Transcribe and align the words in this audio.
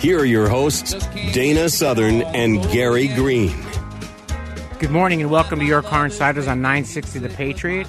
Here 0.00 0.18
are 0.18 0.24
your 0.24 0.48
hosts, 0.48 0.94
Dana 1.34 1.68
Southern 1.68 2.22
and 2.22 2.62
Gary 2.70 3.08
Green. 3.08 3.54
Good 4.78 4.90
morning 4.90 5.20
and 5.20 5.30
welcome 5.30 5.58
to 5.58 5.64
Your 5.66 5.82
Car 5.82 6.06
Insiders 6.06 6.48
on 6.48 6.62
960 6.62 7.18
The 7.18 7.28
Patriot. 7.28 7.86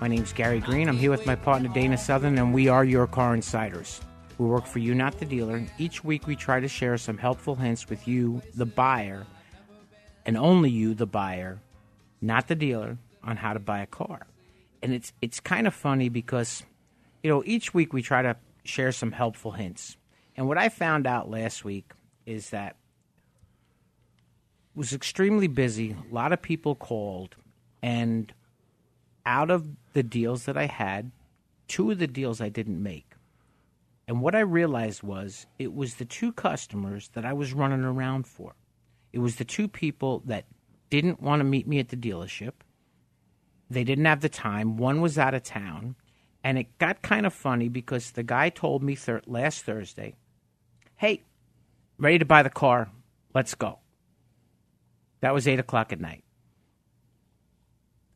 My 0.00 0.06
name 0.06 0.22
is 0.22 0.32
Gary 0.32 0.60
Green. 0.60 0.88
I'm 0.88 0.96
here 0.96 1.10
with 1.10 1.26
my 1.26 1.34
partner 1.34 1.68
Dana 1.68 1.98
Southern, 1.98 2.38
and 2.38 2.54
we 2.54 2.68
are 2.68 2.84
Your 2.84 3.08
Car 3.08 3.34
Insiders. 3.34 4.00
We 4.38 4.46
work 4.46 4.64
for 4.64 4.78
you, 4.78 4.94
not 4.94 5.18
the 5.18 5.24
dealer. 5.24 5.66
Each 5.76 6.04
week 6.04 6.28
we 6.28 6.36
try 6.36 6.60
to 6.60 6.68
share 6.68 6.96
some 6.96 7.18
helpful 7.18 7.56
hints 7.56 7.90
with 7.90 8.06
you, 8.06 8.42
the 8.54 8.64
buyer, 8.64 9.26
and 10.24 10.36
only 10.36 10.70
you, 10.70 10.94
the 10.94 11.06
buyer, 11.06 11.58
not 12.20 12.46
the 12.46 12.54
dealer, 12.54 12.96
on 13.24 13.36
how 13.36 13.54
to 13.54 13.58
buy 13.58 13.80
a 13.80 13.86
car. 13.86 14.28
And 14.84 14.92
it's 14.92 15.12
it's 15.20 15.40
kind 15.40 15.66
of 15.66 15.74
funny 15.74 16.10
because, 16.10 16.62
you 17.24 17.28
know, 17.28 17.42
each 17.44 17.74
week 17.74 17.92
we 17.92 18.02
try 18.02 18.22
to 18.22 18.36
share 18.62 18.92
some 18.92 19.10
helpful 19.10 19.50
hints. 19.50 19.96
And 20.40 20.48
what 20.48 20.56
I 20.56 20.70
found 20.70 21.06
out 21.06 21.28
last 21.28 21.66
week 21.66 21.92
is 22.24 22.48
that 22.48 22.76
was 24.74 24.94
extremely 24.94 25.48
busy. 25.48 25.90
A 25.90 26.14
lot 26.14 26.32
of 26.32 26.40
people 26.40 26.74
called, 26.74 27.36
and 27.82 28.32
out 29.26 29.50
of 29.50 29.68
the 29.92 30.02
deals 30.02 30.46
that 30.46 30.56
I 30.56 30.64
had, 30.64 31.12
two 31.68 31.90
of 31.90 31.98
the 31.98 32.06
deals 32.06 32.40
I 32.40 32.48
didn't 32.48 32.82
make. 32.82 33.12
And 34.08 34.22
what 34.22 34.34
I 34.34 34.40
realized 34.40 35.02
was 35.02 35.46
it 35.58 35.74
was 35.74 35.96
the 35.96 36.06
two 36.06 36.32
customers 36.32 37.10
that 37.12 37.26
I 37.26 37.34
was 37.34 37.52
running 37.52 37.84
around 37.84 38.26
for. 38.26 38.54
It 39.12 39.18
was 39.18 39.36
the 39.36 39.44
two 39.44 39.68
people 39.68 40.22
that 40.24 40.46
didn't 40.88 41.20
want 41.20 41.40
to 41.40 41.44
meet 41.44 41.68
me 41.68 41.80
at 41.80 41.90
the 41.90 41.98
dealership. 41.98 42.52
They 43.68 43.84
didn't 43.84 44.06
have 44.06 44.22
the 44.22 44.30
time. 44.30 44.78
One 44.78 45.02
was 45.02 45.18
out 45.18 45.34
of 45.34 45.42
town. 45.42 45.96
And 46.42 46.56
it 46.56 46.78
got 46.78 47.02
kind 47.02 47.26
of 47.26 47.34
funny 47.34 47.68
because 47.68 48.12
the 48.12 48.22
guy 48.22 48.48
told 48.48 48.82
me 48.82 48.94
thir- 48.94 49.20
last 49.26 49.66
Thursday, 49.66 50.14
hey, 51.00 51.22
ready 51.96 52.18
to 52.18 52.26
buy 52.26 52.42
the 52.42 52.50
car. 52.50 52.90
Let's 53.34 53.54
go. 53.54 53.78
That 55.22 55.32
was 55.32 55.48
eight 55.48 55.58
o'clock 55.58 55.94
at 55.94 56.00
night. 56.00 56.24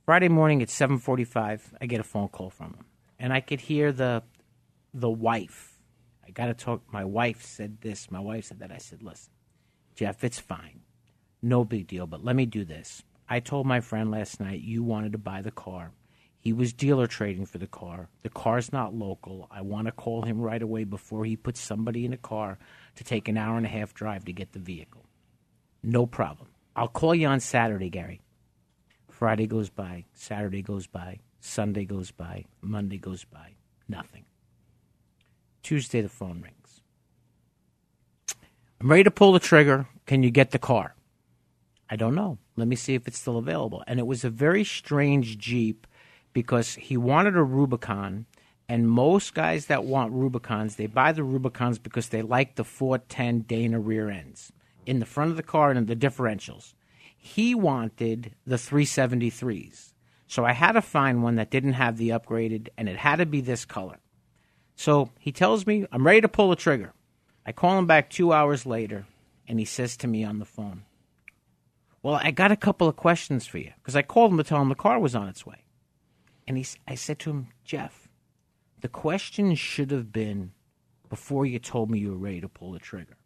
Friday 0.04 0.28
morning 0.28 0.60
at 0.60 0.68
seven 0.68 0.98
forty-five, 0.98 1.72
I 1.80 1.86
get 1.86 2.00
a 2.00 2.04
phone 2.04 2.28
call 2.28 2.50
from 2.50 2.74
him, 2.74 2.84
and 3.18 3.32
I 3.32 3.40
could 3.40 3.62
hear 3.62 3.90
the 3.90 4.22
the 4.92 5.10
wife. 5.10 5.78
I 6.26 6.30
got 6.30 6.46
to 6.46 6.54
talk. 6.54 6.82
My 6.92 7.06
wife 7.06 7.42
said 7.42 7.80
this. 7.80 8.10
My 8.10 8.20
wife 8.20 8.44
said 8.44 8.58
that. 8.58 8.70
I 8.70 8.76
said, 8.76 9.02
"Listen, 9.02 9.32
Jeff, 9.94 10.22
it's 10.22 10.38
fine, 10.38 10.80
no 11.40 11.64
big 11.64 11.86
deal. 11.86 12.06
But 12.06 12.22
let 12.22 12.36
me 12.36 12.44
do 12.44 12.66
this. 12.66 13.02
I 13.26 13.40
told 13.40 13.66
my 13.66 13.80
friend 13.80 14.10
last 14.10 14.40
night 14.40 14.60
you 14.60 14.82
wanted 14.82 15.12
to 15.12 15.18
buy 15.18 15.40
the 15.40 15.50
car. 15.50 15.92
He 16.44 16.52
was 16.52 16.74
dealer 16.74 17.06
trading 17.06 17.46
for 17.46 17.56
the 17.56 17.66
car. 17.66 18.10
The 18.22 18.28
car's 18.28 18.70
not 18.70 18.94
local. 18.94 19.48
I 19.50 19.62
want 19.62 19.86
to 19.86 19.92
call 19.92 20.22
him 20.22 20.38
right 20.38 20.60
away 20.60 20.84
before 20.84 21.24
he 21.24 21.36
puts 21.36 21.58
somebody 21.58 22.04
in 22.04 22.12
a 22.12 22.18
car 22.18 22.58
to 22.96 23.02
take 23.02 23.28
an 23.28 23.38
hour 23.38 23.56
and 23.56 23.64
a 23.64 23.70
half 23.70 23.94
drive 23.94 24.26
to 24.26 24.32
get 24.34 24.52
the 24.52 24.58
vehicle. 24.58 25.06
No 25.82 26.04
problem. 26.04 26.48
I'll 26.76 26.88
call 26.88 27.14
you 27.14 27.28
on 27.28 27.40
Saturday, 27.40 27.88
Gary. 27.88 28.20
Friday 29.08 29.46
goes 29.46 29.70
by, 29.70 30.04
Saturday 30.12 30.60
goes 30.60 30.86
by, 30.86 31.20
Sunday 31.40 31.86
goes 31.86 32.10
by, 32.10 32.44
Monday 32.60 32.98
goes 32.98 33.24
by, 33.24 33.54
nothing. 33.88 34.26
Tuesday, 35.62 36.02
the 36.02 36.10
phone 36.10 36.42
rings. 36.42 36.82
I'm 38.82 38.90
ready 38.90 39.04
to 39.04 39.10
pull 39.10 39.32
the 39.32 39.40
trigger. 39.40 39.86
Can 40.04 40.22
you 40.22 40.30
get 40.30 40.50
the 40.50 40.58
car? 40.58 40.94
I 41.88 41.96
don't 41.96 42.14
know. 42.14 42.36
Let 42.56 42.68
me 42.68 42.76
see 42.76 42.94
if 42.94 43.08
it's 43.08 43.18
still 43.18 43.38
available. 43.38 43.82
And 43.86 43.98
it 43.98 44.06
was 44.06 44.24
a 44.24 44.30
very 44.30 44.64
strange 44.64 45.38
Jeep 45.38 45.86
because 46.34 46.74
he 46.74 46.98
wanted 46.98 47.36
a 47.36 47.42
Rubicon. 47.42 48.26
And 48.68 48.88
most 48.88 49.34
guys 49.34 49.66
that 49.66 49.84
want 49.84 50.12
Rubicons, 50.12 50.76
they 50.76 50.86
buy 50.86 51.12
the 51.12 51.22
Rubicons 51.22 51.78
because 51.78 52.08
they 52.08 52.22
like 52.22 52.56
the 52.56 52.64
410 52.64 53.40
Dana 53.40 53.78
rear 53.78 54.10
ends 54.10 54.52
in 54.86 55.00
the 55.00 55.06
front 55.06 55.30
of 55.30 55.36
the 55.36 55.42
car 55.42 55.70
and 55.70 55.78
in 55.78 55.86
the 55.86 55.96
differentials. 55.96 56.74
He 57.16 57.54
wanted 57.54 58.34
the 58.46 58.56
373s. 58.56 59.92
So 60.26 60.44
I 60.44 60.52
had 60.52 60.72
to 60.72 60.82
find 60.82 61.22
one 61.22 61.36
that 61.36 61.50
didn't 61.50 61.74
have 61.74 61.96
the 61.96 62.10
upgraded, 62.10 62.68
and 62.76 62.88
it 62.88 62.96
had 62.96 63.16
to 63.16 63.26
be 63.26 63.40
this 63.40 63.64
color. 63.64 63.98
So 64.76 65.10
he 65.18 65.32
tells 65.32 65.66
me, 65.66 65.86
I'm 65.92 66.06
ready 66.06 66.20
to 66.22 66.28
pull 66.28 66.50
the 66.50 66.56
trigger. 66.56 66.92
I 67.46 67.52
call 67.52 67.78
him 67.78 67.86
back 67.86 68.10
two 68.10 68.32
hours 68.32 68.66
later, 68.66 69.06
and 69.46 69.58
he 69.58 69.64
says 69.64 69.96
to 69.98 70.08
me 70.08 70.24
on 70.24 70.38
the 70.38 70.44
phone, 70.44 70.84
Well, 72.02 72.14
I 72.14 72.30
got 72.30 72.52
a 72.52 72.56
couple 72.56 72.88
of 72.88 72.96
questions 72.96 73.46
for 73.46 73.58
you. 73.58 73.72
Because 73.76 73.96
I 73.96 74.02
called 74.02 74.32
him 74.32 74.38
to 74.38 74.44
tell 74.44 74.60
him 74.60 74.70
the 74.70 74.74
car 74.74 74.98
was 74.98 75.14
on 75.14 75.28
its 75.28 75.46
way. 75.46 75.63
And 76.46 76.58
he, 76.58 76.66
I 76.86 76.94
said 76.94 77.18
to 77.20 77.30
him, 77.30 77.48
Jeff, 77.64 78.08
the 78.80 78.88
question 78.88 79.54
should 79.54 79.90
have 79.90 80.12
been 80.12 80.52
before 81.08 81.46
you 81.46 81.58
told 81.58 81.90
me 81.90 81.98
you 81.98 82.10
were 82.10 82.16
ready 82.16 82.40
to 82.40 82.48
pull 82.48 82.72
the 82.72 82.78
trigger. 82.78 83.16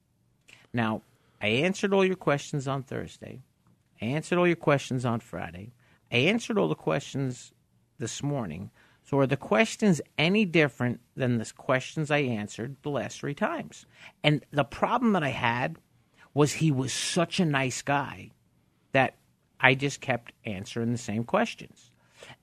Now, 0.73 1.03
I 1.41 1.49
answered 1.49 1.93
all 1.93 2.05
your 2.05 2.17
questions 2.17 2.69
on 2.69 2.83
Thursday. 2.83 3.43
I 4.01 4.05
answered 4.07 4.39
all 4.39 4.47
your 4.47 4.57
questions 4.57 5.05
on 5.05 5.21
Friday. 5.21 5.73
I 6.13 6.17
answered 6.17 6.59
all 6.59 6.69
the 6.69 6.75
questions 6.75 7.53
this 7.99 8.23
morning. 8.23 8.71
So 9.05 9.19
are 9.19 9.27
the 9.27 9.37
questions 9.37 10.01
any 10.19 10.45
different 10.45 11.01
than 11.17 11.39
the 11.39 11.53
questions 11.57 12.11
I 12.11 12.19
answered 12.19 12.77
the 12.83 12.91
last 12.91 13.21
three 13.21 13.35
times? 13.35 13.87
And 14.23 14.45
the 14.51 14.65
problem 14.65 15.13
that 15.15 15.23
I 15.23 15.31
had 15.31 15.77
was 16.35 16.55
he 16.55 16.71
was 16.71 16.93
such 16.93 17.41
a 17.41 17.45
nice 17.45 17.83
guy 17.83 18.31
that 18.93 19.15
I 19.61 19.75
just 19.75 20.01
kept 20.01 20.33
answering 20.45 20.93
the 20.93 20.99
same 20.99 21.25
questions. 21.25 21.88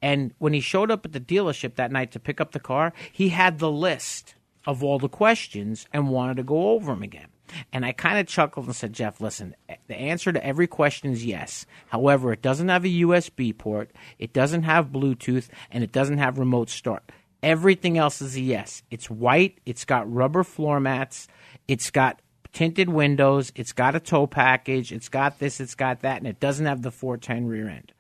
And 0.01 0.33
when 0.37 0.53
he 0.53 0.59
showed 0.59 0.91
up 0.91 1.05
at 1.05 1.11
the 1.11 1.19
dealership 1.19 1.75
that 1.75 1.91
night 1.91 2.11
to 2.11 2.19
pick 2.19 2.39
up 2.39 2.51
the 2.51 2.59
car, 2.59 2.93
he 3.11 3.29
had 3.29 3.59
the 3.59 3.71
list 3.71 4.35
of 4.65 4.83
all 4.83 4.99
the 4.99 5.09
questions 5.09 5.87
and 5.93 6.09
wanted 6.09 6.37
to 6.37 6.43
go 6.43 6.69
over 6.69 6.93
them 6.93 7.03
again. 7.03 7.27
And 7.71 7.85
I 7.85 7.91
kind 7.91 8.19
of 8.19 8.27
chuckled 8.27 8.65
and 8.65 8.75
said, 8.75 8.93
Jeff, 8.93 9.21
listen, 9.21 9.55
the 9.87 9.95
answer 9.95 10.31
to 10.31 10.45
every 10.45 10.67
question 10.67 11.11
is 11.11 11.25
yes. 11.25 11.65
However, 11.87 12.33
it 12.33 12.41
doesn't 12.41 12.69
have 12.69 12.83
a 12.85 12.89
USB 12.89 13.55
port, 13.55 13.91
it 14.17 14.33
doesn't 14.33 14.63
have 14.63 14.87
Bluetooth, 14.87 15.49
and 15.71 15.83
it 15.83 15.91
doesn't 15.91 16.17
have 16.17 16.39
remote 16.39 16.69
start. 16.69 17.11
Everything 17.43 17.97
else 17.97 18.21
is 18.21 18.35
a 18.35 18.41
yes. 18.41 18.81
It's 18.89 19.09
white, 19.09 19.59
it's 19.65 19.85
got 19.85 20.11
rubber 20.11 20.43
floor 20.43 20.79
mats, 20.79 21.27
it's 21.67 21.91
got 21.91 22.19
tinted 22.51 22.89
windows, 22.89 23.51
it's 23.55 23.73
got 23.73 23.95
a 23.95 23.99
tow 23.99 24.25
package, 24.25 24.91
it's 24.91 25.09
got 25.09 25.37
this, 25.37 25.59
it's 25.59 25.75
got 25.75 26.01
that, 26.01 26.17
and 26.17 26.27
it 26.27 26.39
doesn't 26.39 26.65
have 26.65 26.81
the 26.81 26.91
410 26.91 27.47
rear 27.47 27.69
end. 27.69 27.91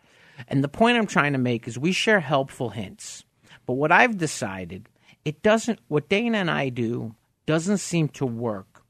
And 0.47 0.63
the 0.63 0.67
point 0.67 0.97
I'm 0.97 1.07
trying 1.07 1.33
to 1.33 1.39
make 1.39 1.67
is 1.67 1.77
we 1.77 1.91
share 1.91 2.19
helpful 2.19 2.69
hints. 2.69 3.23
But 3.65 3.73
what 3.73 3.91
I've 3.91 4.17
decided, 4.17 4.89
it 5.23 5.41
doesn't, 5.41 5.79
what 5.87 6.09
Dana 6.09 6.37
and 6.39 6.51
I 6.51 6.69
do 6.69 7.15
doesn't 7.45 7.77
seem 7.79 8.09
to 8.09 8.25
work 8.25 8.83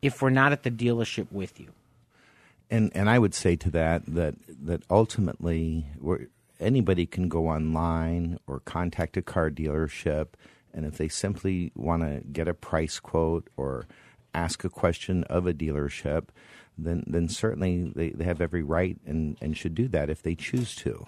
if 0.00 0.22
we're 0.22 0.30
not 0.30 0.52
at 0.52 0.62
the 0.62 0.70
dealership 0.70 1.30
with 1.32 1.60
you. 1.60 1.68
and 2.72 2.90
and 2.94 3.10
I 3.10 3.18
would 3.18 3.34
say 3.34 3.54
to 3.56 3.70
that 3.70 4.02
that 4.06 4.34
that 4.48 4.82
ultimately 4.90 5.86
anybody 6.58 7.06
can 7.06 7.28
go 7.28 7.48
online 7.48 8.38
or 8.46 8.60
contact 8.60 9.16
a 9.16 9.22
car 9.22 9.50
dealership, 9.50 10.28
and 10.72 10.86
if 10.86 10.96
they 10.96 11.08
simply 11.08 11.70
want 11.76 12.02
to 12.02 12.22
get 12.32 12.48
a 12.48 12.54
price 12.54 12.98
quote 12.98 13.48
or 13.56 13.86
ask 14.34 14.64
a 14.64 14.70
question 14.70 15.24
of 15.24 15.46
a 15.46 15.52
dealership, 15.52 16.28
then 16.78 17.04
then 17.06 17.28
certainly 17.28 17.92
they, 17.94 18.10
they 18.10 18.24
have 18.24 18.40
every 18.40 18.62
right 18.62 18.98
and, 19.06 19.36
and 19.40 19.56
should 19.56 19.74
do 19.74 19.88
that 19.88 20.10
if 20.10 20.22
they 20.22 20.34
choose 20.34 20.74
to. 20.76 21.06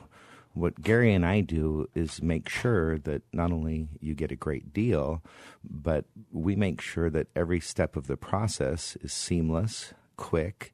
What 0.53 0.83
Gary 0.83 1.13
and 1.13 1.27
I 1.27 1.41
do 1.41 1.89
is 1.97 2.23
make 2.23 2.49
sure 2.49 2.99
that 2.99 3.23
not 3.33 3.51
only 3.51 3.89
you 4.01 4.15
get 4.15 4.31
a 4.31 4.37
great 4.37 4.73
deal, 4.73 5.21
but 5.69 6.05
we 6.31 6.55
make 6.55 6.81
sure 6.81 7.11
that 7.11 7.27
every 7.35 7.59
step 7.59 7.97
of 7.97 8.07
the 8.07 8.17
process 8.17 8.97
is 9.03 9.13
seamless, 9.13 9.95
quick. 10.17 10.73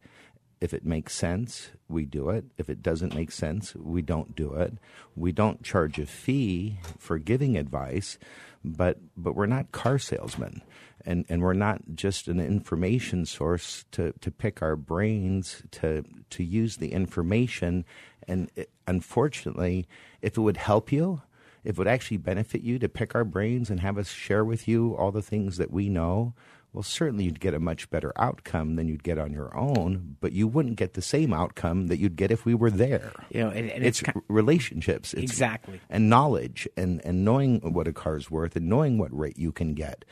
If 0.61 0.75
it 0.75 0.85
makes 0.85 1.15
sense, 1.15 1.71
we 1.89 2.05
do 2.05 2.29
it. 2.29 2.45
If 2.59 2.69
it 2.69 2.83
doesn't 2.83 3.15
make 3.15 3.33
sense, 3.33 3.75
we 3.75 4.03
don't 4.03 4.37
do 4.37 4.53
it. 4.53 4.75
We 5.17 5.33
don't 5.33 5.63
charge 5.63 5.99
a 5.99 6.05
fee 6.05 6.79
for 6.99 7.17
giving 7.17 7.57
advice, 7.57 8.19
but 8.63 8.99
but 9.17 9.35
we're 9.35 9.47
not 9.47 9.73
car 9.73 9.99
salesmen. 9.99 10.61
And 11.05 11.25
and 11.29 11.43
we're 11.43 11.55
not 11.55 11.81
just 11.95 12.29
an 12.29 12.41
information 12.41 13.27
source 13.27 13.85
to, 13.93 14.13
to 14.21 14.31
pick 14.31 14.63
our 14.63 14.77
brains 14.77 15.63
to 15.73 16.05
to 16.31 16.45
use 16.45 16.77
the 16.77 16.93
information 16.93 17.85
and 18.31 18.51
it, 18.55 18.71
unfortunately, 18.87 19.87
if 20.23 20.37
it 20.37 20.41
would 20.41 20.57
help 20.57 20.93
you, 20.93 21.23
if 21.65 21.71
it 21.71 21.79
would 21.79 21.89
actually 21.89 22.19
benefit 22.19 22.63
you 22.63 22.79
to 22.79 22.89
pick 22.89 23.15
our 23.15 23.25
brains 23.25 23.71
and 23.71 23.81
have 23.81 23.99
us 23.99 24.09
share 24.09 24.45
with 24.45 24.69
you 24.69 24.95
all 24.97 25.11
the 25.11 25.23
things 25.23 25.57
that 25.57 25.71
we 25.71 25.89
know, 25.89 26.35
well, 26.73 26.85
certainly 26.85 27.25
you'd 27.25 27.41
get 27.41 27.55
a 27.55 27.59
much 27.59 27.91
better 27.91 28.13
outcome 28.17 28.77
than 28.77 28.87
you'd 28.87 29.03
get 29.03 29.19
on 29.19 29.33
your 29.33 29.55
own, 29.57 30.17
but 30.21 30.31
you 30.33 30.47
wouldn't 30.47 30.77
get 30.77 30.95
the 30.95 31.03
same 31.03 31.33
outcome 31.33 31.89
that 31.89 31.99
you'd 31.99 32.15
get 32.15 32.31
if 32.31 32.45
we 32.45 32.55
were 32.55 32.71
there. 32.71 33.13
You 33.31 33.41
know, 33.41 33.51
and, 33.51 33.69
and 33.69 33.85
it's, 33.85 34.03
it's, 34.03 34.13
relationships. 34.29 35.13
It's, 35.13 35.23
Exactly. 35.23 35.81
And 35.91 36.09
knowledge 36.09 36.69
and, 36.77 37.05
and 37.05 37.25
knowing 37.25 37.73
what 37.73 37.89
a 37.89 37.93
car's 37.93 38.31
worth 38.31 38.55
and 38.55 38.69
knowing 38.69 38.99
what 38.99 39.17
rate 39.17 39.37
you 39.37 39.51
can 39.51 39.75
get. 39.75 40.05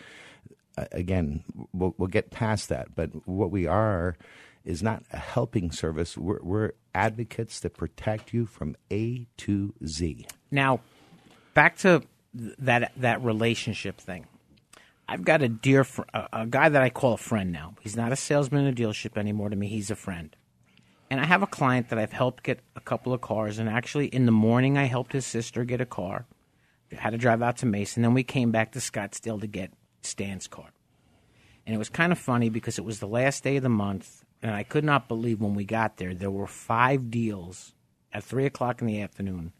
Uh, 0.79 0.87
again, 0.93 1.43
we'll, 1.73 1.95
we'll 1.99 2.09
get 2.09 2.31
past 2.31 2.69
that, 2.69 2.95
but 2.95 3.11
what 3.27 3.51
we 3.51 3.67
are 3.67 4.17
is 4.65 4.83
not 4.83 5.03
a 5.13 5.17
helping 5.17 5.73
service. 5.73 6.17
We're, 6.17 6.41
we're 6.43 6.73
advocates 6.95 7.59
that 7.61 7.77
protect 7.77 8.33
you 8.33 8.47
from 8.47 8.77
A 8.93 9.27
to 9.39 9.75
Z. 9.85 10.27
Now, 10.51 10.81
back 11.55 11.79
to 11.79 12.03
that 12.35 12.93
that 12.97 13.23
relationship 13.23 13.99
thing. 13.99 14.27
I've 15.09 15.25
got 15.25 15.43
a 15.43 15.49
dear 15.49 15.85
fr- 15.85 16.03
a, 16.15 16.29
a 16.33 16.47
guy 16.47 16.69
that 16.69 16.83
I 16.83 16.91
call 16.91 17.15
a 17.15 17.19
friend 17.19 17.51
now. 17.51 17.75
He's 17.81 17.97
not 17.97 18.13
a 18.13 18.17
salesman 18.17 18.67
in 18.67 18.73
a 18.73 18.77
dealership 18.77 19.17
anymore 19.17 19.49
to 19.49 19.57
me. 19.57 19.67
He's 19.69 19.91
a 19.91 19.97
friend. 19.97 20.37
And 21.11 21.21
I 21.21 21.25
have 21.25 21.43
a 21.43 21.47
client 21.47 21.89
that 21.89 21.99
I've 21.99 22.13
helped 22.13 22.43
get 22.43 22.61
a 22.77 22.81
couple 22.81 23.13
of 23.15 23.23
cars. 23.23 23.59
And 23.59 23.69
actually, 23.69 24.07
in 24.07 24.27
the 24.27 24.33
morning, 24.33 24.77
I 24.77 24.85
helped 24.85 25.13
his 25.13 25.25
sister 25.27 25.65
get 25.65 25.81
a 25.81 25.87
car. 25.87 26.27
Had 26.93 27.11
to 27.11 27.19
drive 27.19 27.43
out 27.43 27.57
to 27.59 27.67
Mason. 27.67 28.03
Then 28.03 28.15
we 28.15 28.23
came 28.23 28.51
back 28.51 28.73
to 28.73 28.79
Scottsdale 28.79 29.41
to 29.41 29.47
get 29.47 29.73
Stan's 30.03 30.47
car. 30.47 30.71
And 31.67 31.75
it 31.75 31.79
was 31.79 31.89
kind 31.89 32.13
of 32.13 32.19
funny 32.19 32.49
because 32.49 32.79
it 32.79 32.85
was 32.85 32.99
the 32.99 33.07
last 33.07 33.45
day 33.45 33.57
of 33.57 33.63
the 33.63 33.69
month. 33.69 34.25
And 34.43 34.53
I 34.55 34.63
could 34.63 34.85
not 34.85 35.09
believe 35.09 35.41
when 35.41 35.55
we 35.55 35.65
got 35.65 35.97
there, 35.97 36.15
there 36.15 36.31
were 36.31 36.47
five 36.47 37.11
deals 37.11 37.75
at 38.13 38.25
3 38.25 38.47
o'clock 38.47 38.81
in 38.81 38.87
the 38.87 39.03
afternoon 39.03 39.53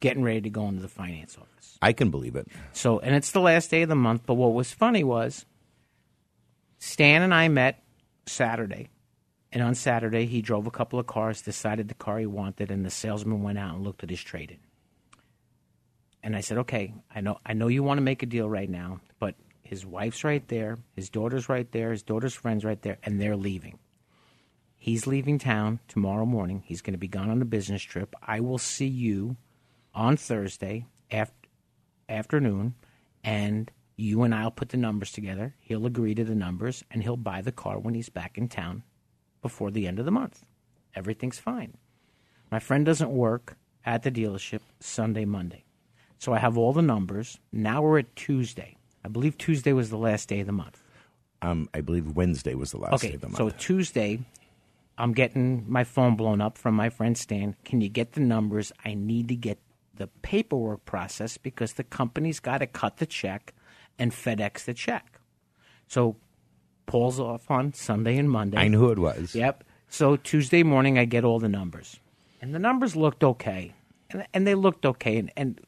getting 0.00 0.22
ready 0.22 0.40
to 0.42 0.50
go 0.50 0.68
into 0.68 0.80
the 0.82 0.88
finance 0.88 1.36
office. 1.36 1.76
I 1.82 1.92
can 1.92 2.10
believe 2.10 2.36
it. 2.36 2.46
So, 2.72 3.00
and 3.00 3.14
it's 3.14 3.32
the 3.32 3.40
last 3.40 3.70
day 3.70 3.82
of 3.82 3.88
the 3.88 3.96
month. 3.96 4.22
But 4.26 4.34
what 4.34 4.54
was 4.54 4.72
funny 4.72 5.02
was 5.02 5.44
Stan 6.78 7.22
and 7.22 7.34
I 7.34 7.48
met 7.48 7.82
Saturday. 8.26 8.90
And 9.50 9.62
on 9.62 9.74
Saturday, 9.74 10.26
he 10.26 10.42
drove 10.42 10.66
a 10.66 10.70
couple 10.70 10.98
of 10.98 11.06
cars, 11.06 11.40
decided 11.40 11.88
the 11.88 11.94
car 11.94 12.18
he 12.18 12.26
wanted, 12.26 12.70
and 12.70 12.84
the 12.84 12.90
salesman 12.90 13.42
went 13.42 13.58
out 13.58 13.74
and 13.74 13.84
looked 13.84 14.02
at 14.02 14.10
his 14.10 14.20
trade 14.20 14.50
in. 14.50 14.58
And 16.22 16.36
I 16.36 16.40
said, 16.40 16.58
okay, 16.58 16.92
I 17.14 17.22
know, 17.22 17.38
I 17.46 17.54
know 17.54 17.68
you 17.68 17.82
want 17.82 17.98
to 17.98 18.02
make 18.02 18.22
a 18.22 18.26
deal 18.26 18.48
right 18.48 18.68
now, 18.68 19.00
but 19.18 19.36
his 19.68 19.84
wife's 19.84 20.24
right 20.24 20.48
there, 20.48 20.78
his 20.96 21.10
daughter's 21.10 21.50
right 21.50 21.70
there, 21.72 21.90
his 21.90 22.02
daughter's 22.02 22.32
friend's 22.32 22.64
right 22.64 22.80
there, 22.80 22.96
and 23.02 23.20
they're 23.20 23.36
leaving. 23.36 23.78
He's 24.78 25.06
leaving 25.06 25.38
town 25.38 25.80
tomorrow 25.88 26.24
morning. 26.24 26.62
He's 26.64 26.80
going 26.80 26.94
to 26.94 26.98
be 26.98 27.06
gone 27.06 27.28
on 27.28 27.42
a 27.42 27.44
business 27.44 27.82
trip. 27.82 28.16
I 28.26 28.40
will 28.40 28.56
see 28.56 28.86
you 28.86 29.36
on 29.94 30.16
Thursday 30.16 30.86
after, 31.10 31.34
afternoon, 32.08 32.76
and 33.22 33.70
you 33.94 34.22
and 34.22 34.34
I'll 34.34 34.50
put 34.50 34.70
the 34.70 34.78
numbers 34.78 35.12
together. 35.12 35.54
He'll 35.60 35.84
agree 35.84 36.14
to 36.14 36.24
the 36.24 36.34
numbers, 36.34 36.82
and 36.90 37.02
he'll 37.02 37.18
buy 37.18 37.42
the 37.42 37.52
car 37.52 37.78
when 37.78 37.92
he's 37.92 38.08
back 38.08 38.38
in 38.38 38.48
town 38.48 38.84
before 39.42 39.70
the 39.70 39.86
end 39.86 39.98
of 39.98 40.06
the 40.06 40.10
month. 40.10 40.46
Everything's 40.94 41.38
fine. 41.38 41.76
My 42.50 42.58
friend 42.58 42.86
doesn't 42.86 43.10
work 43.10 43.58
at 43.84 44.02
the 44.02 44.10
dealership 44.10 44.60
Sunday, 44.80 45.26
Monday. 45.26 45.64
So 46.18 46.32
I 46.32 46.38
have 46.38 46.56
all 46.56 46.72
the 46.72 46.80
numbers. 46.80 47.38
Now 47.52 47.82
we're 47.82 47.98
at 47.98 48.16
Tuesday. 48.16 48.77
I 49.08 49.10
believe 49.10 49.38
Tuesday 49.38 49.72
was 49.72 49.88
the 49.88 49.96
last 49.96 50.28
day 50.28 50.40
of 50.40 50.46
the 50.46 50.52
month. 50.52 50.82
Um, 51.40 51.66
I 51.72 51.80
believe 51.80 52.14
Wednesday 52.14 52.54
was 52.54 52.72
the 52.72 52.76
last 52.76 52.92
Okay, 52.94 53.08
day 53.08 53.14
of 53.14 53.22
the 53.22 53.28
month. 53.28 53.38
so 53.38 53.48
Tuesday, 53.48 54.20
I'm 54.98 55.12
getting 55.14 55.64
my 55.66 55.82
phone 55.82 56.14
blown 56.14 56.42
up 56.42 56.58
from 56.58 56.74
my 56.74 56.90
friend 56.90 57.16
Stan. 57.16 57.56
Can 57.64 57.80
you 57.80 57.88
get 57.88 58.12
the 58.12 58.20
numbers? 58.20 58.70
I 58.84 58.92
need 58.92 59.28
to 59.28 59.34
get 59.34 59.60
the 59.94 60.08
paperwork 60.20 60.84
processed 60.84 61.42
because 61.42 61.72
the 61.72 61.84
company's 61.84 62.38
got 62.38 62.58
to 62.58 62.66
cut 62.66 62.98
the 62.98 63.06
check 63.06 63.54
and 63.98 64.12
FedEx 64.12 64.66
the 64.66 64.74
check. 64.74 65.20
So 65.86 66.16
Paul's 66.84 67.18
off 67.18 67.50
on 67.50 67.72
Sunday 67.72 68.18
and 68.18 68.30
Monday. 68.30 68.58
I 68.58 68.68
knew 68.68 68.78
who 68.78 68.90
it 68.90 68.98
was. 68.98 69.34
Yep. 69.34 69.64
So 69.88 70.16
Tuesday 70.16 70.62
morning, 70.62 70.98
I 70.98 71.06
get 71.06 71.24
all 71.24 71.38
the 71.38 71.48
numbers, 71.48 71.98
and 72.42 72.54
the 72.54 72.58
numbers 72.58 72.94
looked 72.94 73.24
okay, 73.24 73.72
and, 74.10 74.26
and 74.34 74.46
they 74.46 74.54
looked 74.54 74.84
okay, 74.84 75.16
and, 75.16 75.32
and 75.34 75.60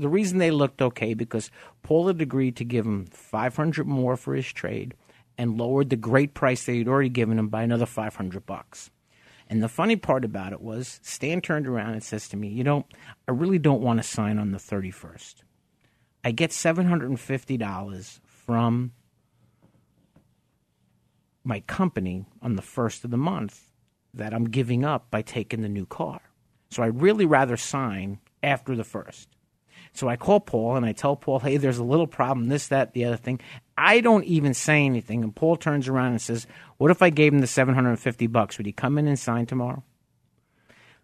the 0.00 0.08
reason 0.08 0.38
they 0.38 0.50
looked 0.50 0.82
okay 0.82 1.14
because 1.14 1.50
Paul 1.82 2.08
had 2.08 2.20
agreed 2.20 2.56
to 2.56 2.64
give 2.64 2.86
him 2.86 3.06
five 3.06 3.54
hundred 3.56 3.86
more 3.86 4.16
for 4.16 4.34
his 4.34 4.50
trade, 4.52 4.94
and 5.38 5.58
lowered 5.58 5.90
the 5.90 5.96
great 5.96 6.34
price 6.34 6.64
they 6.64 6.74
he'd 6.74 6.88
already 6.88 7.08
given 7.08 7.38
him 7.38 7.48
by 7.48 7.62
another 7.62 7.86
five 7.86 8.16
hundred 8.16 8.46
bucks. 8.46 8.90
And 9.48 9.62
the 9.62 9.68
funny 9.68 9.96
part 9.96 10.24
about 10.24 10.52
it 10.52 10.60
was, 10.60 11.00
Stan 11.02 11.40
turned 11.40 11.66
around 11.66 11.92
and 11.92 12.02
says 12.02 12.28
to 12.28 12.36
me, 12.36 12.48
"You 12.48 12.64
know, 12.64 12.86
I 13.28 13.32
really 13.32 13.58
don't 13.58 13.82
want 13.82 13.98
to 13.98 14.02
sign 14.02 14.38
on 14.38 14.52
the 14.52 14.58
thirty 14.58 14.90
first. 14.90 15.44
I 16.24 16.32
get 16.32 16.52
seven 16.52 16.86
hundred 16.86 17.10
and 17.10 17.20
fifty 17.20 17.56
dollars 17.56 18.20
from 18.24 18.92
my 21.44 21.60
company 21.60 22.26
on 22.42 22.56
the 22.56 22.62
first 22.62 23.04
of 23.04 23.10
the 23.10 23.16
month 23.16 23.72
that 24.14 24.34
I'm 24.34 24.44
giving 24.50 24.84
up 24.84 25.10
by 25.10 25.22
taking 25.22 25.62
the 25.62 25.68
new 25.68 25.86
car. 25.86 26.20
So 26.70 26.82
I'd 26.82 27.00
really 27.00 27.26
rather 27.26 27.56
sign 27.56 28.20
after 28.42 28.76
the 28.76 28.84
first. 28.84 29.28
So 29.92 30.08
I 30.08 30.16
call 30.16 30.40
Paul 30.40 30.76
and 30.76 30.86
I 30.86 30.92
tell 30.92 31.16
Paul, 31.16 31.40
hey, 31.40 31.56
there's 31.56 31.78
a 31.78 31.84
little 31.84 32.06
problem, 32.06 32.48
this, 32.48 32.68
that, 32.68 32.92
the 32.92 33.04
other 33.04 33.16
thing. 33.16 33.40
I 33.76 34.00
don't 34.00 34.24
even 34.24 34.54
say 34.54 34.84
anything. 34.84 35.24
And 35.24 35.34
Paul 35.34 35.56
turns 35.56 35.88
around 35.88 36.12
and 36.12 36.22
says, 36.22 36.46
what 36.78 36.90
if 36.90 37.02
I 37.02 37.10
gave 37.10 37.32
him 37.32 37.40
the 37.40 37.46
750 37.46 38.26
bucks? 38.28 38.56
Would 38.58 38.66
he 38.66 38.72
come 38.72 38.98
in 38.98 39.08
and 39.08 39.18
sign 39.18 39.46
tomorrow? 39.46 39.82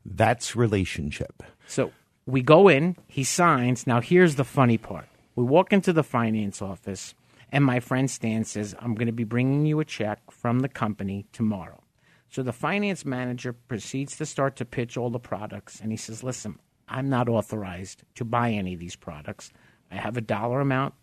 That's 0.05 0.55
relationship. 0.55 1.43
So 1.67 1.93
we 2.27 2.43
go 2.43 2.69
in, 2.69 2.97
he 3.09 3.25
signs. 3.25 3.87
Now, 3.87 4.00
here's 4.00 4.37
the 4.37 4.44
funny 4.44 4.79
part. 4.79 5.06
We 5.35 5.44
walk 5.44 5.73
into 5.73 5.93
the 5.93 6.03
finance 6.03 6.62
office, 6.62 7.15
and 7.50 7.65
my 7.65 7.81
friend 7.81 8.10
Stan 8.10 8.44
says, 8.44 8.75
I'm 8.81 8.94
going 8.94 9.06
to 9.06 9.13
be 9.13 9.25
bringing 9.25 9.67
you 9.67 9.81
a 9.81 9.84
check 9.84 10.31
from 10.31 10.60
the 10.60 10.69
company 10.69 11.27
tomorrow. 11.32 11.82
So 12.31 12.43
the 12.43 12.53
finance 12.53 13.05
manager 13.05 13.53
proceeds 13.53 14.17
to 14.17 14.27
start 14.27 14.56
to 14.56 14.65
pitch 14.65 14.96
all 14.96 15.10
the 15.10 15.19
products, 15.19 15.81
and 15.81 15.91
he 15.91 15.96
says, 15.96 16.22
Listen, 16.22 16.58
I'm 16.88 17.08
not 17.08 17.28
authorized 17.28 18.02
to 18.16 18.24
buy 18.24 18.50
any 18.50 18.74
of 18.74 18.81
these 18.81 18.96
products. 18.96 19.52
I 19.90 19.96
have 19.96 20.16
a 20.16 20.20
dollar 20.20 20.60
amount. 20.60 20.94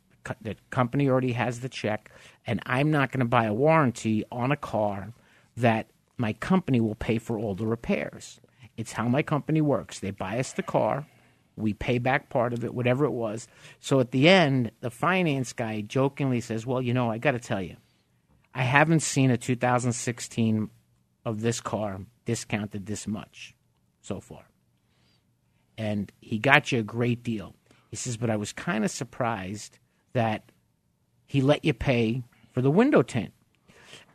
The 0.41 0.55
company 0.69 1.09
already 1.09 1.33
has 1.33 1.59
the 1.59 1.69
check, 1.69 2.09
and 2.47 2.61
I'm 2.65 2.91
not 2.91 3.11
going 3.11 3.19
to 3.19 3.25
buy 3.25 3.45
a 3.45 3.53
warranty 3.53 4.23
on 4.31 4.51
a 4.51 4.57
car 4.57 5.13
that 5.57 5.87
my 6.17 6.33
company 6.33 6.79
will 6.79 6.95
pay 6.95 7.17
for 7.17 7.37
all 7.37 7.55
the 7.55 7.67
repairs. 7.67 8.39
It's 8.77 8.93
how 8.93 9.07
my 9.07 9.21
company 9.21 9.59
works. 9.59 9.99
They 9.99 10.11
buy 10.11 10.39
us 10.39 10.53
the 10.53 10.63
car, 10.63 11.05
we 11.55 11.73
pay 11.73 11.97
back 11.99 12.29
part 12.29 12.53
of 12.53 12.63
it, 12.63 12.73
whatever 12.73 13.05
it 13.05 13.11
was. 13.11 13.47
So 13.79 13.99
at 13.99 14.11
the 14.11 14.27
end, 14.27 14.71
the 14.81 14.89
finance 14.89 15.53
guy 15.53 15.81
jokingly 15.81 16.41
says, 16.41 16.65
Well, 16.65 16.81
you 16.81 16.93
know, 16.93 17.11
I 17.11 17.17
got 17.17 17.31
to 17.31 17.39
tell 17.39 17.61
you, 17.61 17.77
I 18.53 18.63
haven't 18.63 19.01
seen 19.01 19.31
a 19.31 19.37
2016 19.37 20.69
of 21.25 21.41
this 21.41 21.61
car 21.61 22.01
discounted 22.25 22.85
this 22.85 23.07
much 23.07 23.55
so 24.01 24.19
far. 24.19 24.45
And 25.77 26.12
he 26.22 26.38
got 26.38 26.72
you 26.72 26.80
a 26.80 26.84
great 26.84 27.24
deal. 27.24 27.56
He 27.89 27.96
says, 27.96 28.18
But 28.18 28.30
I 28.30 28.36
was 28.36 28.53
kind 28.53 28.84
of 28.84 28.92
surprised 28.92 29.80
that 30.13 30.51
he 31.25 31.42
let 31.42 31.65
you 31.65 31.74
pay 31.74 32.24
for 32.51 32.62
the 32.62 32.72
window 32.72 33.01
tint. 33.01 33.34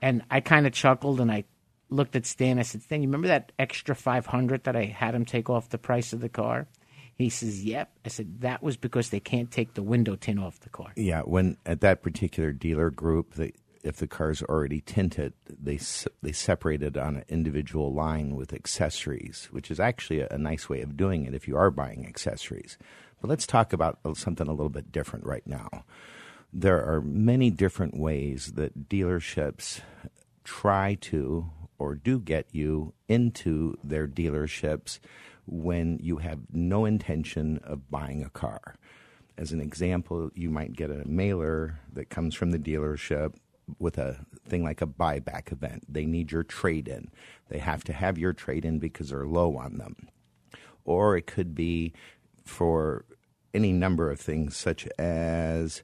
And 0.01 0.23
I 0.31 0.41
kind 0.41 0.67
of 0.67 0.73
chuckled 0.73 1.21
and 1.21 1.31
I 1.31 1.45
looked 1.91 2.15
at 2.15 2.27
Stan. 2.27 2.59
I 2.59 2.63
said, 2.63 2.83
Stan, 2.83 3.03
you 3.03 3.09
remember 3.09 3.29
that 3.29 3.53
extra 3.59 3.95
500 3.95 4.65
that 4.65 4.77
I 4.77 4.85
had 4.85 5.15
him 5.15 5.25
take 5.25 5.51
off 5.51 5.71
the 5.71 5.79
price 5.79 6.13
of 6.13 6.21
the 6.21 6.29
car? 6.29 6.69
He 7.17 7.31
says, 7.31 7.65
Yep. 7.65 7.91
I 8.05 8.09
said, 8.09 8.41
That 8.41 8.63
was 8.63 8.77
because 8.77 9.11
they 9.11 9.21
can't 9.21 9.51
take 9.51 9.75
the 9.75 9.83
window 9.83 10.15
tint 10.15 10.39
off 10.39 10.61
the 10.61 10.71
car. 10.71 10.93
Yeah, 10.97 11.23
when 11.23 11.57
at 11.67 11.81
that 11.81 12.03
particular 12.03 12.53
dealer 12.53 12.91
group, 12.91 13.35
they, 13.35 13.53
if 13.83 13.97
the 13.97 14.07
car's 14.07 14.43
already 14.43 14.81
tinted, 14.81 15.33
they 15.49 15.79
they 16.23 16.33
separate 16.33 16.83
it 16.83 16.97
on 16.97 17.17
an 17.17 17.25
individual 17.29 17.93
line 17.93 18.37
with 18.37 18.53
accessories, 18.53 19.49
which 19.51 19.71
is 19.71 19.81
actually 19.81 20.21
a, 20.21 20.29
a 20.31 20.39
nice 20.39 20.69
way 20.69 20.81
of 20.81 20.97
doing 20.97 21.25
it 21.25 21.35
if 21.35 21.49
you 21.49 21.57
are 21.57 21.71
buying 21.71 22.07
accessories. 22.07 22.79
But 23.21 23.29
let's 23.29 23.47
talk 23.47 23.73
about 23.73 23.99
something 24.15 24.47
a 24.47 24.53
little 24.53 24.69
bit 24.69 24.93
different 24.93 25.27
right 25.27 25.47
now. 25.47 25.85
There 26.53 26.85
are 26.85 27.01
many 27.01 27.51
different 27.51 27.97
ways 27.97 28.53
that 28.55 28.89
dealerships 28.89 29.81
try 30.45 30.95
to 31.03 31.51
or 31.79 31.95
do 31.95 32.19
get 32.19 32.47
you 32.53 32.95
into 33.07 33.77
their 33.85 34.09
dealerships 34.09 34.99
when 35.47 35.99
you 36.03 36.19
have 36.19 36.41
no 36.53 36.85
intention 36.85 37.59
of 37.65 37.91
buying 37.91 38.23
a 38.23 38.31
car. 38.31 38.75
As 39.37 39.53
an 39.53 39.61
example, 39.61 40.31
you 40.35 40.51
might 40.51 40.73
get 40.73 40.91
a 40.91 41.07
mailer 41.07 41.79
that 41.93 42.11
comes 42.11 42.35
from 42.35 42.51
the 42.51 42.59
dealership 42.59 43.35
with 43.79 43.99
a 43.99 44.25
thing 44.47 44.65
like 44.65 44.81
a 44.81 44.87
buyback 44.87 45.53
event. 45.53 45.85
They 45.93 46.07
need 46.07 46.33
your 46.33 46.43
trade 46.43 46.89
in. 46.89 47.11
They 47.49 47.59
have 47.59 47.85
to 47.85 47.93
have 47.93 48.19
your 48.19 48.33
trade 48.33 48.65
in 48.65 48.79
because 48.79 49.11
they're 49.11 49.27
low 49.27 49.57
on 49.57 49.79
them. 49.79 50.09
Or 50.85 51.17
it 51.17 51.27
could 51.27 51.55
be 51.55 51.93
for 52.45 53.05
any 53.53 53.73
number 53.73 54.11
of 54.11 54.21
things, 54.21 54.57
such 54.57 54.87
as 54.99 55.83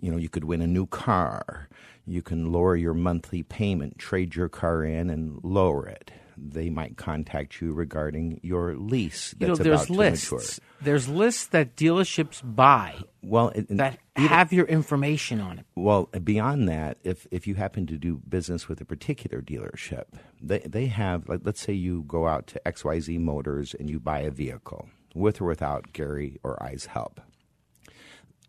you 0.00 0.10
know, 0.10 0.16
you 0.16 0.28
could 0.28 0.44
win 0.44 0.62
a 0.62 0.66
new 0.66 0.86
car. 0.86 1.68
You 2.06 2.22
can 2.22 2.50
lower 2.50 2.74
your 2.74 2.94
monthly 2.94 3.42
payment, 3.42 3.98
trade 3.98 4.34
your 4.34 4.48
car 4.48 4.82
in, 4.82 5.10
and 5.10 5.38
lower 5.44 5.86
it. 5.86 6.10
They 6.42 6.70
might 6.70 6.96
contact 6.96 7.60
you 7.60 7.72
regarding 7.72 8.40
your 8.42 8.74
lease 8.74 9.34
You 9.38 9.46
that's 9.48 9.58
know, 9.58 9.64
there's 9.64 9.82
about 9.82 9.86
to 9.88 9.92
lists. 9.92 10.32
mature. 10.32 10.64
There's 10.82 11.08
lists 11.08 11.46
that 11.48 11.76
dealerships 11.76 12.40
buy 12.42 12.96
Well, 13.22 13.48
it, 13.50 13.68
that 13.76 13.98
have 14.16 14.52
your 14.52 14.64
information 14.66 15.40
on 15.40 15.58
it. 15.58 15.66
Well, 15.74 16.06
beyond 16.24 16.68
that, 16.68 16.98
if 17.04 17.26
if 17.30 17.46
you 17.46 17.54
happen 17.56 17.86
to 17.88 17.98
do 17.98 18.20
business 18.28 18.68
with 18.68 18.80
a 18.80 18.84
particular 18.84 19.42
dealership, 19.42 20.04
they 20.40 20.60
they 20.60 20.86
have 20.86 21.28
like 21.28 21.40
let's 21.44 21.60
say 21.60 21.72
you 21.74 22.04
go 22.08 22.26
out 22.26 22.46
to 22.48 22.60
XYZ 22.64 23.18
Motors 23.20 23.74
and 23.78 23.90
you 23.90 24.00
buy 24.00 24.20
a 24.20 24.30
vehicle 24.30 24.88
with 25.14 25.40
or 25.40 25.46
without 25.46 25.92
Gary 25.92 26.38
or 26.42 26.62
I's 26.62 26.86
help. 26.86 27.20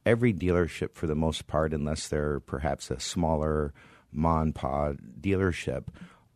Every 0.06 0.34
dealership 0.34 0.96
for 0.96 1.06
the 1.08 1.16
most 1.16 1.46
part 1.48 1.74
unless 1.74 2.08
they're 2.08 2.40
perhaps 2.40 2.90
a 2.90 3.00
smaller 3.00 3.74
mon 4.12 4.52
pod 4.52 4.98
dealership 5.22 5.88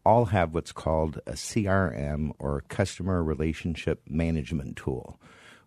all 0.06 0.26
have 0.26 0.54
what's 0.54 0.72
called 0.72 1.20
a 1.26 1.34
CRM 1.34 2.32
or 2.40 2.62
customer 2.70 3.24
relationship 3.24 4.02
management 4.08 4.78
tool. 4.78 5.20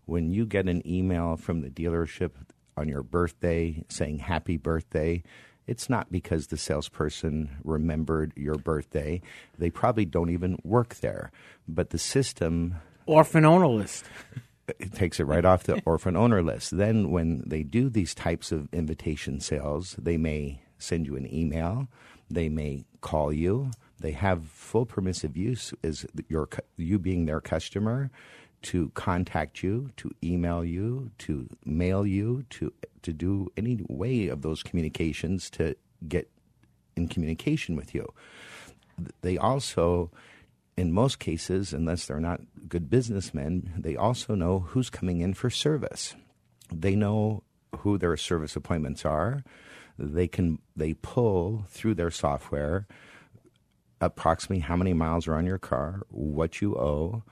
When 0.05 0.31
you 0.31 0.45
get 0.45 0.67
an 0.67 0.85
email 0.87 1.35
from 1.35 1.61
the 1.61 1.69
dealership 1.69 2.31
on 2.77 2.87
your 2.87 3.03
birthday 3.03 3.83
saying 3.89 4.19
happy 4.19 4.57
birthday, 4.57 5.23
it's 5.67 5.89
not 5.89 6.11
because 6.11 6.47
the 6.47 6.57
salesperson 6.57 7.57
remembered 7.63 8.33
your 8.35 8.55
birthday. 8.55 9.21
They 9.57 9.69
probably 9.69 10.05
don't 10.05 10.31
even 10.31 10.57
work 10.63 10.95
there. 10.95 11.31
But 11.67 11.91
the 11.91 11.99
system 11.99 12.75
Orphan 13.05 13.45
owner 13.45 13.67
list. 13.67 14.05
it 14.67 14.93
takes 14.93 15.19
it 15.19 15.23
right 15.23 15.45
off 15.45 15.63
the 15.63 15.81
orphan 15.85 16.15
owner 16.15 16.43
list. 16.43 16.77
Then, 16.77 17.11
when 17.11 17.43
they 17.45 17.63
do 17.63 17.89
these 17.89 18.13
types 18.13 18.51
of 18.51 18.71
invitation 18.73 19.39
sales, 19.39 19.95
they 19.97 20.17
may 20.17 20.61
send 20.77 21.07
you 21.07 21.15
an 21.15 21.31
email, 21.33 21.87
they 22.29 22.49
may 22.49 22.85
call 23.01 23.33
you. 23.33 23.71
They 23.99 24.11
have 24.11 24.45
full 24.45 24.85
permissive 24.85 25.35
use 25.35 25.73
as 25.83 26.05
your 26.27 26.47
you 26.77 26.99
being 26.99 27.25
their 27.25 27.41
customer 27.41 28.09
to 28.61 28.89
contact 28.89 29.63
you, 29.63 29.89
to 29.97 30.11
email 30.23 30.65
you, 30.65 31.11
to 31.19 31.49
mail 31.65 32.05
you, 32.05 32.43
to 32.51 32.73
to 33.01 33.13
do 33.13 33.49
any 33.55 33.79
way 33.87 34.27
of 34.27 34.41
those 34.41 34.63
communications 34.63 35.49
to 35.51 35.75
get 36.07 36.29
in 36.95 37.07
communication 37.07 37.75
with 37.75 37.95
you. 37.95 38.07
They 39.21 39.37
also 39.37 40.11
in 40.75 40.93
most 40.93 41.19
cases, 41.19 41.73
unless 41.73 42.05
they're 42.05 42.21
not 42.21 42.39
good 42.69 42.89
businessmen, 42.89 43.73
they 43.77 43.97
also 43.97 44.33
know 44.33 44.59
who's 44.59 44.89
coming 44.89 45.19
in 45.19 45.33
for 45.33 45.49
service. 45.49 46.15
They 46.73 46.95
know 46.95 47.43
who 47.79 47.97
their 47.97 48.15
service 48.15 48.55
appointments 48.55 49.03
are. 49.03 49.43
They 49.97 50.27
can 50.27 50.59
they 50.77 50.93
pull 50.93 51.65
through 51.67 51.95
their 51.95 52.11
software 52.11 52.87
approximately 54.01 54.61
how 54.61 54.75
many 54.75 54.93
miles 54.93 55.27
are 55.27 55.35
on 55.35 55.45
your 55.45 55.57
car, 55.57 56.01
what 56.09 56.61
you 56.61 56.75
owe. 56.77 57.23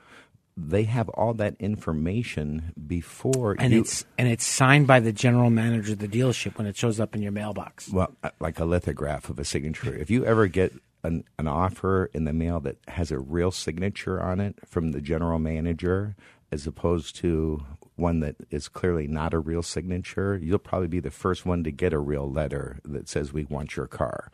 They 0.59 0.83
have 0.86 1.07
all 1.09 1.36
that 1.36 1.55
information 1.59 2.74
before 2.88 3.55
And 3.59 3.74
you. 3.74 3.81
it's 3.81 4.05
and 4.17 4.27
it's 4.27 4.45
signed 4.45 4.88
by 4.88 5.00
the 5.00 5.12
general 5.12 5.51
manager 5.51 5.93
of 5.93 6.00
the 6.00 6.07
dealership 6.07 6.57
when 6.57 6.65
it 6.65 6.75
shows 6.75 7.00
up 7.00 7.13
in 7.15 7.21
your 7.21 7.31
mailbox. 7.31 7.89
Well, 7.89 8.12
uh, 8.24 8.31
like 8.39 8.59
a 8.59 8.65
lithograph 8.65 9.29
of 9.29 9.38
a 9.38 9.45
signature. 9.45 9.93
If 9.95 10.09
you 10.09 10.25
ever 10.25 10.47
get 10.47 10.74
an, 11.03 11.25
an 11.38 11.47
offer 11.47 12.09
in 12.13 12.24
the 12.25 12.33
mail 12.33 12.59
that 12.62 12.77
has 12.88 13.12
a 13.12 13.19
real 13.19 13.51
signature 13.51 14.19
on 14.19 14.39
it 14.39 14.55
from 14.65 14.93
the 14.93 15.01
general 15.01 15.38
manager, 15.38 16.15
as 16.51 16.65
opposed 16.65 17.15
to 17.17 17.63
one 17.95 18.19
that 18.21 18.36
is 18.50 18.67
clearly 18.67 19.07
not 19.07 19.33
a 19.36 19.39
real 19.39 19.62
signature, 19.62 20.39
you'll 20.41 20.57
probably 20.57 20.88
be 20.88 21.00
the 21.00 21.12
first 21.12 21.45
one 21.45 21.63
to 21.63 21.71
get 21.71 21.93
a 21.93 22.00
real 22.00 22.29
letter 22.31 22.79
that 22.83 23.07
says, 23.07 23.31
We 23.31 23.45
want 23.45 23.75
your 23.75 23.88
car. 23.88 24.31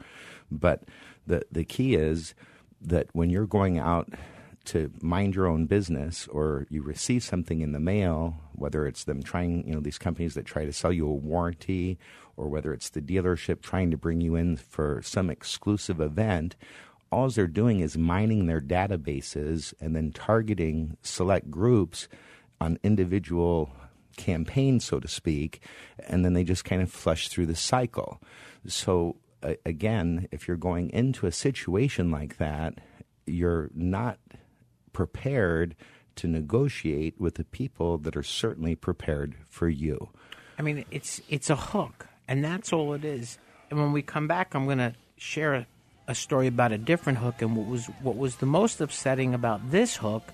But 0.49 0.83
the, 1.27 1.43
the 1.51 1.63
key 1.63 1.95
is 1.95 2.33
that 2.81 3.07
when 3.13 3.29
you're 3.29 3.47
going 3.47 3.79
out 3.79 4.09
to 4.65 4.91
mind 5.01 5.35
your 5.35 5.47
own 5.47 5.65
business 5.65 6.27
or 6.29 6.65
you 6.69 6.81
receive 6.81 7.23
something 7.23 7.61
in 7.61 7.73
the 7.73 7.79
mail, 7.79 8.35
whether 8.53 8.85
it's 8.87 9.03
them 9.03 9.21
trying, 9.21 9.67
you 9.67 9.73
know, 9.73 9.81
these 9.81 9.97
companies 9.97 10.35
that 10.35 10.45
try 10.45 10.65
to 10.65 10.71
sell 10.73 10.93
you 10.93 11.07
a 11.07 11.13
warranty 11.13 11.97
or 12.37 12.47
whether 12.47 12.73
it's 12.73 12.89
the 12.89 13.01
dealership 13.01 13.61
trying 13.61 13.91
to 13.91 13.97
bring 13.97 14.21
you 14.21 14.35
in 14.35 14.55
for 14.57 15.01
some 15.03 15.29
exclusive 15.29 15.99
event, 15.99 16.55
all 17.11 17.29
they're 17.29 17.47
doing 17.47 17.81
is 17.81 17.97
mining 17.97 18.47
their 18.47 18.61
databases 18.61 19.73
and 19.79 19.95
then 19.95 20.11
targeting 20.11 20.97
select 21.03 21.51
groups 21.51 22.07
on 22.59 22.79
individual 22.83 23.69
campaigns, 24.17 24.85
so 24.85 24.99
to 24.99 25.07
speak, 25.07 25.61
and 26.07 26.23
then 26.23 26.33
they 26.33 26.43
just 26.43 26.65
kind 26.65 26.81
of 26.81 26.91
flush 26.91 27.27
through 27.27 27.45
the 27.45 27.55
cycle. 27.55 28.21
So, 28.65 29.17
again, 29.65 30.27
if 30.31 30.47
you're 30.47 30.57
going 30.57 30.89
into 30.91 31.27
a 31.27 31.31
situation 31.31 32.11
like 32.11 32.37
that, 32.37 32.79
you're 33.25 33.69
not 33.73 34.19
prepared 34.91 35.75
to 36.15 36.27
negotiate 36.27 37.19
with 37.19 37.35
the 37.35 37.43
people 37.43 37.97
that 37.97 38.15
are 38.15 38.23
certainly 38.23 38.75
prepared 38.75 39.35
for 39.49 39.67
you. 39.67 40.09
I 40.57 40.61
mean, 40.61 40.85
it's 40.91 41.21
it's 41.29 41.49
a 41.49 41.55
hook, 41.55 42.07
and 42.27 42.43
that's 42.43 42.71
all 42.71 42.93
it 42.93 43.03
is. 43.03 43.37
And 43.69 43.79
when 43.79 43.91
we 43.91 44.01
come 44.01 44.27
back, 44.27 44.53
I'm 44.53 44.65
going 44.65 44.77
to 44.77 44.93
share 45.17 45.55
a, 45.55 45.67
a 46.07 46.15
story 46.15 46.47
about 46.47 46.71
a 46.71 46.77
different 46.77 47.17
hook. 47.17 47.41
And 47.41 47.55
what 47.55 47.67
was 47.67 47.87
what 48.01 48.15
was 48.15 48.37
the 48.37 48.45
most 48.45 48.79
upsetting 48.81 49.33
about 49.33 49.71
this 49.71 49.97
hook 49.97 50.31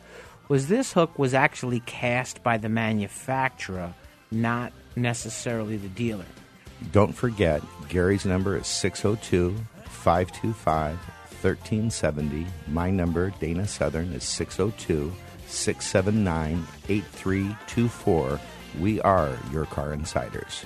was 0.50 0.68
this 0.68 0.94
hook 0.94 1.18
was 1.18 1.34
actually 1.34 1.80
cast 1.82 2.44
by 2.44 2.58
the 2.58 2.70
manufacturer, 2.70 3.94
not 4.32 4.74
necessarily 4.96 5.78
the 5.78 5.88
dealer. 5.90 6.26
Don't 6.92 7.14
forget, 7.14 7.62
Gary's 7.88 8.26
number 8.26 8.58
is 8.58 8.68
602 8.68 9.56
525 9.86 10.98
1370. 11.42 12.46
My 12.68 12.90
number, 12.90 13.32
Dana 13.40 13.68
Southern, 13.68 14.12
is 14.14 14.24
602 14.24 15.12
679 15.48 16.66
8324. 16.88 18.40
We 18.80 19.02
are 19.02 19.38
your 19.52 19.66
car 19.66 19.94
insiders. 19.94 20.66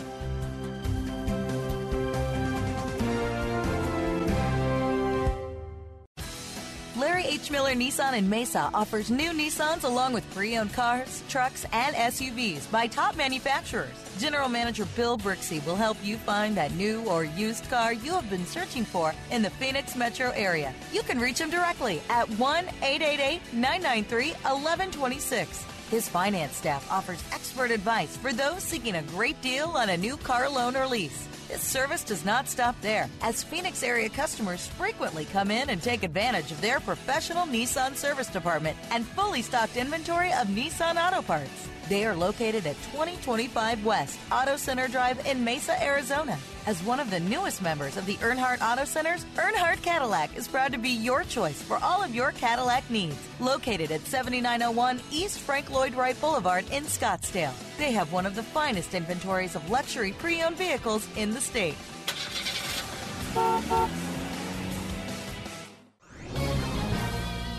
H. 7.41 7.49
Miller 7.49 7.73
Nissan 7.73 8.15
in 8.15 8.29
Mesa 8.29 8.69
offers 8.71 9.09
new 9.09 9.31
Nissans 9.31 9.83
along 9.83 10.13
with 10.13 10.29
pre 10.31 10.57
owned 10.57 10.73
cars, 10.73 11.23
trucks, 11.27 11.65
and 11.73 11.95
SUVs 11.95 12.69
by 12.69 12.85
top 12.85 13.17
manufacturers. 13.17 13.95
General 14.19 14.47
Manager 14.47 14.85
Bill 14.95 15.17
Brixey 15.17 15.65
will 15.65 15.75
help 15.75 15.97
you 16.03 16.17
find 16.17 16.55
that 16.55 16.71
new 16.73 17.01
or 17.05 17.23
used 17.23 17.67
car 17.67 17.93
you 17.93 18.11
have 18.11 18.29
been 18.29 18.45
searching 18.45 18.85
for 18.85 19.15
in 19.31 19.41
the 19.41 19.49
Phoenix 19.49 19.95
metro 19.95 20.29
area. 20.35 20.71
You 20.93 21.01
can 21.01 21.19
reach 21.19 21.39
him 21.39 21.49
directly 21.49 21.99
at 22.11 22.29
1 22.29 22.65
888 22.83 23.41
993 23.53 24.27
1126. 24.33 25.65
His 25.89 26.07
finance 26.07 26.55
staff 26.55 26.89
offers 26.91 27.23
expert 27.31 27.71
advice 27.71 28.15
for 28.17 28.33
those 28.33 28.61
seeking 28.61 28.97
a 28.97 29.01
great 29.01 29.41
deal 29.41 29.69
on 29.69 29.89
a 29.89 29.97
new 29.97 30.15
car 30.17 30.47
loan 30.47 30.75
or 30.75 30.85
lease. 30.85 31.27
This 31.51 31.63
service 31.63 32.05
does 32.05 32.23
not 32.23 32.47
stop 32.47 32.79
there, 32.79 33.09
as 33.21 33.43
Phoenix 33.43 33.83
area 33.83 34.07
customers 34.07 34.67
frequently 34.67 35.25
come 35.25 35.51
in 35.51 35.69
and 35.69 35.83
take 35.83 36.03
advantage 36.03 36.49
of 36.49 36.61
their 36.61 36.79
professional 36.79 37.45
Nissan 37.45 37.93
service 37.93 38.27
department 38.27 38.77
and 38.89 39.05
fully 39.05 39.41
stocked 39.41 39.75
inventory 39.75 40.31
of 40.31 40.47
Nissan 40.47 40.95
auto 40.95 41.21
parts. 41.21 41.67
They 41.89 42.05
are 42.05 42.15
located 42.15 42.65
at 42.65 42.75
2025 42.91 43.83
West 43.85 44.19
Auto 44.31 44.55
Center 44.55 44.87
Drive 44.87 45.25
in 45.25 45.43
Mesa, 45.43 45.81
Arizona. 45.83 46.37
As 46.65 46.81
one 46.83 46.99
of 46.99 47.09
the 47.09 47.19
newest 47.19 47.61
members 47.61 47.97
of 47.97 48.05
the 48.05 48.15
Earnhardt 48.15 48.61
Auto 48.61 48.85
Centers, 48.85 49.25
Earnhardt 49.35 49.81
Cadillac 49.81 50.35
is 50.37 50.47
proud 50.47 50.71
to 50.71 50.77
be 50.77 50.89
your 50.89 51.23
choice 51.23 51.61
for 51.61 51.77
all 51.83 52.03
of 52.03 52.15
your 52.15 52.31
Cadillac 52.31 52.89
needs. 52.89 53.17
Located 53.39 53.91
at 53.91 54.05
7901 54.05 55.01
East 55.11 55.39
Frank 55.39 55.69
Lloyd 55.71 55.93
Wright 55.95 56.19
Boulevard 56.21 56.65
in 56.71 56.83
Scottsdale, 56.83 57.53
they 57.77 57.91
have 57.91 58.13
one 58.13 58.25
of 58.25 58.35
the 58.35 58.43
finest 58.43 58.93
inventories 58.93 59.55
of 59.55 59.69
luxury 59.69 60.13
pre 60.13 60.41
owned 60.43 60.57
vehicles 60.57 61.07
in 61.17 61.31
the 61.31 61.41
state. 61.41 61.75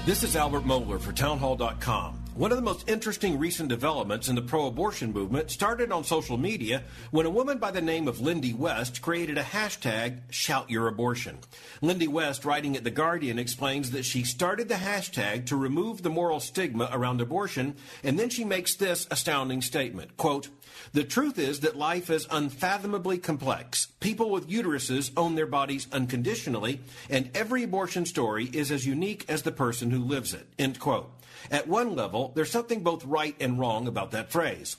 This 0.04 0.24
is 0.24 0.36
Albert 0.36 0.64
Mohler 0.64 1.00
for 1.00 1.12
Townhall.com. 1.12 2.21
One 2.34 2.50
of 2.50 2.56
the 2.56 2.62
most 2.62 2.88
interesting 2.88 3.38
recent 3.38 3.68
developments 3.68 4.26
in 4.26 4.36
the 4.36 4.40
pro 4.40 4.66
abortion 4.66 5.12
movement 5.12 5.50
started 5.50 5.92
on 5.92 6.02
social 6.02 6.38
media 6.38 6.82
when 7.10 7.26
a 7.26 7.30
woman 7.30 7.58
by 7.58 7.70
the 7.70 7.82
name 7.82 8.08
of 8.08 8.22
Lindy 8.22 8.54
West 8.54 9.02
created 9.02 9.36
a 9.36 9.42
hashtag, 9.42 10.20
Shout 10.30 10.70
Your 10.70 10.88
Abortion. 10.88 11.40
Lindy 11.82 12.08
West, 12.08 12.46
writing 12.46 12.74
at 12.74 12.84
The 12.84 12.90
Guardian, 12.90 13.38
explains 13.38 13.90
that 13.90 14.06
she 14.06 14.24
started 14.24 14.70
the 14.70 14.76
hashtag 14.76 15.44
to 15.46 15.56
remove 15.56 16.02
the 16.02 16.08
moral 16.08 16.40
stigma 16.40 16.88
around 16.90 17.20
abortion, 17.20 17.76
and 18.02 18.18
then 18.18 18.30
she 18.30 18.46
makes 18.46 18.76
this 18.76 19.06
astounding 19.10 19.60
statement 19.60 20.16
quote, 20.16 20.48
the 20.94 21.04
truth 21.04 21.38
is 21.38 21.60
that 21.60 21.76
life 21.76 22.08
is 22.08 22.26
unfathomably 22.30 23.18
complex. 23.18 23.88
People 24.00 24.30
with 24.30 24.48
uteruses 24.48 25.10
own 25.18 25.34
their 25.34 25.46
bodies 25.46 25.86
unconditionally, 25.92 26.80
and 27.10 27.30
every 27.34 27.62
abortion 27.62 28.06
story 28.06 28.46
is 28.46 28.70
as 28.70 28.86
unique 28.86 29.26
as 29.28 29.42
the 29.42 29.52
person 29.52 29.90
who 29.90 30.02
lives 30.02 30.32
it. 30.32 30.46
End 30.58 30.80
quote. 30.80 31.12
At 31.52 31.68
one 31.68 31.94
level, 31.94 32.32
there's 32.34 32.50
something 32.50 32.82
both 32.82 33.04
right 33.04 33.36
and 33.38 33.58
wrong 33.58 33.86
about 33.86 34.12
that 34.12 34.32
phrase. 34.32 34.78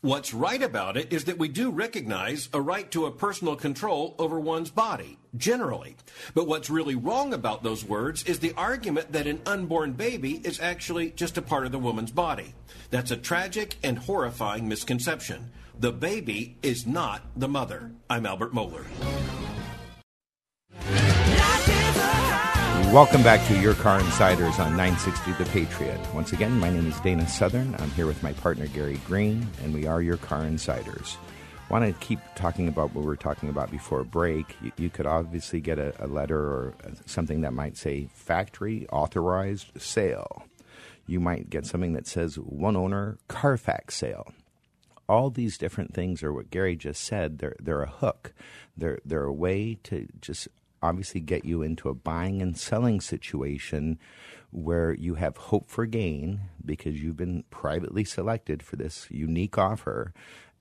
What's 0.00 0.32
right 0.32 0.62
about 0.62 0.96
it 0.96 1.12
is 1.12 1.24
that 1.24 1.38
we 1.38 1.48
do 1.48 1.70
recognize 1.70 2.48
a 2.52 2.60
right 2.60 2.88
to 2.92 3.06
a 3.06 3.10
personal 3.10 3.56
control 3.56 4.14
over 4.18 4.38
one's 4.38 4.70
body, 4.70 5.18
generally. 5.36 5.96
But 6.32 6.46
what's 6.46 6.70
really 6.70 6.94
wrong 6.94 7.34
about 7.34 7.64
those 7.64 7.84
words 7.84 8.22
is 8.24 8.38
the 8.38 8.52
argument 8.56 9.10
that 9.10 9.26
an 9.26 9.40
unborn 9.44 9.94
baby 9.94 10.40
is 10.44 10.60
actually 10.60 11.10
just 11.10 11.36
a 11.36 11.42
part 11.42 11.66
of 11.66 11.72
the 11.72 11.78
woman's 11.80 12.12
body. 12.12 12.54
That's 12.90 13.10
a 13.10 13.16
tragic 13.16 13.76
and 13.82 13.98
horrifying 13.98 14.68
misconception. 14.68 15.50
The 15.80 15.90
baby 15.90 16.58
is 16.62 16.86
not 16.86 17.22
the 17.34 17.48
mother. 17.48 17.90
I'm 18.08 18.24
Albert 18.24 18.54
Mohler. 18.54 18.84
Welcome 22.94 23.24
back 23.24 23.44
to 23.48 23.60
Your 23.60 23.74
Car 23.74 23.98
Insiders 23.98 24.60
on 24.60 24.76
960 24.76 25.32
The 25.32 25.50
Patriot. 25.50 25.98
Once 26.14 26.32
again, 26.32 26.60
my 26.60 26.70
name 26.70 26.86
is 26.86 27.00
Dana 27.00 27.26
Southern. 27.26 27.74
I'm 27.80 27.90
here 27.90 28.06
with 28.06 28.22
my 28.22 28.32
partner 28.34 28.68
Gary 28.68 29.00
Green, 29.04 29.48
and 29.64 29.74
we 29.74 29.84
are 29.84 30.00
Your 30.00 30.16
Car 30.16 30.44
Insiders. 30.44 31.16
Want 31.68 31.84
to 31.84 31.92
keep 31.98 32.20
talking 32.36 32.68
about 32.68 32.94
what 32.94 33.02
we 33.02 33.08
were 33.08 33.16
talking 33.16 33.48
about 33.48 33.72
before 33.72 34.04
break. 34.04 34.54
You, 34.62 34.70
you 34.76 34.90
could 34.90 35.06
obviously 35.06 35.60
get 35.60 35.80
a, 35.80 35.92
a 35.98 36.06
letter 36.06 36.38
or 36.38 36.74
uh, 36.84 36.90
something 37.04 37.40
that 37.40 37.52
might 37.52 37.76
say 37.76 38.10
factory 38.14 38.86
authorized 38.92 39.72
sale. 39.76 40.44
You 41.08 41.18
might 41.18 41.50
get 41.50 41.66
something 41.66 41.94
that 41.94 42.06
says 42.06 42.36
one 42.36 42.76
owner 42.76 43.18
Carfax 43.26 43.96
sale 43.96 44.32
all 45.06 45.28
these 45.28 45.58
different 45.58 45.92
things 45.92 46.22
are 46.22 46.32
what 46.32 46.50
Gary 46.50 46.76
just 46.76 47.02
said. 47.02 47.38
They're 47.38 47.56
they're 47.60 47.82
a 47.82 47.90
hook. 47.90 48.32
They're 48.74 49.00
they're 49.04 49.24
a 49.24 49.32
way 49.32 49.78
to 49.82 50.08
just 50.22 50.48
obviously 50.84 51.20
get 51.20 51.44
you 51.44 51.62
into 51.62 51.88
a 51.88 51.94
buying 51.94 52.42
and 52.42 52.58
selling 52.58 53.00
situation 53.00 53.98
where 54.50 54.94
you 54.94 55.14
have 55.14 55.36
hope 55.36 55.68
for 55.68 55.86
gain 55.86 56.42
because 56.64 57.02
you've 57.02 57.16
been 57.16 57.42
privately 57.50 58.04
selected 58.04 58.62
for 58.62 58.76
this 58.76 59.08
unique 59.10 59.58
offer. 59.58 60.12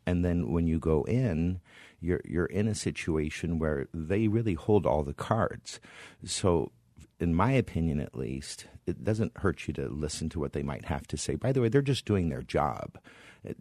And 0.05 0.23
then 0.23 0.51
when 0.51 0.65
you 0.65 0.79
go 0.79 1.03
in, 1.03 1.59
you're 1.99 2.21
you're 2.25 2.45
in 2.45 2.67
a 2.67 2.75
situation 2.75 3.59
where 3.59 3.87
they 3.93 4.27
really 4.27 4.55
hold 4.55 4.85
all 4.85 5.03
the 5.03 5.13
cards. 5.13 5.79
So 6.25 6.71
in 7.19 7.35
my 7.35 7.51
opinion 7.51 7.99
at 7.99 8.17
least, 8.17 8.67
it 8.85 9.03
doesn't 9.03 9.37
hurt 9.37 9.67
you 9.67 9.73
to 9.75 9.87
listen 9.87 10.29
to 10.29 10.39
what 10.39 10.53
they 10.53 10.63
might 10.63 10.85
have 10.85 11.07
to 11.07 11.17
say. 11.17 11.35
By 11.35 11.51
the 11.51 11.61
way, 11.61 11.69
they're 11.69 11.81
just 11.81 12.05
doing 12.05 12.29
their 12.29 12.41
job. 12.41 12.97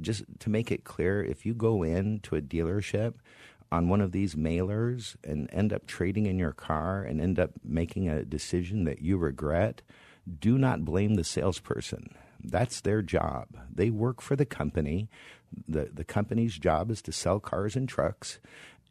Just 0.01 0.25
to 0.39 0.51
make 0.51 0.71
it 0.71 0.85
clear, 0.85 1.23
if 1.23 1.45
you 1.45 1.55
go 1.55 1.83
in 1.83 2.21
to 2.21 2.37
a 2.37 2.41
dealership 2.41 3.15
on 3.73 3.89
one 3.89 4.03
of 4.03 4.13
these 4.13 4.35
mailers 4.35 5.17
and 5.25 5.49
end 5.51 5.73
up 5.73 5.87
trading 5.87 6.27
in 6.27 6.39
your 6.39 6.53
car 6.53 7.03
and 7.03 7.23
end 7.23 7.41
up 7.41 7.51
making 7.65 8.07
a 8.07 8.23
decision 8.23 8.85
that 8.85 9.01
you 9.01 9.17
regret, 9.17 9.81
do 10.39 10.59
not 10.59 10.85
blame 10.85 11.15
the 11.15 11.25
salesperson. 11.25 12.15
That's 12.45 12.83
their 12.83 13.01
job. 13.01 13.49
They 13.75 13.89
work 13.89 14.21
for 14.21 14.37
the 14.37 14.45
company. 14.45 15.09
The, 15.67 15.89
the 15.91 16.05
company's 16.05 16.59
job 16.59 16.91
is 16.91 17.01
to 17.03 17.13
sell 17.13 17.41
cars 17.41 17.75
and 17.75 17.89
trucks. 17.89 18.41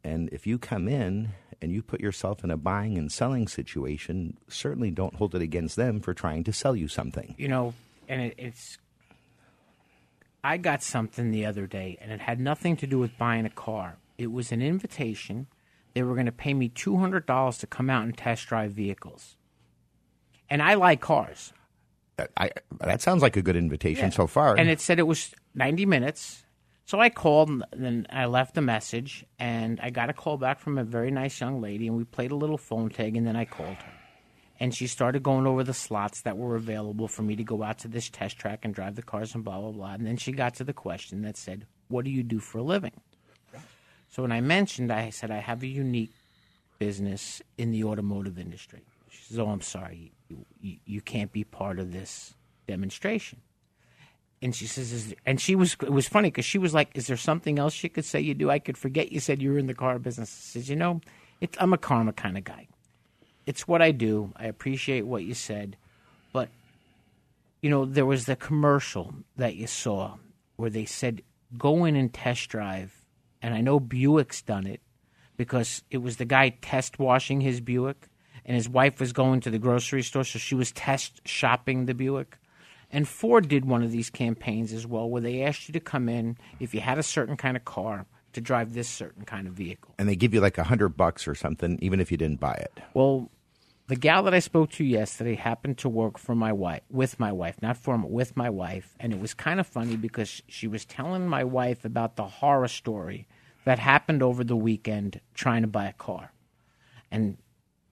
And 0.02 0.28
if 0.32 0.48
you 0.48 0.58
come 0.58 0.88
in 0.88 1.30
and 1.60 1.70
you 1.70 1.80
put 1.80 2.00
yourself 2.00 2.42
in 2.42 2.50
a 2.50 2.56
buying 2.56 2.98
and 2.98 3.10
selling 3.12 3.46
situation, 3.46 4.36
certainly 4.48 4.90
don't 4.90 5.14
hold 5.14 5.36
it 5.36 5.42
against 5.42 5.76
them 5.76 6.00
for 6.00 6.12
trying 6.12 6.42
to 6.42 6.52
sell 6.52 6.74
you 6.74 6.88
something. 6.88 7.36
You 7.38 7.46
know, 7.46 7.74
and 8.08 8.20
it, 8.20 8.34
it's. 8.36 8.78
I 10.42 10.56
got 10.56 10.82
something 10.82 11.30
the 11.30 11.46
other 11.46 11.68
day, 11.68 11.98
and 12.00 12.10
it 12.10 12.20
had 12.20 12.40
nothing 12.40 12.76
to 12.78 12.86
do 12.88 12.98
with 12.98 13.16
buying 13.16 13.46
a 13.46 13.50
car. 13.50 13.96
It 14.22 14.32
was 14.32 14.52
an 14.52 14.62
invitation. 14.62 15.46
They 15.94 16.02
were 16.02 16.14
going 16.14 16.26
to 16.26 16.32
pay 16.32 16.54
me 16.54 16.68
two 16.68 16.96
hundred 16.96 17.26
dollars 17.26 17.58
to 17.58 17.66
come 17.66 17.90
out 17.90 18.04
and 18.04 18.16
test 18.16 18.46
drive 18.46 18.72
vehicles. 18.72 19.36
And 20.48 20.62
I 20.62 20.74
like 20.74 21.00
cars. 21.00 21.52
I, 22.36 22.50
that 22.80 23.00
sounds 23.00 23.22
like 23.22 23.36
a 23.36 23.42
good 23.42 23.56
invitation 23.56 24.06
Yeah. 24.06 24.10
so 24.10 24.26
far. 24.26 24.54
And 24.56 24.68
it 24.70 24.80
said 24.80 24.98
it 24.98 25.06
was 25.06 25.34
ninety 25.54 25.86
minutes. 25.86 26.44
So 26.84 27.00
I 27.00 27.10
called 27.10 27.48
and 27.48 27.64
then 27.72 28.06
I 28.10 28.26
left 28.26 28.58
a 28.58 28.60
message, 28.60 29.24
and 29.38 29.80
I 29.80 29.90
got 29.90 30.10
a 30.10 30.12
call 30.12 30.36
back 30.36 30.58
from 30.60 30.78
a 30.78 30.84
very 30.84 31.10
nice 31.10 31.40
young 31.40 31.60
lady, 31.60 31.86
and 31.88 31.96
we 31.96 32.04
played 32.04 32.32
a 32.32 32.36
little 32.36 32.58
phone 32.58 32.90
tag, 32.90 33.16
and 33.16 33.26
then 33.26 33.36
I 33.36 33.44
called 33.44 33.76
her. 33.76 33.92
And 34.60 34.74
she 34.74 34.86
started 34.86 35.22
going 35.22 35.46
over 35.46 35.64
the 35.64 35.74
slots 35.74 36.20
that 36.22 36.36
were 36.36 36.54
available 36.54 37.08
for 37.08 37.22
me 37.22 37.34
to 37.36 37.42
go 37.44 37.62
out 37.62 37.78
to 37.78 37.88
this 37.88 38.10
test 38.10 38.36
track 38.38 38.60
and 38.64 38.74
drive 38.74 38.94
the 38.94 39.02
cars 39.02 39.34
and 39.34 39.42
blah, 39.42 39.58
blah, 39.60 39.70
blah. 39.72 39.92
And 39.94 40.06
then 40.06 40.16
she 40.16 40.30
got 40.32 40.54
to 40.56 40.64
the 40.64 40.72
question 40.72 41.22
that 41.22 41.36
said, 41.36 41.66
What 41.88 42.04
do 42.04 42.10
you 42.10 42.22
do 42.22 42.38
for 42.38 42.58
a 42.58 42.62
living? 42.62 42.92
So 44.12 44.20
when 44.22 44.30
I 44.30 44.42
mentioned, 44.42 44.92
I 44.92 45.08
said, 45.08 45.30
I 45.30 45.38
have 45.38 45.62
a 45.62 45.66
unique 45.66 46.12
business 46.78 47.40
in 47.56 47.70
the 47.70 47.84
automotive 47.84 48.38
industry. 48.38 48.82
She 49.08 49.24
says, 49.24 49.38
Oh, 49.38 49.48
I'm 49.48 49.62
sorry. 49.62 50.12
You, 50.28 50.44
you, 50.60 50.76
you 50.84 51.00
can't 51.00 51.32
be 51.32 51.44
part 51.44 51.78
of 51.78 51.92
this 51.92 52.34
demonstration. 52.66 53.40
And 54.42 54.54
she 54.54 54.66
says, 54.66 55.14
and 55.24 55.40
she 55.40 55.54
was, 55.54 55.76
it 55.80 55.92
was 55.92 56.08
funny 56.08 56.28
because 56.28 56.44
she 56.44 56.58
was 56.58 56.74
like, 56.74 56.90
Is 56.94 57.06
there 57.06 57.16
something 57.16 57.58
else 57.58 57.82
you 57.82 57.88
could 57.88 58.04
say 58.04 58.20
you 58.20 58.34
do? 58.34 58.50
I 58.50 58.58
could 58.58 58.76
forget 58.76 59.12
you 59.12 59.18
said 59.18 59.40
you 59.40 59.52
were 59.52 59.58
in 59.58 59.66
the 59.66 59.74
car 59.74 59.98
business. 59.98 60.28
I 60.30 60.58
says, 60.58 60.68
You 60.68 60.76
know, 60.76 61.00
I'm 61.58 61.72
a 61.72 61.78
karma 61.78 62.12
kind 62.12 62.36
of 62.36 62.44
guy. 62.44 62.68
It's 63.46 63.66
what 63.66 63.80
I 63.80 63.92
do. 63.92 64.32
I 64.36 64.44
appreciate 64.44 65.06
what 65.06 65.24
you 65.24 65.32
said. 65.32 65.76
But, 66.34 66.50
you 67.62 67.70
know, 67.70 67.86
there 67.86 68.06
was 68.06 68.26
the 68.26 68.36
commercial 68.36 69.14
that 69.36 69.56
you 69.56 69.66
saw 69.66 70.16
where 70.56 70.70
they 70.70 70.84
said, 70.84 71.22
Go 71.56 71.86
in 71.86 71.96
and 71.96 72.12
test 72.12 72.50
drive. 72.50 73.01
And 73.42 73.54
I 73.54 73.60
know 73.60 73.80
Buick's 73.80 74.40
done 74.40 74.66
it 74.66 74.80
because 75.36 75.82
it 75.90 75.98
was 75.98 76.16
the 76.16 76.24
guy 76.24 76.50
test 76.50 76.98
washing 76.98 77.40
his 77.40 77.60
Buick, 77.60 78.08
and 78.44 78.54
his 78.56 78.68
wife 78.68 79.00
was 79.00 79.12
going 79.12 79.40
to 79.40 79.50
the 79.50 79.58
grocery 79.58 80.02
store, 80.02 80.24
so 80.24 80.38
she 80.38 80.54
was 80.54 80.72
test 80.72 81.20
shopping 81.26 81.86
the 81.86 81.94
Buick. 81.94 82.38
And 82.90 83.08
Ford 83.08 83.48
did 83.48 83.64
one 83.64 83.82
of 83.82 83.90
these 83.90 84.10
campaigns 84.10 84.72
as 84.72 84.86
well, 84.86 85.08
where 85.08 85.22
they 85.22 85.42
asked 85.42 85.68
you 85.68 85.72
to 85.72 85.80
come 85.80 86.08
in 86.08 86.36
if 86.60 86.74
you 86.74 86.80
had 86.80 86.98
a 86.98 87.02
certain 87.02 87.36
kind 87.36 87.56
of 87.56 87.64
car 87.64 88.06
to 88.34 88.40
drive 88.40 88.74
this 88.74 88.88
certain 88.88 89.24
kind 89.24 89.46
of 89.46 89.52
vehicle. 89.54 89.94
and 89.98 90.08
they 90.08 90.16
give 90.16 90.32
you 90.32 90.40
like 90.40 90.56
a 90.58 90.64
hundred 90.64 90.90
bucks 90.90 91.28
or 91.28 91.34
something, 91.34 91.78
even 91.82 92.00
if 92.00 92.10
you 92.10 92.16
didn't 92.16 92.40
buy 92.40 92.54
it. 92.54 92.80
Well, 92.94 93.30
the 93.88 93.96
gal 93.96 94.22
that 94.22 94.32
I 94.32 94.38
spoke 94.38 94.70
to 94.72 94.84
yesterday 94.84 95.34
happened 95.34 95.78
to 95.78 95.88
work 95.88 96.16
for 96.16 96.34
my 96.34 96.52
wife, 96.52 96.82
with 96.90 97.20
my 97.20 97.32
wife, 97.32 97.60
not 97.60 97.76
for 97.76 97.98
me, 97.98 98.06
with 98.08 98.36
my 98.36 98.48
wife, 98.48 98.94
and 99.00 99.12
it 99.12 99.20
was 99.20 99.34
kind 99.34 99.60
of 99.60 99.66
funny 99.66 99.96
because 99.96 100.42
she 100.48 100.66
was 100.66 100.84
telling 100.84 101.28
my 101.28 101.44
wife 101.44 101.84
about 101.84 102.16
the 102.16 102.24
horror 102.24 102.68
story 102.68 103.26
that 103.64 103.78
happened 103.78 104.22
over 104.22 104.42
the 104.44 104.56
weekend 104.56 105.20
trying 105.34 105.62
to 105.62 105.68
buy 105.68 105.86
a 105.86 105.92
car. 105.92 106.32
And 107.10 107.38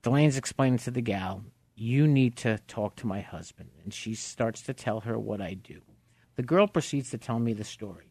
Delaine's 0.02 0.36
explaining 0.36 0.78
to 0.80 0.90
the 0.90 1.02
gal, 1.02 1.44
"You 1.74 2.06
need 2.06 2.36
to 2.36 2.58
talk 2.66 2.96
to 2.96 3.06
my 3.06 3.20
husband." 3.20 3.70
And 3.82 3.92
she 3.92 4.14
starts 4.14 4.62
to 4.62 4.74
tell 4.74 5.00
her 5.00 5.18
what 5.18 5.40
I 5.40 5.54
do. 5.54 5.82
The 6.36 6.42
girl 6.42 6.66
proceeds 6.66 7.10
to 7.10 7.18
tell 7.18 7.38
me 7.38 7.52
the 7.52 7.64
story. 7.64 8.06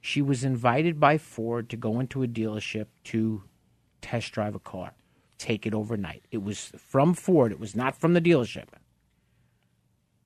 She 0.00 0.22
was 0.22 0.44
invited 0.44 1.00
by 1.00 1.18
Ford 1.18 1.68
to 1.70 1.76
go 1.76 2.00
into 2.00 2.22
a 2.22 2.28
dealership 2.28 2.86
to 3.04 3.44
test 4.00 4.32
drive 4.32 4.54
a 4.54 4.58
car, 4.58 4.94
take 5.38 5.66
it 5.66 5.74
overnight. 5.74 6.24
It 6.30 6.42
was 6.42 6.72
from 6.78 7.14
Ford, 7.14 7.52
it 7.52 7.60
was 7.60 7.74
not 7.76 7.96
from 7.96 8.14
the 8.14 8.20
dealership. 8.20 8.68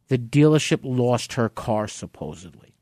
The 0.09 0.18
dealership 0.18 0.81
lost 0.83 1.33
her 1.33 1.49
car, 1.49 1.88
supposedly. 1.88 2.75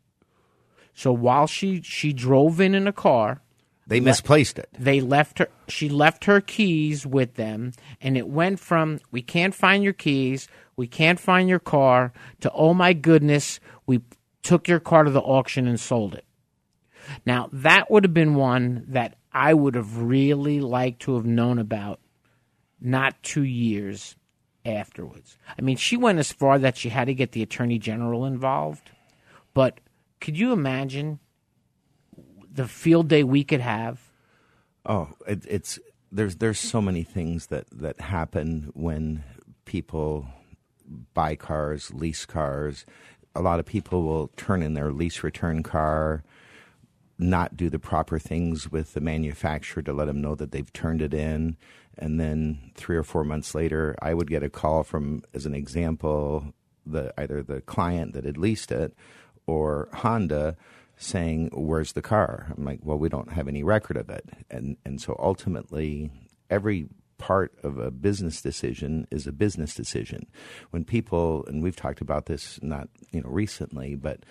So 0.92 1.12
while 1.12 1.46
she 1.46 1.80
she 1.82 2.12
drove 2.12 2.60
in 2.60 2.74
in 2.74 2.86
a 2.86 2.92
car, 2.92 3.42
They 3.86 4.00
misplaced 4.00 4.58
it. 4.58 4.68
they 4.78 5.00
left 5.00 5.38
her 5.38 5.48
she 5.68 5.88
left 5.88 6.24
her 6.24 6.40
keys 6.40 7.04
with 7.06 7.34
them 7.34 7.72
and 8.00 8.16
it 8.16 8.28
went 8.28 8.60
from 8.60 9.00
we 9.10 9.22
can't 9.22 9.54
find 9.54 9.82
your 9.82 9.92
keys 9.92 10.48
we 10.76 10.86
can't 10.86 11.18
find 11.18 11.48
your 11.48 11.58
car 11.58 12.12
to 12.40 12.50
oh 12.52 12.74
my 12.74 12.92
goodness 12.92 13.60
we 13.86 14.00
took 14.42 14.68
your 14.68 14.80
car 14.80 15.04
to 15.04 15.10
the 15.10 15.20
auction 15.20 15.66
and 15.66 15.80
sold 15.80 16.14
it 16.14 16.24
now 17.26 17.48
that 17.52 17.90
would 17.90 18.04
have 18.04 18.14
been 18.14 18.34
one 18.36 18.84
that 18.88 19.16
i 19.32 19.52
would 19.52 19.74
have 19.74 19.98
really 19.98 20.60
liked 20.60 21.02
to 21.02 21.14
have 21.16 21.26
known 21.26 21.58
about 21.58 21.98
not 22.80 23.20
two 23.22 23.44
years 23.44 24.16
afterwards 24.64 25.36
i 25.58 25.60
mean 25.60 25.76
she 25.76 25.96
went 25.96 26.18
as 26.20 26.30
far 26.32 26.58
that 26.58 26.76
she 26.76 26.88
had 26.88 27.06
to 27.06 27.14
get 27.14 27.32
the 27.32 27.42
attorney 27.42 27.78
general 27.78 28.24
involved 28.24 28.90
but 29.54 29.80
could 30.20 30.38
you 30.38 30.52
imagine 30.52 31.18
the 32.52 32.68
field 32.68 33.08
day 33.08 33.22
we 33.24 33.42
could 33.42 33.60
have 33.60 34.12
Oh, 34.84 35.10
it, 35.26 35.44
it's 35.48 35.78
there's 36.10 36.36
there's 36.36 36.58
so 36.58 36.80
many 36.80 37.02
things 37.02 37.46
that 37.46 37.66
that 37.70 38.00
happen 38.00 38.70
when 38.74 39.22
people 39.64 40.26
buy 41.14 41.36
cars, 41.36 41.92
lease 41.92 42.26
cars. 42.26 42.84
A 43.34 43.40
lot 43.40 43.60
of 43.60 43.66
people 43.66 44.02
will 44.02 44.28
turn 44.36 44.62
in 44.62 44.74
their 44.74 44.92
lease 44.92 45.22
return 45.22 45.62
car, 45.62 46.22
not 47.18 47.56
do 47.56 47.70
the 47.70 47.78
proper 47.78 48.18
things 48.18 48.70
with 48.70 48.92
the 48.92 49.00
manufacturer 49.00 49.82
to 49.84 49.92
let 49.92 50.06
them 50.06 50.20
know 50.20 50.34
that 50.34 50.50
they've 50.50 50.72
turned 50.72 51.00
it 51.00 51.14
in, 51.14 51.56
and 51.96 52.20
then 52.20 52.72
three 52.74 52.96
or 52.96 53.04
four 53.04 53.24
months 53.24 53.54
later, 53.54 53.94
I 54.02 54.12
would 54.12 54.28
get 54.28 54.42
a 54.42 54.50
call 54.50 54.82
from, 54.82 55.22
as 55.32 55.46
an 55.46 55.54
example, 55.54 56.52
the 56.84 57.14
either 57.16 57.42
the 57.42 57.60
client 57.60 58.12
that 58.14 58.24
had 58.24 58.36
leased 58.36 58.72
it 58.72 58.94
or 59.46 59.88
Honda 59.94 60.56
saying, 61.02 61.50
"Where's 61.52 61.92
the 61.92 62.02
car?" 62.02 62.52
I'm 62.56 62.64
like, 62.64 62.80
"Well, 62.82 62.98
we 62.98 63.08
don't 63.08 63.32
have 63.32 63.48
any 63.48 63.62
record 63.62 63.96
of 63.96 64.08
it," 64.10 64.28
and 64.50 64.76
and 64.84 65.00
so 65.00 65.16
ultimately, 65.18 66.10
every 66.50 66.88
part 67.18 67.54
of 67.62 67.78
a 67.78 67.90
business 67.90 68.42
decision 68.42 69.06
is 69.10 69.26
a 69.26 69.32
business 69.32 69.74
decision. 69.74 70.26
When 70.70 70.84
people, 70.84 71.44
and 71.46 71.62
we've 71.62 71.76
talked 71.76 72.00
about 72.00 72.26
this 72.26 72.58
not 72.62 72.88
you 73.12 73.20
know 73.20 73.28
recently, 73.28 73.94
but 73.94 74.24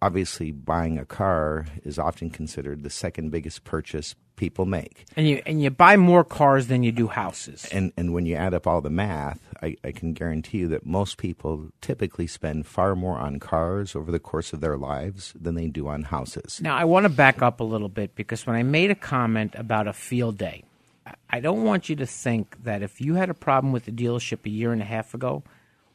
obviously 0.00 0.52
buying 0.52 0.98
a 0.98 1.04
car 1.04 1.66
is 1.84 1.98
often 1.98 2.30
considered 2.30 2.82
the 2.82 2.90
second 2.90 3.30
biggest 3.30 3.64
purchase 3.64 4.14
people 4.36 4.64
make. 4.66 5.04
And 5.16 5.26
you 5.28 5.42
and 5.46 5.60
you 5.60 5.70
buy 5.70 5.96
more 5.96 6.22
cars 6.22 6.68
than 6.68 6.82
you 6.84 6.92
do 6.92 7.08
houses. 7.08 7.66
And 7.72 7.92
and 7.96 8.12
when 8.14 8.24
you 8.26 8.36
add 8.36 8.54
up 8.54 8.66
all 8.68 8.80
the 8.80 8.90
math, 8.90 9.40
I, 9.62 9.76
I 9.82 9.90
can 9.90 10.12
guarantee 10.12 10.58
you 10.58 10.68
that 10.68 10.86
most 10.86 11.18
people 11.18 11.70
typically 11.80 12.28
spend 12.28 12.66
far 12.66 12.94
more 12.94 13.18
on 13.18 13.40
cars 13.40 13.96
over 13.96 14.12
the 14.12 14.20
course 14.20 14.52
of 14.52 14.60
their 14.60 14.76
lives 14.76 15.34
than 15.40 15.56
they 15.56 15.66
do 15.66 15.88
on 15.88 16.04
houses. 16.04 16.60
Now 16.62 16.76
I 16.76 16.84
want 16.84 17.04
to 17.04 17.08
back 17.10 17.42
up 17.42 17.58
a 17.58 17.64
little 17.64 17.88
bit 17.88 18.14
because 18.14 18.46
when 18.46 18.54
I 18.54 18.62
made 18.62 18.92
a 18.92 18.94
comment 18.94 19.54
about 19.56 19.88
a 19.88 19.92
field 19.92 20.38
day, 20.38 20.62
I- 21.04 21.14
I 21.30 21.40
don't 21.40 21.64
want 21.64 21.88
you 21.88 21.96
to 21.96 22.06
think 22.06 22.62
that 22.62 22.82
if 22.82 23.00
you 23.00 23.14
had 23.14 23.30
a 23.30 23.34
problem 23.34 23.72
with 23.72 23.86
the 23.86 23.92
dealership 23.92 24.46
a 24.46 24.50
year 24.50 24.72
and 24.72 24.80
a 24.80 24.84
half 24.84 25.14
ago, 25.14 25.42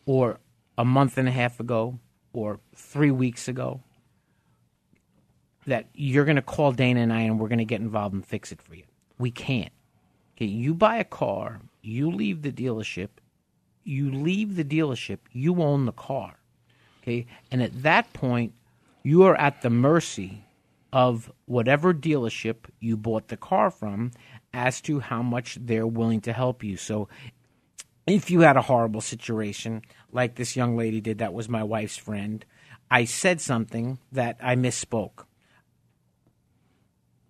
or 0.05 0.39
a 0.77 0.83
month 0.83 1.17
and 1.17 1.29
a 1.29 1.31
half 1.31 1.61
ago, 1.61 1.97
or 2.33 2.59
three 2.75 3.11
weeks 3.11 3.47
ago, 3.47 3.79
that 5.65 5.87
you're 5.93 6.25
going 6.25 6.35
to 6.35 6.41
call 6.41 6.71
Dana 6.71 7.01
and 7.01 7.13
I 7.13 7.21
and 7.21 7.39
we're 7.39 7.47
going 7.47 7.59
to 7.59 7.65
get 7.65 7.81
involved 7.81 8.13
and 8.13 8.25
fix 8.25 8.51
it 8.51 8.61
for 8.61 8.75
you. 8.75 8.83
We 9.17 9.31
can't. 9.31 9.71
Okay, 10.35 10.45
you 10.45 10.73
buy 10.73 10.97
a 10.97 11.03
car, 11.03 11.59
you 11.81 12.09
leave 12.09 12.41
the 12.41 12.51
dealership, 12.51 13.09
you 13.83 14.11
leave 14.11 14.55
the 14.55 14.63
dealership, 14.63 15.19
you 15.31 15.61
own 15.61 15.85
the 15.85 15.91
car. 15.91 16.35
Okay, 17.01 17.27
and 17.51 17.61
at 17.61 17.83
that 17.83 18.11
point, 18.13 18.53
you 19.03 19.23
are 19.23 19.35
at 19.35 19.61
the 19.61 19.69
mercy 19.69 20.45
of 20.91 21.31
whatever 21.45 21.93
dealership 21.93 22.55
you 22.79 22.95
bought 22.95 23.27
the 23.27 23.37
car 23.37 23.69
from 23.69 24.11
as 24.53 24.79
to 24.81 24.99
how 24.99 25.21
much 25.21 25.57
they're 25.59 25.87
willing 25.87 26.21
to 26.21 26.31
help 26.31 26.63
you. 26.63 26.77
So 26.77 27.09
if 28.05 28.29
you 28.29 28.41
had 28.41 28.57
a 28.57 28.61
horrible 28.61 29.01
situation 29.01 29.81
like 30.11 30.35
this 30.35 30.55
young 30.55 30.77
lady 30.77 31.01
did 31.01 31.17
that 31.17 31.33
was 31.33 31.49
my 31.49 31.63
wife's 31.63 31.97
friend, 31.97 32.45
I 32.91 33.05
said 33.05 33.41
something 33.41 33.97
that 34.11 34.37
I 34.41 34.55
misspoke. 34.55 35.25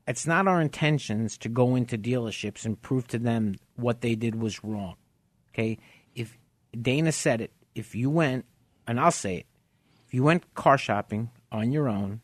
It's 0.07 0.27
not 0.27 0.47
our 0.47 0.61
intentions 0.61 1.37
to 1.39 1.49
go 1.49 1.75
into 1.75 1.97
dealerships 1.97 2.65
and 2.65 2.81
prove 2.81 3.07
to 3.07 3.19
them 3.19 3.55
what 3.75 4.01
they 4.01 4.15
did 4.15 4.35
was 4.35 4.63
wrong. 4.63 4.95
Okay? 5.53 5.77
If 6.13 6.37
Dana 6.79 7.11
said 7.11 7.41
it, 7.41 7.51
if 7.73 7.95
you 7.95 8.09
went, 8.09 8.45
and 8.85 8.99
I'll 8.99 9.11
say 9.11 9.37
it, 9.37 9.45
if 10.07 10.13
you 10.13 10.23
went 10.23 10.53
car 10.55 10.77
shopping 10.77 11.29
on 11.51 11.71
your 11.71 11.87
own, 11.87 12.21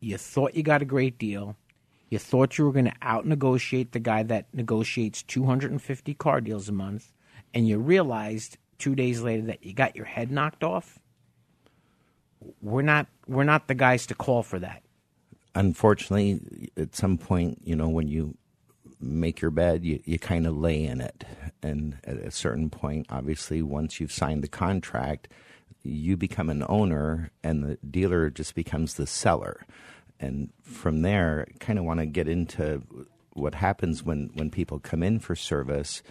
you 0.00 0.16
thought 0.16 0.54
you 0.54 0.62
got 0.62 0.82
a 0.82 0.86
great 0.86 1.18
deal, 1.18 1.56
you 2.08 2.18
thought 2.18 2.58
you 2.58 2.64
were 2.64 2.72
going 2.72 2.86
to 2.86 2.94
out 3.02 3.26
negotiate 3.26 3.92
the 3.92 4.00
guy 4.00 4.22
that 4.24 4.46
negotiates 4.52 5.22
250 5.22 6.14
car 6.14 6.40
deals 6.40 6.68
a 6.68 6.72
month, 6.72 7.12
and 7.54 7.68
you 7.68 7.78
realized 7.78 8.58
two 8.78 8.94
days 8.94 9.20
later 9.20 9.42
that 9.42 9.64
you 9.64 9.72
got 9.72 9.94
your 9.94 10.06
head 10.06 10.30
knocked 10.30 10.64
off, 10.64 10.98
we're 12.62 12.82
not 12.82 13.06
we're 13.26 13.44
not 13.44 13.68
the 13.68 13.74
guys 13.74 14.06
to 14.06 14.14
call 14.14 14.42
for 14.42 14.58
that. 14.58 14.82
Unfortunately, 15.54 16.70
at 16.76 16.94
some 16.94 17.18
point, 17.18 17.60
you 17.64 17.74
know, 17.74 17.88
when 17.88 18.08
you 18.08 18.36
make 19.00 19.40
your 19.40 19.50
bed, 19.50 19.84
you, 19.84 20.00
you 20.04 20.18
kind 20.18 20.46
of 20.46 20.56
lay 20.56 20.84
in 20.84 21.00
it. 21.00 21.24
And 21.62 21.98
at 22.04 22.16
a 22.16 22.30
certain 22.30 22.70
point, 22.70 23.06
obviously, 23.10 23.62
once 23.62 24.00
you've 24.00 24.12
signed 24.12 24.42
the 24.42 24.48
contract, 24.48 25.28
you 25.82 26.16
become 26.16 26.50
an 26.50 26.64
owner 26.68 27.30
and 27.42 27.64
the 27.64 27.78
dealer 27.78 28.30
just 28.30 28.54
becomes 28.54 28.94
the 28.94 29.06
seller. 29.06 29.66
And 30.18 30.50
from 30.62 31.02
there, 31.02 31.46
kind 31.58 31.78
of 31.78 31.84
want 31.84 32.00
to 32.00 32.06
get 32.06 32.28
into 32.28 32.82
what 33.32 33.54
happens 33.54 34.02
when, 34.02 34.30
when 34.34 34.50
people 34.50 34.78
come 34.78 35.02
in 35.02 35.18
for 35.18 35.34
service 35.34 36.02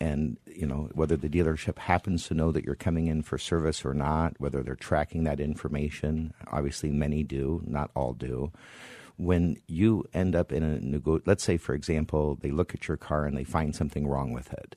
and 0.00 0.38
you 0.46 0.66
know 0.66 0.88
whether 0.94 1.16
the 1.16 1.28
dealership 1.28 1.78
happens 1.78 2.26
to 2.26 2.34
know 2.34 2.50
that 2.52 2.64
you're 2.64 2.74
coming 2.74 3.06
in 3.06 3.22
for 3.22 3.38
service 3.38 3.84
or 3.84 3.94
not 3.94 4.34
whether 4.38 4.62
they're 4.62 4.74
tracking 4.74 5.24
that 5.24 5.40
information 5.40 6.32
obviously 6.50 6.90
many 6.90 7.22
do 7.22 7.62
not 7.66 7.90
all 7.94 8.12
do. 8.12 8.50
When 9.16 9.60
you 9.66 10.06
end 10.14 10.34
up 10.34 10.50
in 10.50 10.62
a 10.62 10.80
nego- 10.80 11.20
let's 11.26 11.44
say 11.44 11.58
for 11.58 11.74
example 11.74 12.38
they 12.40 12.50
look 12.50 12.74
at 12.74 12.88
your 12.88 12.96
car 12.96 13.26
and 13.26 13.36
they 13.36 13.44
find 13.44 13.76
something 13.76 14.06
wrong 14.06 14.32
with 14.32 14.52
it 14.52 14.76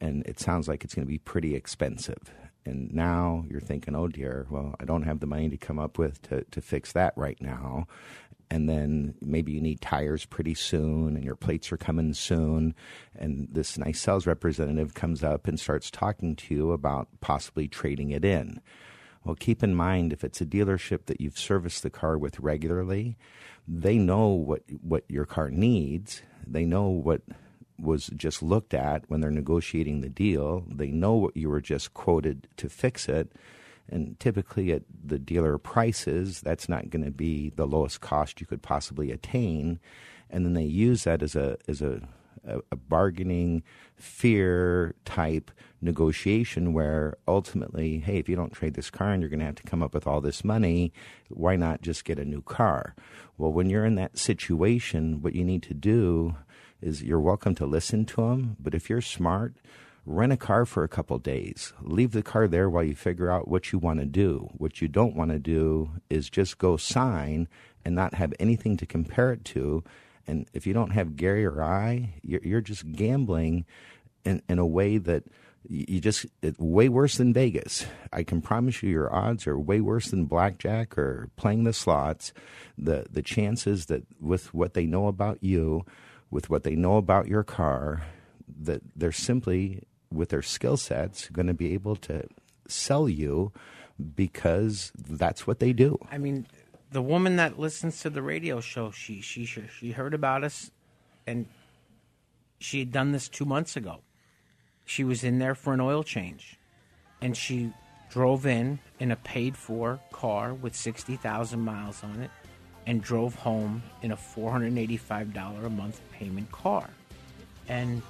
and 0.00 0.26
it 0.26 0.40
sounds 0.40 0.66
like 0.68 0.84
it's 0.84 0.94
going 0.94 1.06
to 1.06 1.10
be 1.10 1.18
pretty 1.18 1.54
expensive 1.54 2.32
and 2.66 2.92
now 2.92 3.44
you're 3.48 3.60
thinking 3.60 3.94
oh 3.94 4.08
dear 4.08 4.46
well 4.50 4.74
i 4.80 4.84
don't 4.84 5.02
have 5.02 5.20
the 5.20 5.26
money 5.26 5.48
to 5.48 5.56
come 5.56 5.78
up 5.78 5.98
with 5.98 6.20
to, 6.22 6.42
to 6.50 6.60
fix 6.60 6.92
that 6.92 7.12
right 7.16 7.40
now 7.40 7.86
and 8.54 8.68
then 8.68 9.14
maybe 9.20 9.50
you 9.50 9.60
need 9.60 9.80
tires 9.80 10.24
pretty 10.24 10.54
soon 10.54 11.16
and 11.16 11.24
your 11.24 11.34
plates 11.34 11.72
are 11.72 11.76
coming 11.76 12.14
soon. 12.14 12.72
And 13.16 13.48
this 13.50 13.76
nice 13.76 14.00
sales 14.00 14.28
representative 14.28 14.94
comes 14.94 15.24
up 15.24 15.48
and 15.48 15.58
starts 15.58 15.90
talking 15.90 16.36
to 16.36 16.54
you 16.54 16.70
about 16.70 17.08
possibly 17.20 17.66
trading 17.66 18.10
it 18.10 18.24
in. 18.24 18.60
Well 19.24 19.34
keep 19.34 19.64
in 19.64 19.74
mind 19.74 20.12
if 20.12 20.22
it's 20.22 20.40
a 20.40 20.46
dealership 20.46 21.06
that 21.06 21.20
you've 21.20 21.36
serviced 21.36 21.82
the 21.82 21.90
car 21.90 22.16
with 22.16 22.38
regularly 22.38 23.16
they 23.66 23.98
know 23.98 24.28
what 24.28 24.62
what 24.82 25.02
your 25.08 25.24
car 25.24 25.50
needs. 25.50 26.22
They 26.46 26.64
know 26.64 26.88
what 26.88 27.22
was 27.80 28.06
just 28.14 28.40
looked 28.40 28.72
at 28.72 29.10
when 29.10 29.20
they're 29.20 29.32
negotiating 29.32 30.00
the 30.00 30.08
deal. 30.08 30.64
They 30.68 30.92
know 30.92 31.14
what 31.14 31.36
you 31.36 31.48
were 31.48 31.60
just 31.60 31.92
quoted 31.92 32.46
to 32.58 32.68
fix 32.68 33.08
it 33.08 33.32
and 33.88 34.18
typically 34.18 34.72
at 34.72 34.82
the 35.04 35.18
dealer 35.18 35.58
prices, 35.58 36.40
that's 36.40 36.68
not 36.68 36.90
going 36.90 37.04
to 37.04 37.10
be 37.10 37.50
the 37.50 37.66
lowest 37.66 38.00
cost 38.00 38.40
you 38.40 38.46
could 38.46 38.62
possibly 38.62 39.10
attain. 39.10 39.78
And 40.30 40.44
then 40.44 40.54
they 40.54 40.64
use 40.64 41.04
that 41.04 41.22
as 41.22 41.36
a 41.36 41.58
as 41.68 41.82
a, 41.82 42.00
a, 42.46 42.76
bargaining 42.76 43.62
fear 43.96 44.94
type 45.04 45.50
negotiation 45.80 46.72
where 46.72 47.16
ultimately, 47.28 47.98
hey, 47.98 48.18
if 48.18 48.28
you 48.28 48.36
don't 48.36 48.52
trade 48.52 48.74
this 48.74 48.90
car 48.90 49.12
and 49.12 49.22
you're 49.22 49.30
going 49.30 49.40
to 49.40 49.46
have 49.46 49.54
to 49.56 49.62
come 49.62 49.82
up 49.82 49.94
with 49.94 50.06
all 50.06 50.20
this 50.20 50.44
money, 50.44 50.92
why 51.28 51.56
not 51.56 51.82
just 51.82 52.04
get 52.04 52.18
a 52.18 52.24
new 52.24 52.42
car? 52.42 52.94
Well, 53.38 53.52
when 53.52 53.70
you're 53.70 53.84
in 53.84 53.94
that 53.96 54.18
situation, 54.18 55.22
what 55.22 55.34
you 55.34 55.44
need 55.44 55.62
to 55.64 55.74
do 55.74 56.36
is 56.80 57.02
you're 57.02 57.20
welcome 57.20 57.54
to 57.56 57.66
listen 57.66 58.04
to 58.04 58.16
them, 58.16 58.56
but 58.60 58.74
if 58.74 58.90
you're 58.90 59.00
smart, 59.00 59.54
rent 60.06 60.32
a 60.32 60.36
car 60.36 60.66
for 60.66 60.84
a 60.84 60.88
couple 60.88 61.18
days. 61.18 61.72
Leave 61.80 62.12
the 62.12 62.22
car 62.22 62.46
there 62.46 62.68
while 62.68 62.84
you 62.84 62.94
figure 62.94 63.30
out 63.30 63.48
what 63.48 63.72
you 63.72 63.78
want 63.78 64.00
to 64.00 64.06
do. 64.06 64.50
What 64.56 64.82
you 64.82 64.88
don't 64.88 65.16
want 65.16 65.30
to 65.30 65.38
do 65.38 65.90
is 66.10 66.28
just 66.28 66.58
go 66.58 66.76
sign 66.76 67.48
and 67.84 67.94
not 67.94 68.14
have 68.14 68.34
anything 68.38 68.76
to 68.78 68.86
compare 68.86 69.32
it 69.32 69.44
to. 69.46 69.82
And 70.26 70.46
if 70.52 70.66
you 70.66 70.72
don't 70.72 70.90
have 70.90 71.16
Gary 71.16 71.44
or 71.44 71.62
I, 71.62 72.14
you're, 72.22 72.40
you're 72.42 72.60
just 72.60 72.92
gambling 72.92 73.66
in, 74.24 74.42
in 74.48 74.58
a 74.58 74.66
way 74.66 74.98
that 74.98 75.24
you 75.66 76.00
just 76.00 76.26
way 76.58 76.90
worse 76.90 77.16
than 77.16 77.32
Vegas. 77.32 77.86
I 78.12 78.22
can 78.22 78.42
promise 78.42 78.82
you, 78.82 78.90
your 78.90 79.14
odds 79.14 79.46
are 79.46 79.58
way 79.58 79.80
worse 79.80 80.10
than 80.10 80.26
blackjack 80.26 80.98
or 80.98 81.30
playing 81.36 81.64
the 81.64 81.72
slots. 81.72 82.34
The 82.76 83.06
the 83.10 83.22
chances 83.22 83.86
that 83.86 84.04
with 84.20 84.52
what 84.52 84.74
they 84.74 84.84
know 84.84 85.06
about 85.06 85.42
you, 85.42 85.86
with 86.30 86.50
what 86.50 86.64
they 86.64 86.74
know 86.76 86.98
about 86.98 87.28
your 87.28 87.44
car, 87.44 88.02
that 88.60 88.82
they're 88.94 89.12
simply 89.12 89.84
with 90.12 90.28
their 90.30 90.42
skill 90.42 90.76
sets 90.76 91.28
going 91.28 91.46
to 91.46 91.54
be 91.54 91.74
able 91.74 91.96
to 91.96 92.24
sell 92.66 93.08
you 93.08 93.52
because 94.14 94.92
that's 94.96 95.46
what 95.46 95.58
they 95.58 95.72
do. 95.72 95.98
I 96.10 96.18
mean, 96.18 96.46
the 96.90 97.02
woman 97.02 97.36
that 97.36 97.58
listens 97.58 98.00
to 98.00 98.10
the 98.10 98.22
radio 98.22 98.60
show, 98.60 98.90
she 98.90 99.20
she 99.20 99.44
she 99.44 99.90
heard 99.92 100.14
about 100.14 100.44
us, 100.44 100.70
and 101.26 101.46
she 102.58 102.78
had 102.80 102.92
done 102.92 103.12
this 103.12 103.28
two 103.28 103.44
months 103.44 103.76
ago. 103.76 104.00
She 104.84 105.04
was 105.04 105.24
in 105.24 105.38
there 105.38 105.54
for 105.54 105.72
an 105.72 105.80
oil 105.80 106.02
change, 106.02 106.58
and 107.20 107.36
she 107.36 107.72
drove 108.10 108.46
in 108.46 108.78
in 109.00 109.10
a 109.10 109.16
paid-for 109.16 109.98
car 110.12 110.54
with 110.54 110.74
sixty 110.74 111.16
thousand 111.16 111.60
miles 111.60 112.02
on 112.04 112.20
it, 112.20 112.30
and 112.86 113.02
drove 113.02 113.34
home 113.34 113.82
in 114.02 114.12
a 114.12 114.16
four 114.16 114.50
hundred 114.50 114.76
eighty-five 114.76 115.32
dollar 115.32 115.66
a 115.66 115.70
month 115.70 116.00
payment 116.12 116.50
car, 116.52 116.90
and 117.68 118.02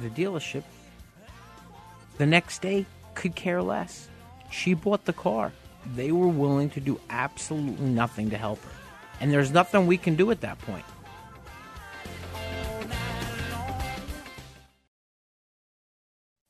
the 0.00 0.08
dealership 0.10 0.64
the 2.22 2.26
next 2.26 2.62
day 2.62 2.86
could 3.14 3.34
care 3.34 3.60
less. 3.60 4.08
She 4.48 4.74
bought 4.74 5.06
the 5.06 5.12
car. 5.12 5.50
They 5.96 6.12
were 6.12 6.28
willing 6.28 6.70
to 6.70 6.80
do 6.80 7.00
absolutely 7.10 7.88
nothing 7.88 8.30
to 8.30 8.38
help 8.38 8.62
her. 8.62 8.70
And 9.20 9.32
there's 9.32 9.50
nothing 9.50 9.88
we 9.88 9.98
can 9.98 10.14
do 10.14 10.30
at 10.30 10.40
that 10.42 10.60
point. 10.60 10.84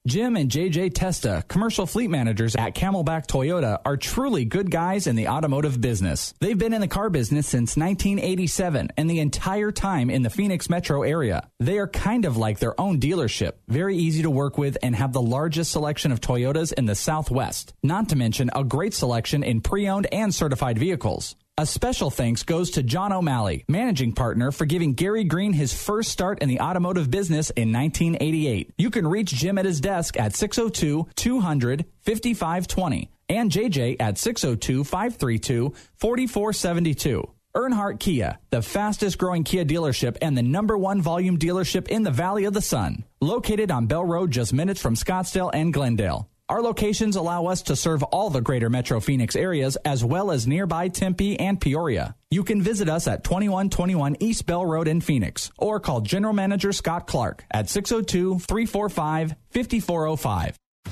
Jim 0.05 0.35
and 0.35 0.51
JJ 0.51 0.95
Testa, 0.95 1.45
commercial 1.47 1.87
fleet 1.87 2.11
managers 2.11 2.57
at 2.57 2.75
Camelback 2.75 3.29
Toyota, 3.29 3.79
are 3.85 3.97
truly 3.97 4.45
good 4.45 4.69
guys 4.69 5.07
in 5.07 5.15
the 5.15 5.29
automotive 5.29 5.81
business. 5.81 6.35
They've 6.41 6.59
been 6.59 6.73
in 6.73 6.81
the 6.81 6.89
car 6.89 7.09
business 7.09 7.47
since 7.47 7.77
1987 7.77 8.89
and 8.97 9.09
the 9.09 9.21
entire 9.21 9.71
time 9.71 10.11
in 10.11 10.23
the 10.23 10.31
Phoenix 10.31 10.69
metro 10.69 11.05
area. 11.05 11.49
They 11.61 11.79
are 11.79 11.87
kind 11.87 12.25
of 12.25 12.37
like 12.37 12.59
their 12.59 12.79
own 12.81 12.99
dealership, 12.99 13.53
very 13.69 13.97
easy 13.97 14.23
to 14.23 14.31
work 14.31 14.59
with, 14.59 14.77
and 14.83 14.97
have 14.97 15.13
the 15.13 15.23
largest 15.23 15.71
selection 15.71 16.11
of 16.11 16.21
Toyotas 16.21 16.73
in 16.73 16.87
the 16.87 16.97
Southwest. 16.97 17.73
Not 17.85 18.09
to 18.09 18.17
mention 18.17 18.51
a 18.57 18.65
great 18.65 18.95
selection 18.95 19.45
in 19.45 19.61
pre 19.61 19.87
owned 19.87 20.09
and 20.11 20.35
certified 20.35 20.79
vehicles. 20.79 21.37
A 21.59 21.67
special 21.67 22.11
thanks 22.11 22.45
goes 22.45 22.71
to 22.73 22.83
John 22.83 23.13
O'Malley, 23.13 23.67
managing 23.69 24.15
partner, 24.15 24.53
for 24.53 24.65
giving 24.65 24.95
Gary 24.95 25.25
Green 25.25 25.53
his 25.53 25.75
first 25.75 26.11
start 26.11 26.41
in 26.41 26.49
the 26.49 26.61
automotive 26.61 27.11
business 27.11 27.51
in 27.51 27.71
1988. 27.71 28.73
You 28.79 28.89
can 28.89 29.07
reach 29.07 29.35
Jim 29.35 29.59
at 29.59 29.67
his 29.67 29.79
desk 29.79 30.19
at 30.19 30.35
602 30.35 31.09
200 31.15 31.85
5520 32.01 33.11
and 33.29 33.51
JJ 33.51 33.97
at 34.01 34.17
602 34.17 34.83
532 34.83 35.75
4472. 35.97 37.31
Earnhardt 37.55 38.01
Kia, 38.01 38.39
the 38.49 38.63
fastest 38.63 39.19
growing 39.19 39.45
Kia 39.45 39.67
dealership 39.67 40.17
and 40.23 40.35
the 40.35 40.43
number 40.43 40.79
one 40.79 41.03
volume 41.03 41.39
dealership 41.39 41.89
in 41.89 42.03
the 42.03 42.11
Valley 42.11 42.47
of 42.47 42.55
the 42.55 42.63
Sun. 42.63 43.05
Located 43.21 43.71
on 43.71 43.87
Bell 43.87 44.07
Road, 44.07 44.31
just 44.31 44.55
minutes 44.55 44.81
from 44.81 44.95
Scottsdale 44.95 45.51
and 45.53 45.71
Glendale. 45.71 46.31
Our 46.53 46.61
locations 46.61 47.17
allow 47.17 47.47
us 47.47 47.63
to 47.63 47.77
serve 47.77 48.03
all 48.03 48.29
the 48.29 48.43
greater 48.43 48.69
Metro 48.69 49.01
Phoenix 49.01 49.37
areas 49.37 49.77
as 49.87 50.05
well 50.05 50.31
as 50.31 50.47
nearby 50.47 50.89
Tempe 50.89 51.41
and 51.41 51.59
Peoria. 51.59 52.15
You 52.31 52.45
can 52.45 52.61
visit 52.61 52.91
us 52.91 53.07
at 53.09 53.25
2121 53.25 54.19
East 54.21 54.45
Bell 54.45 54.67
Road 54.67 54.87
in 54.87 55.01
Phoenix 55.01 55.51
or 55.57 55.81
call 55.81 56.03
General 56.03 56.35
Manager 56.35 56.73
Scott 56.73 57.07
Clark 57.07 57.47
at 57.51 57.71
602 57.71 58.41
345 58.41 59.35
5405. 59.49 60.59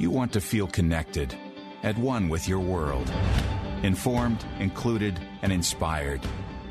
You 0.00 0.10
want 0.10 0.32
to 0.32 0.40
feel 0.40 0.66
connected, 0.66 1.34
at 1.82 1.96
one 1.98 2.30
with 2.30 2.48
your 2.48 2.58
world, 2.58 3.12
informed, 3.82 4.42
included, 4.58 5.20
and 5.42 5.52
inspired. 5.52 6.22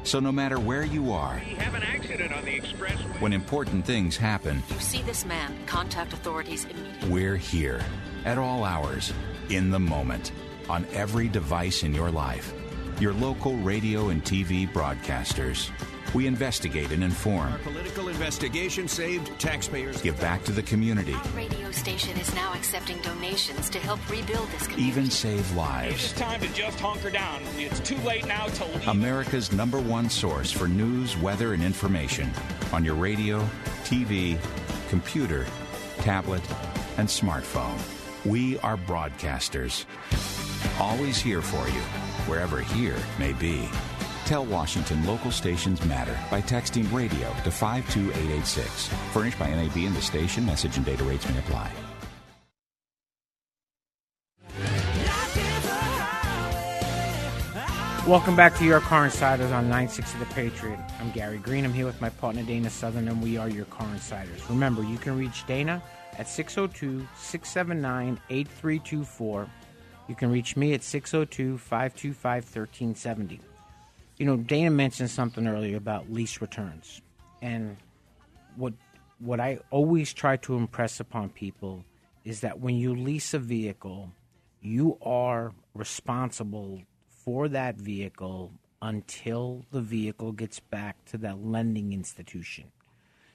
So 0.02 0.20
no 0.20 0.32
matter 0.32 0.60
where 0.60 0.84
you 0.84 1.12
are, 1.12 1.40
We 1.48 1.54
have 1.56 1.76
an 1.76 1.84
accident 1.84 2.34
on 2.34 2.44
the 2.44 2.60
expressway. 2.60 3.22
when 3.22 3.32
important 3.32 3.86
things 3.86 4.18
happen, 4.18 4.64
You 4.74 4.80
see 4.80 5.04
this 5.04 5.26
man, 5.26 5.54
contact 5.68 6.12
authorities 6.12 6.66
immediately. 6.66 7.10
we're 7.10 7.38
here 7.38 7.82
at 8.26 8.40
all 8.40 8.64
hours, 8.64 9.14
in 9.50 9.70
the 9.70 9.80
moment, 9.80 10.32
on 10.68 10.88
every 10.92 11.28
device 11.28 11.84
in 11.84 11.94
your 11.94 12.10
life. 12.10 12.52
Your 13.00 13.14
local 13.14 13.56
radio 13.58 14.10
and 14.10 14.24
TV 14.26 14.68
broadcasters. 14.74 15.70
We 16.14 16.26
investigate 16.26 16.92
and 16.92 17.04
inform, 17.04 17.54
Political 17.64 18.10
investigation 18.10 18.88
saved 18.88 19.40
taxpayers. 19.40 20.02
give 20.02 20.20
back 20.20 20.44
to 20.46 20.52
the 20.52 20.64
community, 20.64 21.14
Our 21.14 21.24
radio 21.36 21.70
station 21.72 22.18
is 22.18 22.34
now 22.34 22.52
accepting 22.54 22.98
donations 23.02 23.70
to 23.70 23.80
help 23.80 24.00
rebuild 24.10 24.50
this 24.50 24.64
community. 24.66 24.88
even 24.88 25.12
save 25.12 25.52
lives. 25.56 26.06
It's 26.12 26.14
time 26.20 26.42
to 26.42 26.48
just 26.54 26.80
hunker 26.80 27.12
down. 27.12 27.42
It's 27.58 27.80
too 27.82 27.98
late 27.98 28.26
now 28.28 28.48
to 28.48 28.66
leave. 28.66 28.88
America's 28.88 29.52
number 29.52 29.80
one 29.80 30.10
source 30.10 30.52
for 30.52 30.68
news, 30.68 31.16
weather, 31.18 31.54
and 31.54 31.62
information 31.62 32.32
on 32.74 32.84
your 32.84 32.96
radio, 32.96 33.48
TV, 33.84 34.38
computer, 34.90 35.46
tablet, 36.00 36.42
and 36.98 37.08
smartphone. 37.08 37.78
We 38.26 38.58
are 38.60 38.78
broadcasters. 38.78 39.86
Always 40.80 41.20
here 41.20 41.42
for 41.44 41.68
you, 41.68 41.82
wherever 42.28 42.62
here 42.62 42.98
may 43.20 43.34
be. 43.34 43.70
Tell 44.30 44.46
Washington 44.46 45.04
local 45.08 45.32
stations 45.32 45.84
matter 45.86 46.16
by 46.30 46.40
texting 46.40 46.86
radio 46.94 47.34
to 47.44 47.50
52886. 47.50 48.88
Furnished 49.12 49.40
by 49.40 49.50
NAB 49.50 49.76
and 49.78 49.96
the 49.96 50.02
station, 50.04 50.46
message 50.46 50.78
and 50.78 50.86
data 50.86 51.04
rates 51.04 51.28
may 51.28 51.40
apply. 51.40 51.72
Welcome 58.08 58.36
back 58.36 58.56
to 58.58 58.66
Your 58.66 58.82
Car 58.82 59.06
Insiders 59.06 59.52
on 59.52 59.64
960 59.64 60.20
The 60.20 60.26
Patriot. 60.26 60.80
I'm 61.00 61.10
Gary 61.10 61.40
Green. 61.40 61.66
I'm 61.66 61.74
here 61.74 61.88
with 61.88 62.00
my 62.00 62.12
partner 62.12 62.44
Dana 62.44 62.70
Southern, 62.70 63.08
and 63.08 63.24
we 63.24 63.36
are 63.38 63.50
your 63.50 63.66
Car 63.66 63.92
Insiders. 63.92 64.48
Remember, 64.48 64.84
you 64.84 65.00
can 65.00 65.18
reach 65.18 65.44
Dana 65.48 65.82
at 66.20 66.30
602 66.30 67.08
679 67.18 68.20
8324. 68.30 69.50
You 70.08 70.14
can 70.14 70.32
reach 70.32 70.56
me 70.56 70.76
at 70.76 70.84
602 70.84 71.58
525 71.58 72.44
1370. 72.44 73.40
You 74.20 74.26
know, 74.26 74.38
Dana 74.38 74.70
mentioned 74.70 75.10
something 75.10 75.48
earlier 75.48 75.78
about 75.78 76.12
lease 76.12 76.42
returns. 76.42 77.02
And 77.42 77.78
what 78.56 78.74
what 79.20 79.40
I 79.40 79.60
always 79.72 80.14
try 80.14 80.38
to 80.38 80.56
impress 80.56 81.00
upon 81.00 81.30
people 81.30 81.84
is 82.24 82.42
that 82.42 82.60
when 82.60 82.76
you 82.76 82.96
lease 82.96 83.34
a 83.34 83.40
vehicle, 83.40 84.12
you 84.62 84.98
are 85.02 85.54
responsible 85.74 86.84
for 87.08 87.48
that 87.50 87.76
vehicle 87.76 88.52
until 88.82 89.66
the 89.72 89.82
vehicle 89.82 90.32
gets 90.32 90.60
back 90.60 91.04
to 91.06 91.18
that 91.18 91.44
lending 91.44 91.92
institution. 91.92 92.72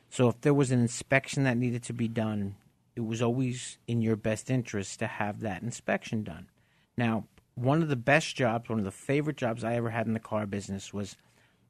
So 0.08 0.28
if 0.28 0.40
there 0.42 0.54
was 0.54 0.70
an 0.70 0.80
inspection 0.80 1.44
that 1.44 1.56
needed 1.56 1.82
to 1.84 1.92
be 1.92 2.08
done, 2.08 2.56
it 2.94 3.00
was 3.00 3.20
always 3.20 3.78
in 3.86 4.00
your 4.00 4.16
best 4.16 4.50
interest 4.50 4.98
to 5.00 5.06
have 5.06 5.40
that 5.40 5.62
inspection 5.62 6.22
done. 6.22 6.46
Now, 6.96 7.24
one 7.54 7.82
of 7.82 7.88
the 7.88 7.96
best 7.96 8.36
jobs, 8.36 8.68
one 8.68 8.78
of 8.78 8.84
the 8.84 8.90
favorite 8.90 9.36
jobs 9.36 9.64
I 9.64 9.74
ever 9.74 9.90
had 9.90 10.06
in 10.06 10.12
the 10.12 10.20
car 10.20 10.46
business 10.46 10.92
was 10.92 11.16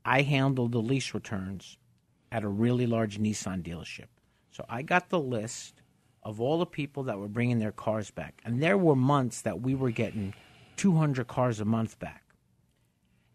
I 0.04 0.22
handled 0.22 0.72
the 0.72 0.80
lease 0.80 1.14
returns 1.14 1.78
at 2.32 2.42
a 2.42 2.48
really 2.48 2.86
large 2.86 3.18
Nissan 3.18 3.62
dealership. 3.62 4.06
So 4.50 4.64
I 4.68 4.82
got 4.82 5.08
the 5.08 5.20
list 5.20 5.82
of 6.22 6.40
all 6.40 6.58
the 6.58 6.66
people 6.66 7.04
that 7.04 7.18
were 7.18 7.28
bringing 7.28 7.58
their 7.58 7.72
cars 7.72 8.10
back. 8.10 8.40
And 8.44 8.62
there 8.62 8.78
were 8.78 8.96
months 8.96 9.42
that 9.42 9.60
we 9.60 9.74
were 9.74 9.90
getting 9.90 10.34
200 10.76 11.26
cars 11.26 11.60
a 11.60 11.64
month 11.64 11.98
back. 11.98 12.22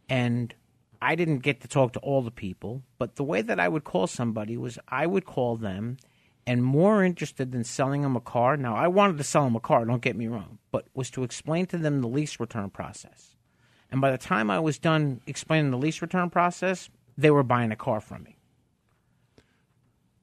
And 0.10 0.54
I 1.02 1.16
didn't 1.16 1.40
get 1.40 1.62
to 1.62 1.68
talk 1.68 1.94
to 1.94 2.00
all 2.00 2.22
the 2.22 2.32
people, 2.32 2.84
but 2.98 3.16
the 3.16 3.24
way 3.24 3.42
that 3.42 3.60
I 3.60 3.70
would 3.70 3.84
call 3.84 4.08
somebody 4.08 4.58
was 4.58 4.80
I 4.88 5.06
would 5.06 5.26
call 5.26 5.56
them 5.56 5.98
and 6.50 6.64
more 6.64 7.04
interested 7.04 7.52
than 7.52 7.64
selling 7.64 8.02
them 8.02 8.16
a 8.16 8.20
car. 8.20 8.58
Now, 8.58 8.76
I 8.76 8.88
wanted 8.88 9.20
to 9.20 9.24
sell 9.24 9.44
them 9.44 9.56
a 9.56 9.60
car, 9.60 9.86
don't 9.86 10.02
get 10.02 10.16
me 10.16 10.26
wrong, 10.26 10.58
but 10.72 10.88
was 10.96 11.12
to 11.12 11.24
explain 11.24 11.68
to 11.68 11.78
them 11.78 12.02
the 12.02 12.08
lease 12.08 12.40
return 12.40 12.72
process. 12.72 13.36
And 13.92 14.02
by 14.02 14.10
the 14.10 14.18
time 14.18 14.50
I 14.50 14.60
was 14.60 14.80
done 14.80 15.22
explaining 15.28 15.70
the 15.70 15.78
lease 15.78 16.02
return 16.02 16.32
process, 16.32 16.90
they 17.16 17.30
were 17.30 17.44
buying 17.44 17.72
a 17.72 17.76
car 17.76 18.02
from 18.02 18.24
me. 18.24 18.40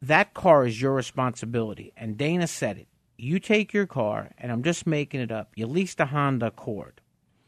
That 0.02 0.34
car 0.34 0.66
is 0.66 0.82
your 0.82 0.94
responsibility. 0.94 1.92
And 1.96 2.18
Dana 2.18 2.48
said 2.48 2.76
it. 2.76 2.88
You 3.16 3.38
take 3.38 3.72
your 3.72 3.86
car, 3.86 4.32
and 4.36 4.50
I'm 4.50 4.64
just 4.64 4.84
making 4.84 5.20
it 5.20 5.30
up. 5.30 5.52
You 5.54 5.68
lease 5.68 5.94
a 6.00 6.06
Honda 6.06 6.46
Accord, 6.46 7.02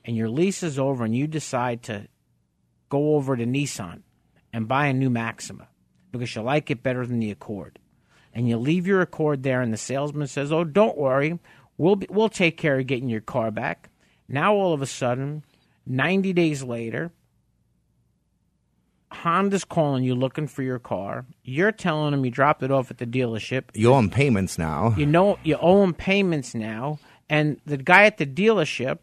and 0.04 0.16
your 0.16 0.28
lease 0.28 0.62
is 0.62 0.78
over, 0.78 1.04
and 1.04 1.16
you 1.16 1.26
decide 1.26 1.82
to 1.84 2.06
go 2.90 3.16
over 3.16 3.36
to 3.36 3.44
Nissan 3.44 4.02
and 4.52 4.68
buy 4.68 4.86
a 4.86 4.92
new 4.92 5.10
Maxima 5.10 5.66
because 6.12 6.32
you 6.36 6.42
like 6.42 6.70
it 6.70 6.84
better 6.84 7.04
than 7.04 7.18
the 7.18 7.32
Accord. 7.32 7.80
And 8.38 8.48
you 8.48 8.56
leave 8.56 8.86
your 8.86 9.00
Accord 9.00 9.42
there, 9.42 9.60
and 9.60 9.72
the 9.72 9.76
salesman 9.76 10.28
says, 10.28 10.52
"Oh, 10.52 10.62
don't 10.62 10.96
worry, 10.96 11.40
we'll 11.76 11.96
be, 11.96 12.06
we'll 12.08 12.28
take 12.28 12.56
care 12.56 12.78
of 12.78 12.86
getting 12.86 13.08
your 13.08 13.20
car 13.20 13.50
back." 13.50 13.90
Now 14.28 14.54
all 14.54 14.72
of 14.72 14.80
a 14.80 14.86
sudden, 14.86 15.42
90 15.86 16.32
days 16.34 16.62
later, 16.62 17.10
Honda's 19.10 19.64
calling 19.64 20.04
you 20.04 20.14
looking 20.14 20.46
for 20.46 20.62
your 20.62 20.78
car. 20.78 21.26
You're 21.42 21.72
telling 21.72 22.12
them 22.12 22.24
you 22.24 22.30
dropped 22.30 22.62
it 22.62 22.70
off 22.70 22.92
at 22.92 22.98
the 22.98 23.06
dealership. 23.06 23.64
You 23.74 23.92
owe 23.92 23.96
them 23.96 24.08
payments 24.08 24.56
now. 24.56 24.94
You 24.96 25.06
know 25.06 25.36
you 25.42 25.58
owe 25.60 25.80
them 25.80 25.92
payments 25.92 26.54
now, 26.54 27.00
and 27.28 27.60
the 27.66 27.76
guy 27.76 28.04
at 28.04 28.18
the 28.18 28.26
dealership, 28.26 28.98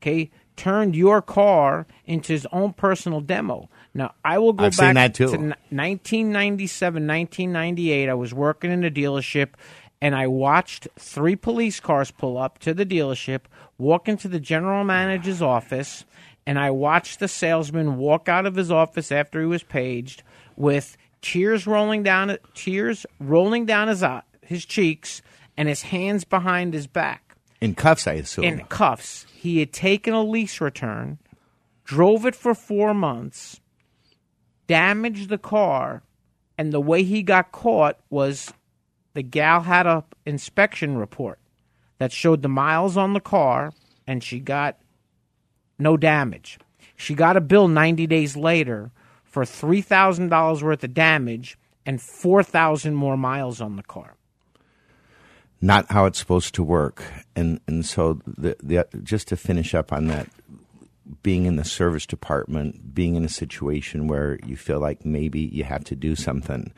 okay, 0.00 0.30
turned 0.56 0.96
your 0.96 1.20
car 1.20 1.86
into 2.06 2.32
his 2.32 2.46
own 2.52 2.72
personal 2.72 3.20
demo. 3.20 3.68
Now 3.98 4.14
I 4.24 4.38
will 4.38 4.52
go 4.52 4.64
I've 4.66 4.76
back 4.76 4.94
that 4.94 5.14
too. 5.14 5.26
to 5.26 5.32
1997, 5.36 7.06
1998. 7.06 8.08
I 8.08 8.14
was 8.14 8.32
working 8.32 8.70
in 8.70 8.84
a 8.84 8.90
dealership, 8.90 9.48
and 10.00 10.14
I 10.14 10.28
watched 10.28 10.86
three 10.98 11.34
police 11.36 11.80
cars 11.80 12.10
pull 12.12 12.38
up 12.38 12.58
to 12.60 12.72
the 12.72 12.86
dealership, 12.86 13.40
walk 13.76 14.08
into 14.08 14.28
the 14.28 14.38
general 14.40 14.84
manager's 14.84 15.42
office, 15.42 16.04
and 16.46 16.58
I 16.58 16.70
watched 16.70 17.18
the 17.18 17.26
salesman 17.28 17.96
walk 17.96 18.28
out 18.28 18.46
of 18.46 18.54
his 18.54 18.70
office 18.70 19.10
after 19.10 19.40
he 19.40 19.46
was 19.46 19.64
paged 19.64 20.22
with 20.56 20.96
tears 21.20 21.66
rolling 21.66 22.04
down 22.04 22.38
tears 22.54 23.04
rolling 23.18 23.66
down 23.66 23.88
his 23.88 24.04
uh, 24.04 24.20
his 24.42 24.64
cheeks 24.64 25.20
and 25.56 25.68
his 25.68 25.82
hands 25.82 26.22
behind 26.22 26.72
his 26.72 26.86
back 26.86 27.34
In 27.60 27.74
cuffs, 27.74 28.06
I 28.06 28.12
assume. 28.12 28.44
in 28.44 28.60
cuffs. 28.66 29.26
He 29.34 29.58
had 29.58 29.72
taken 29.72 30.14
a 30.14 30.22
lease 30.22 30.60
return, 30.60 31.18
drove 31.84 32.24
it 32.24 32.36
for 32.36 32.54
4 32.54 32.94
months, 32.94 33.60
damaged 34.68 35.28
the 35.28 35.38
car, 35.38 36.02
and 36.56 36.72
the 36.72 36.80
way 36.80 37.02
he 37.02 37.22
got 37.24 37.50
caught 37.50 37.98
was 38.10 38.52
the 39.14 39.22
gal 39.22 39.62
had 39.62 39.86
a 39.86 40.04
inspection 40.24 40.96
report 40.96 41.40
that 41.98 42.12
showed 42.12 42.42
the 42.42 42.48
miles 42.48 42.96
on 42.96 43.12
the 43.14 43.20
car 43.20 43.72
and 44.06 44.22
she 44.22 44.38
got 44.38 44.76
no 45.78 45.96
damage. 45.96 46.58
She 46.96 47.14
got 47.14 47.36
a 47.36 47.40
bill 47.40 47.68
90 47.68 48.06
days 48.06 48.36
later 48.36 48.92
for 49.24 49.44
$3,000 49.44 50.62
worth 50.62 50.84
of 50.84 50.94
damage 50.94 51.58
and 51.84 52.00
4,000 52.00 52.94
more 52.94 53.16
miles 53.16 53.60
on 53.60 53.76
the 53.76 53.82
car. 53.82 54.14
not 55.60 55.90
how 55.90 56.06
it's 56.06 56.18
supposed 56.18 56.54
to 56.54 56.62
work. 56.62 57.02
And 57.34 57.60
and 57.66 57.84
so 57.84 58.20
the, 58.26 58.56
the 58.62 58.86
just 59.02 59.28
to 59.28 59.36
finish 59.36 59.74
up 59.74 59.92
on 59.92 60.06
that, 60.06 60.28
being 61.22 61.46
in 61.46 61.56
the 61.56 61.64
service 61.64 62.06
department, 62.06 62.94
being 62.94 63.16
in 63.16 63.24
a 63.24 63.28
situation 63.28 64.08
where 64.08 64.38
you 64.44 64.56
feel 64.56 64.80
like 64.80 65.04
maybe 65.04 65.40
you 65.40 65.64
have 65.64 65.84
to 65.84 65.96
do 65.96 66.14
something, 66.14 66.72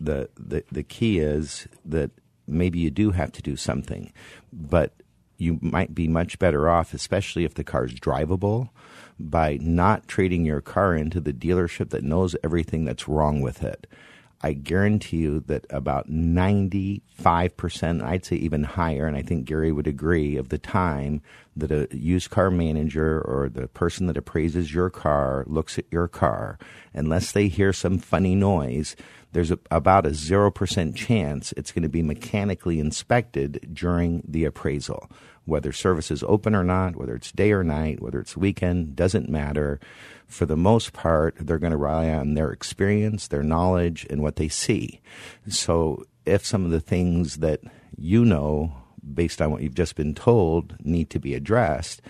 the 0.00 0.28
the 0.36 0.64
the 0.70 0.82
key 0.82 1.18
is 1.18 1.66
that 1.84 2.10
maybe 2.46 2.78
you 2.78 2.90
do 2.90 3.10
have 3.10 3.32
to 3.32 3.42
do 3.42 3.56
something, 3.56 4.12
but 4.52 4.94
you 5.38 5.58
might 5.60 5.94
be 5.94 6.08
much 6.08 6.38
better 6.38 6.68
off, 6.68 6.94
especially 6.94 7.44
if 7.44 7.54
the 7.54 7.64
car's 7.64 7.94
drivable, 7.94 8.70
by 9.18 9.58
not 9.60 10.08
trading 10.08 10.44
your 10.44 10.60
car 10.60 10.94
into 10.94 11.20
the 11.20 11.32
dealership 11.32 11.90
that 11.90 12.04
knows 12.04 12.36
everything 12.42 12.84
that's 12.84 13.08
wrong 13.08 13.40
with 13.40 13.62
it. 13.62 13.86
I 14.42 14.52
guarantee 14.52 15.16
you 15.18 15.40
that 15.46 15.64
about 15.70 16.10
95%, 16.10 18.02
I'd 18.02 18.24
say 18.24 18.36
even 18.36 18.64
higher, 18.64 19.06
and 19.06 19.16
I 19.16 19.22
think 19.22 19.46
Gary 19.46 19.72
would 19.72 19.86
agree, 19.86 20.36
of 20.36 20.50
the 20.50 20.58
time 20.58 21.22
that 21.56 21.72
a 21.72 21.88
used 21.96 22.28
car 22.30 22.50
manager 22.50 23.20
or 23.22 23.48
the 23.48 23.66
person 23.68 24.06
that 24.06 24.18
appraises 24.18 24.74
your 24.74 24.90
car 24.90 25.44
looks 25.46 25.78
at 25.78 25.86
your 25.90 26.06
car, 26.06 26.58
unless 26.92 27.32
they 27.32 27.48
hear 27.48 27.72
some 27.72 27.98
funny 27.98 28.34
noise, 28.34 28.94
there's 29.32 29.50
a, 29.50 29.58
about 29.70 30.06
a 30.06 30.10
0% 30.10 30.94
chance 30.94 31.52
it's 31.56 31.72
going 31.72 31.82
to 31.82 31.88
be 31.88 32.02
mechanically 32.02 32.78
inspected 32.78 33.68
during 33.72 34.22
the 34.28 34.44
appraisal. 34.44 35.10
Whether 35.44 35.72
service 35.72 36.10
is 36.10 36.22
open 36.24 36.54
or 36.54 36.64
not, 36.64 36.96
whether 36.96 37.14
it's 37.14 37.32
day 37.32 37.52
or 37.52 37.62
night, 37.64 38.02
whether 38.02 38.20
it's 38.20 38.36
weekend, 38.36 38.96
doesn't 38.96 39.28
matter 39.28 39.80
for 40.26 40.46
the 40.46 40.56
most 40.56 40.92
part, 40.92 41.36
they're 41.38 41.58
going 41.58 41.72
to 41.72 41.76
rely 41.76 42.08
on 42.10 42.34
their 42.34 42.50
experience, 42.50 43.28
their 43.28 43.42
knowledge, 43.42 44.06
and 44.10 44.22
what 44.22 44.36
they 44.36 44.48
see. 44.48 45.00
So, 45.48 46.04
if 46.24 46.44
some 46.44 46.64
of 46.64 46.70
the 46.70 46.80
things 46.80 47.36
that 47.36 47.60
you 47.96 48.24
know, 48.24 48.74
based 49.14 49.40
on 49.40 49.50
what 49.50 49.62
you've 49.62 49.74
just 49.74 49.94
been 49.94 50.14
told, 50.14 50.76
need 50.84 51.10
to 51.10 51.20
be 51.20 51.34
addressed, 51.34 52.02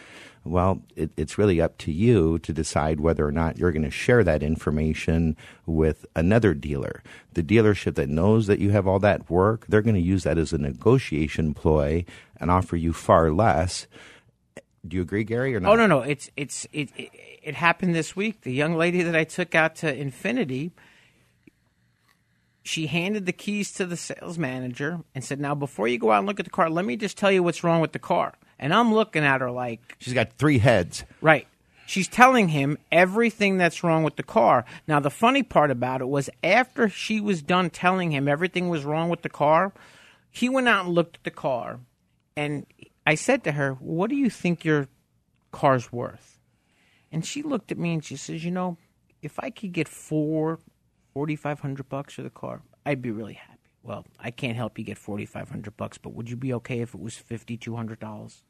well, 0.46 0.82
it, 0.94 1.10
it's 1.16 1.38
really 1.38 1.60
up 1.60 1.76
to 1.78 1.92
you 1.92 2.38
to 2.40 2.52
decide 2.52 3.00
whether 3.00 3.26
or 3.26 3.32
not 3.32 3.58
you're 3.58 3.72
going 3.72 3.82
to 3.82 3.90
share 3.90 4.22
that 4.24 4.42
information 4.42 5.36
with 5.66 6.06
another 6.14 6.54
dealer. 6.54 7.02
The 7.34 7.42
dealership 7.42 7.96
that 7.96 8.08
knows 8.08 8.46
that 8.46 8.60
you 8.60 8.70
have 8.70 8.86
all 8.86 9.00
that 9.00 9.28
work, 9.28 9.66
they're 9.68 9.82
going 9.82 9.96
to 9.96 10.00
use 10.00 10.22
that 10.22 10.38
as 10.38 10.52
a 10.52 10.58
negotiation 10.58 11.52
ploy 11.52 12.04
and 12.38 12.50
offer 12.50 12.76
you 12.76 12.92
far 12.92 13.32
less. 13.32 13.86
Do 14.86 14.96
you 14.96 15.02
agree, 15.02 15.24
Gary, 15.24 15.54
or 15.54 15.60
not? 15.60 15.72
Oh 15.72 15.76
no, 15.76 15.86
no, 15.86 16.02
it's 16.02 16.30
it's 16.36 16.66
it, 16.72 16.90
it 16.96 17.10
it 17.46 17.54
happened 17.54 17.94
this 17.94 18.16
week. 18.16 18.40
The 18.40 18.52
young 18.52 18.74
lady 18.74 19.02
that 19.02 19.14
I 19.14 19.22
took 19.22 19.54
out 19.54 19.76
to 19.76 19.96
Infiniti, 19.96 20.72
she 22.64 22.88
handed 22.88 23.24
the 23.24 23.32
keys 23.32 23.72
to 23.74 23.86
the 23.86 23.96
sales 23.96 24.36
manager 24.36 24.98
and 25.14 25.22
said, 25.22 25.38
"Now, 25.38 25.54
before 25.54 25.86
you 25.86 25.96
go 25.96 26.10
out 26.10 26.18
and 26.18 26.26
look 26.26 26.40
at 26.40 26.44
the 26.44 26.50
car, 26.50 26.68
let 26.68 26.84
me 26.84 26.96
just 26.96 27.16
tell 27.16 27.30
you 27.30 27.44
what's 27.44 27.62
wrong 27.62 27.80
with 27.80 27.92
the 27.92 28.00
car." 28.00 28.34
And 28.58 28.74
I'm 28.74 28.92
looking 28.92 29.22
at 29.22 29.40
her 29.40 29.52
like 29.52 29.96
she's 30.00 30.12
got 30.12 30.32
three 30.32 30.58
heads. 30.58 31.04
Right. 31.20 31.46
She's 31.86 32.08
telling 32.08 32.48
him 32.48 32.78
everything 32.90 33.58
that's 33.58 33.84
wrong 33.84 34.02
with 34.02 34.16
the 34.16 34.24
car. 34.24 34.64
Now, 34.88 34.98
the 34.98 35.08
funny 35.08 35.44
part 35.44 35.70
about 35.70 36.00
it 36.00 36.08
was 36.08 36.28
after 36.42 36.88
she 36.88 37.20
was 37.20 37.42
done 37.42 37.70
telling 37.70 38.10
him 38.10 38.26
everything 38.26 38.68
was 38.68 38.84
wrong 38.84 39.08
with 39.08 39.22
the 39.22 39.28
car, 39.28 39.72
he 40.32 40.48
went 40.48 40.66
out 40.66 40.86
and 40.86 40.94
looked 40.96 41.18
at 41.18 41.22
the 41.22 41.30
car. 41.30 41.78
And 42.36 42.66
I 43.06 43.14
said 43.14 43.44
to 43.44 43.52
her, 43.52 43.74
What 43.74 44.10
do 44.10 44.16
you 44.16 44.30
think 44.30 44.64
your 44.64 44.88
car's 45.52 45.92
worth? 45.92 46.35
And 47.12 47.24
she 47.24 47.42
looked 47.42 47.72
at 47.72 47.78
me 47.78 47.94
and 47.94 48.04
she 48.04 48.16
says, 48.16 48.44
You 48.44 48.50
know, 48.50 48.76
if 49.22 49.38
I 49.38 49.50
could 49.50 49.72
get 49.72 49.88
four, 49.88 50.58
4500 51.14 51.88
bucks 51.88 52.14
for 52.14 52.22
the 52.22 52.30
car, 52.30 52.62
I'd 52.84 53.02
be 53.02 53.10
really 53.10 53.34
happy. 53.34 53.52
Well, 53.82 54.04
I 54.18 54.30
can't 54.30 54.56
help 54.56 54.78
you 54.78 54.84
get 54.84 54.98
4500 54.98 55.76
bucks, 55.76 55.96
but 55.96 56.12
would 56.12 56.28
you 56.28 56.36
be 56.36 56.52
okay 56.54 56.80
if 56.80 56.94
it 56.94 57.00
was 57.00 57.14
$5200? 57.14 58.42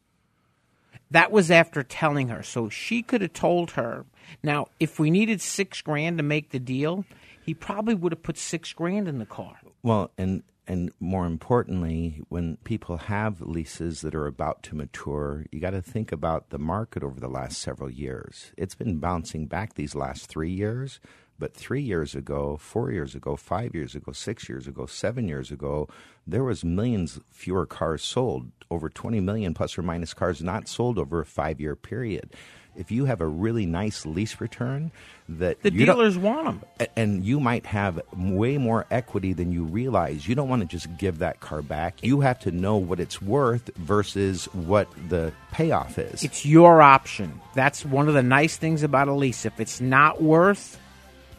That 1.11 1.31
was 1.31 1.51
after 1.51 1.83
telling 1.83 2.29
her. 2.29 2.41
So 2.41 2.69
she 2.69 3.03
could 3.03 3.21
have 3.21 3.33
told 3.33 3.71
her. 3.71 4.05
Now, 4.41 4.67
if 4.79 4.99
we 4.99 5.11
needed 5.11 5.41
6 5.41 5.81
grand 5.81 6.17
to 6.17 6.23
make 6.23 6.49
the 6.49 6.59
deal, 6.59 7.05
he 7.45 7.53
probably 7.53 7.93
would 7.93 8.11
have 8.11 8.23
put 8.23 8.37
6 8.37 8.73
grand 8.73 9.07
in 9.07 9.19
the 9.19 9.25
car. 9.25 9.57
Well, 9.83 10.11
and 10.17 10.43
and 10.67 10.91
more 10.99 11.25
importantly, 11.25 12.21
when 12.27 12.57
people 12.57 12.97
have 12.97 13.39
leases 13.39 14.01
that 14.01 14.13
are 14.13 14.27
about 14.27 14.63
to 14.63 14.75
mature, 14.75 15.45
you 15.49 15.61
got 15.61 15.69
to 15.69 15.81
think 15.81 16.11
about 16.11 16.49
the 16.49 16.59
market 16.59 17.03
over 17.03 17.19
the 17.19 17.29
last 17.29 17.59
several 17.59 17.89
years. 17.89 18.51
It's 18.57 18.75
been 18.75 18.99
bouncing 18.99 19.45
back 19.45 19.75
these 19.75 19.95
last 19.95 20.27
three 20.27 20.51
years, 20.51 20.99
but 21.39 21.53
three 21.53 21.81
years 21.81 22.15
ago, 22.15 22.57
four 22.57 22.91
years 22.91 23.15
ago, 23.15 23.37
five 23.37 23.73
years 23.73 23.95
ago, 23.95 24.11
six 24.11 24.49
years 24.49 24.67
ago, 24.67 24.85
seven 24.85 25.27
years 25.29 25.51
ago, 25.51 25.87
there 26.25 26.43
was 26.43 26.65
millions 26.65 27.19
fewer 27.31 27.65
cars 27.65 28.03
sold. 28.03 28.51
Over 28.69 28.89
20 28.89 29.21
million 29.21 29.53
plus 29.53 29.77
or 29.77 29.83
minus 29.83 30.13
cars 30.13 30.41
not 30.43 30.67
sold 30.67 30.99
over 30.99 31.21
a 31.21 31.25
five 31.25 31.61
year 31.61 31.77
period. 31.77 32.33
If 32.77 32.91
you 32.91 33.05
have 33.05 33.21
a 33.21 33.25
really 33.27 33.65
nice 33.65 34.05
lease 34.05 34.39
return 34.39 34.91
that 35.27 35.61
The 35.63 35.71
dealers 35.71 36.17
want 36.17 36.61
them. 36.77 36.87
and 36.95 37.25
you 37.25 37.39
might 37.39 37.65
have 37.65 37.99
way 38.15 38.57
more 38.57 38.85
equity 38.91 39.33
than 39.33 39.51
you 39.51 39.63
realize. 39.63 40.27
You 40.27 40.35
don't 40.35 40.47
want 40.47 40.61
to 40.61 40.67
just 40.67 40.95
give 40.97 41.17
that 41.19 41.39
car 41.39 41.61
back. 41.61 41.95
You 42.03 42.21
have 42.21 42.39
to 42.41 42.51
know 42.51 42.77
what 42.77 42.99
it's 42.99 43.21
worth 43.21 43.69
versus 43.75 44.45
what 44.53 44.87
the 45.09 45.33
payoff 45.51 45.97
is. 45.99 46.23
It's 46.23 46.45
your 46.45 46.81
option. 46.81 47.41
That's 47.55 47.83
one 47.83 48.07
of 48.07 48.13
the 48.13 48.23
nice 48.23 48.57
things 48.57 48.83
about 48.83 49.07
a 49.07 49.13
lease. 49.13 49.45
If 49.45 49.59
it's 49.59 49.81
not 49.81 50.21
worth 50.21 50.79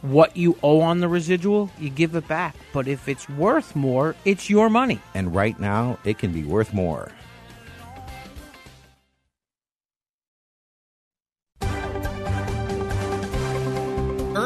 what 0.03 0.37
you 0.37 0.57
owe 0.63 0.81
on 0.81 1.01
the 1.01 1.09
residual, 1.09 1.71
you 1.79 1.89
give 1.91 2.15
it 2.15 2.29
back. 2.29 2.55
But 2.73 2.87
if 2.89 3.09
it's 3.09 3.29
worth 3.31 3.75
more, 3.75 4.15
it's 4.25 4.51
your 4.51 4.69
money. 4.71 5.01
and 5.15 5.35
right 5.35 5.59
now, 5.59 5.99
it 6.05 6.19
can 6.19 6.33
be 6.33 6.45
worth 6.45 6.73
more. 6.75 7.11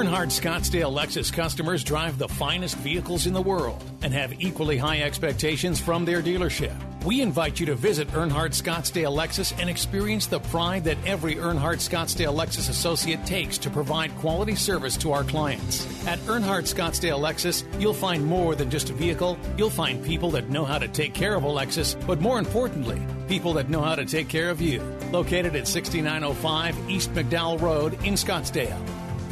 Earnhardt 0.03 0.33
Scottsdale 0.33 0.93
Lexus 0.93 1.33
customers 1.33 1.85
drive 1.85 2.19
the 2.19 2.27
finest 2.27 2.77
vehicles 2.79 3.29
in 3.29 3.33
the 3.33 3.41
world 3.41 3.81
and 4.03 4.13
have 4.13 4.33
equally 4.43 4.77
high 4.77 5.03
expectations 5.03 5.81
from 5.81 6.05
their 6.05 6.21
dealership. 6.21 6.75
We 7.05 7.21
invite 7.21 7.61
you 7.61 7.67
to 7.67 7.77
visit 7.77 8.09
Earnhardt 8.09 8.51
Scottsdale 8.51 9.17
Lexus 9.17 9.57
and 9.61 9.71
experience 9.71 10.27
the 10.27 10.41
pride 10.41 10.83
that 10.85 10.99
every 11.07 11.37
Earnhardt 11.37 11.79
Scottsdale 11.79 12.35
Lexus 12.35 12.69
associate 12.69 13.25
takes 13.25 13.59
to 13.59 13.71
provide 13.71 14.13
quality 14.19 14.57
service 14.57 14.97
to 14.97 15.13
our 15.13 15.23
clients. 15.23 15.87
At 16.05 16.19
Earnhardt 16.21 16.65
Scottsdale 16.65 17.21
Lexus, 17.21 17.63
you'll 17.81 17.95
find 17.95 18.27
more 18.27 18.57
than 18.57 18.71
just 18.71 18.91
a 18.91 18.95
vehicle. 18.95 19.39
You'll 19.57 19.71
find 19.71 20.05
people 20.05 20.33
that 20.33 20.51
know 20.51 20.65
how 20.65 20.81
to 20.81 20.89
take 20.89 21.15
care 21.15 21.37
of 21.37 21.45
a 21.45 21.49
Lexus, 21.49 21.95
but 22.09 22.21
more 22.21 22.41
importantly, 22.41 23.01
people 23.29 23.53
that 23.53 23.71
know 23.71 23.83
how 23.83 23.95
to 23.95 24.05
take 24.05 24.29
care 24.29 24.51
of 24.51 24.61
you. 24.61 24.83
Located 25.13 25.55
at 25.55 25.69
6905 25.69 26.91
East 26.91 27.13
McDowell 27.15 27.61
Road 27.61 27.95
in 28.03 28.15
Scottsdale. 28.15 29.02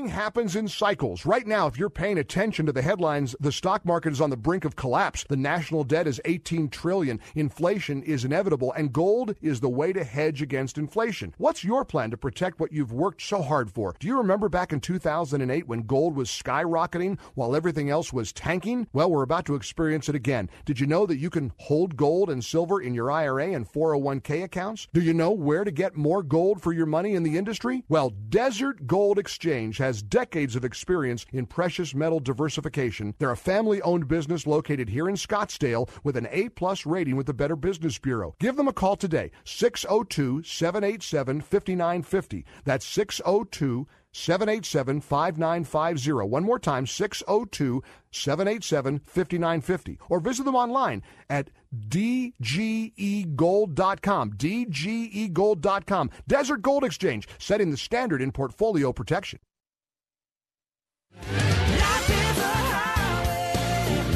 Everything 0.00 0.18
happens 0.18 0.56
in 0.56 0.66
cycles. 0.66 1.26
Right 1.26 1.46
now, 1.46 1.66
if 1.66 1.76
you're 1.76 1.90
paying 1.90 2.16
attention 2.16 2.64
to 2.64 2.72
the 2.72 2.80
headlines, 2.80 3.36
the 3.38 3.52
stock 3.52 3.84
market 3.84 4.14
is 4.14 4.20
on 4.22 4.30
the 4.30 4.36
brink 4.36 4.64
of 4.64 4.74
collapse. 4.74 5.26
The 5.28 5.36
national 5.36 5.84
debt 5.84 6.06
is 6.06 6.22
18 6.24 6.70
trillion. 6.70 7.20
Inflation 7.34 8.02
is 8.04 8.24
inevitable 8.24 8.72
and 8.72 8.94
gold 8.94 9.34
is 9.42 9.60
the 9.60 9.68
way 9.68 9.92
to 9.92 10.02
hedge 10.02 10.40
against 10.40 10.78
inflation. 10.78 11.34
What's 11.36 11.64
your 11.64 11.84
plan 11.84 12.10
to 12.12 12.16
protect 12.16 12.60
what 12.60 12.72
you've 12.72 12.94
worked 12.94 13.20
so 13.20 13.42
hard 13.42 13.70
for? 13.70 13.94
Do 14.00 14.06
you 14.06 14.16
remember 14.16 14.48
back 14.48 14.72
in 14.72 14.80
2008 14.80 15.68
when 15.68 15.82
gold 15.82 16.16
was 16.16 16.30
skyrocketing 16.30 17.18
while 17.34 17.54
everything 17.54 17.90
else 17.90 18.10
was 18.10 18.32
tanking? 18.32 18.88
Well, 18.94 19.10
we're 19.10 19.20
about 19.20 19.44
to 19.46 19.54
experience 19.54 20.08
it 20.08 20.14
again. 20.14 20.48
Did 20.64 20.80
you 20.80 20.86
know 20.86 21.04
that 21.04 21.18
you 21.18 21.28
can 21.28 21.52
hold 21.58 21.98
gold 21.98 22.30
and 22.30 22.42
silver 22.42 22.80
in 22.80 22.94
your 22.94 23.10
IRA 23.10 23.52
and 23.52 23.70
401k 23.70 24.44
accounts? 24.44 24.88
Do 24.94 25.02
you 25.02 25.12
know 25.12 25.30
where 25.30 25.64
to 25.64 25.70
get 25.70 25.94
more 25.94 26.22
gold 26.22 26.62
for 26.62 26.72
your 26.72 26.86
money 26.86 27.14
in 27.14 27.22
the 27.22 27.36
industry? 27.36 27.84
Well, 27.90 28.08
Desert 28.08 28.86
Gold 28.86 29.18
Exchange 29.18 29.76
has 29.76 29.89
decades 30.02 30.56
of 30.56 30.64
experience 30.64 31.26
in 31.32 31.46
precious 31.46 31.94
metal 31.94 32.20
diversification. 32.20 33.14
They're 33.18 33.30
a 33.30 33.36
family 33.36 33.82
owned 33.82 34.08
business 34.08 34.46
located 34.46 34.88
here 34.88 35.08
in 35.08 35.16
Scottsdale 35.16 35.88
with 36.04 36.16
an 36.16 36.28
A 36.30 36.48
plus 36.50 36.86
rating 36.86 37.16
with 37.16 37.26
the 37.26 37.34
Better 37.34 37.56
Business 37.56 37.98
Bureau. 37.98 38.34
Give 38.38 38.56
them 38.56 38.68
a 38.68 38.72
call 38.72 38.96
today, 38.96 39.30
602 39.44 40.42
787 40.42 41.40
5950. 41.40 42.44
That's 42.64 42.86
602 42.86 43.86
787 44.12 45.00
5950. 45.00 46.28
One 46.28 46.44
more 46.44 46.58
time, 46.58 46.86
602 46.86 47.82
787 48.10 49.00
5950. 49.04 49.98
Or 50.08 50.20
visit 50.20 50.44
them 50.44 50.56
online 50.56 51.02
at 51.28 51.50
dgegold.com. 51.88 54.32
dgegold.com. 54.32 56.10
Desert 56.26 56.62
Gold 56.62 56.84
Exchange, 56.84 57.28
setting 57.38 57.70
the 57.70 57.76
standard 57.76 58.22
in 58.22 58.32
portfolio 58.32 58.92
protection. 58.92 59.38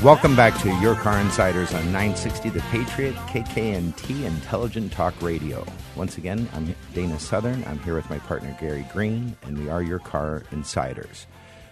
Welcome 0.05 0.37
back 0.37 0.61
to 0.61 0.69
Your 0.83 0.95
Car 0.97 1.19
Insiders 1.19 1.73
on 1.73 1.87
960 1.87 2.51
The 2.51 2.61
Patriot, 2.61 3.15
KKNT 3.15 4.25
Intelligent 4.25 4.93
Talk 4.93 5.15
Radio. 5.23 5.65
Once 5.97 6.19
again, 6.19 6.47
I'm 6.53 6.75
Dana 6.93 7.19
Southern. 7.19 7.65
I'm 7.65 7.79
here 7.79 7.95
with 7.95 8.11
my 8.11 8.19
partner 8.19 8.55
Gary 8.61 8.87
Green, 8.93 9.35
and 9.45 9.59
we 9.59 9.71
are 9.71 9.83
Your 9.83 10.01
Car 10.01 10.43
Insiders. 10.51 11.27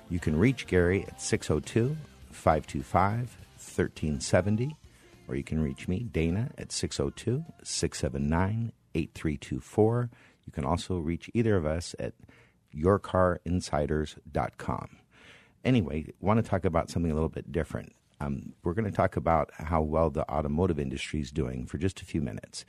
You 0.09 0.19
can 0.19 0.39
reach 0.39 0.67
Gary 0.67 1.05
at 1.07 1.21
602 1.21 1.95
525 2.31 3.37
1370, 3.59 4.79
or 5.29 5.37
you 5.37 5.45
can 5.45 5.63
reach 5.63 5.87
me, 5.87 6.09
Dana, 6.11 6.53
at 6.57 6.73
602 6.73 7.45
679 7.63 8.73
8324. 8.95 10.09
You 10.47 10.53
can 10.53 10.65
also 10.65 10.97
reach 10.97 11.29
either 11.35 11.55
of 11.55 11.67
us 11.67 11.95
at 11.99 12.15
yourcarinsiders.com. 12.75 15.02
Anyway, 15.65 16.13
want 16.21 16.43
to 16.43 16.49
talk 16.49 16.65
about 16.65 16.91
something 16.91 17.11
a 17.11 17.15
little 17.15 17.29
bit 17.29 17.53
different. 17.53 17.95
Um, 18.21 18.55
we're 18.63 18.75
going 18.75 18.91
to 18.91 18.97
talk 18.97 19.17
about 19.17 19.51
how 19.55 19.83
well 19.83 20.11
the 20.11 20.29
automotive 20.31 20.79
industry 20.79 21.21
is 21.21 21.33
doing 21.33 21.67
for 21.67 21.79
just 21.79 22.01
a 22.01 22.05
few 22.05 22.21
minutes. 22.21 22.65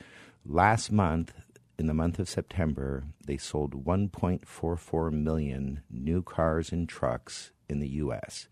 Last 0.45 0.91
month, 0.91 1.33
in 1.77 1.87
the 1.87 1.93
month 1.93 2.19
of 2.19 2.29
September, 2.29 3.03
they 3.25 3.37
sold 3.37 3.85
1.44 3.85 5.11
million 5.11 5.81
new 5.89 6.21
cars 6.21 6.71
and 6.71 6.87
trucks 6.87 7.51
in 7.67 7.79
the 7.79 7.89
U.S. 7.89 8.47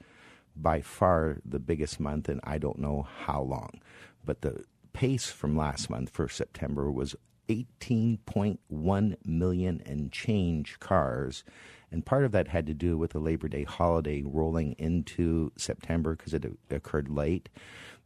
By 0.56 0.82
far 0.82 1.40
the 1.46 1.60
biggest 1.60 2.00
month 2.00 2.30
in 2.30 2.40
I 2.44 2.58
don't 2.58 2.80
know 2.80 3.08
how 3.26 3.42
long. 3.42 3.82
But 4.24 4.42
the 4.42 4.66
pace 4.94 5.32
from 5.32 5.56
last 5.56 5.90
month 5.90 6.10
for 6.10 6.28
September 6.28 6.92
was 6.92 7.16
18.1 7.50 9.16
million 9.26 9.82
and 9.86 10.12
change 10.12 10.80
cars. 10.80 11.44
And 11.92 12.06
part 12.06 12.24
of 12.24 12.32
that 12.32 12.48
had 12.48 12.66
to 12.68 12.74
do 12.74 12.98
with 12.98 13.12
the 13.12 13.20
Labor 13.20 13.48
Day 13.48 13.64
holiday 13.64 14.24
rolling 14.26 14.74
into 14.78 15.52
September 15.58 16.16
because 16.16 16.34
it 16.34 16.46
occurred 16.70 17.10
late. 17.10 17.50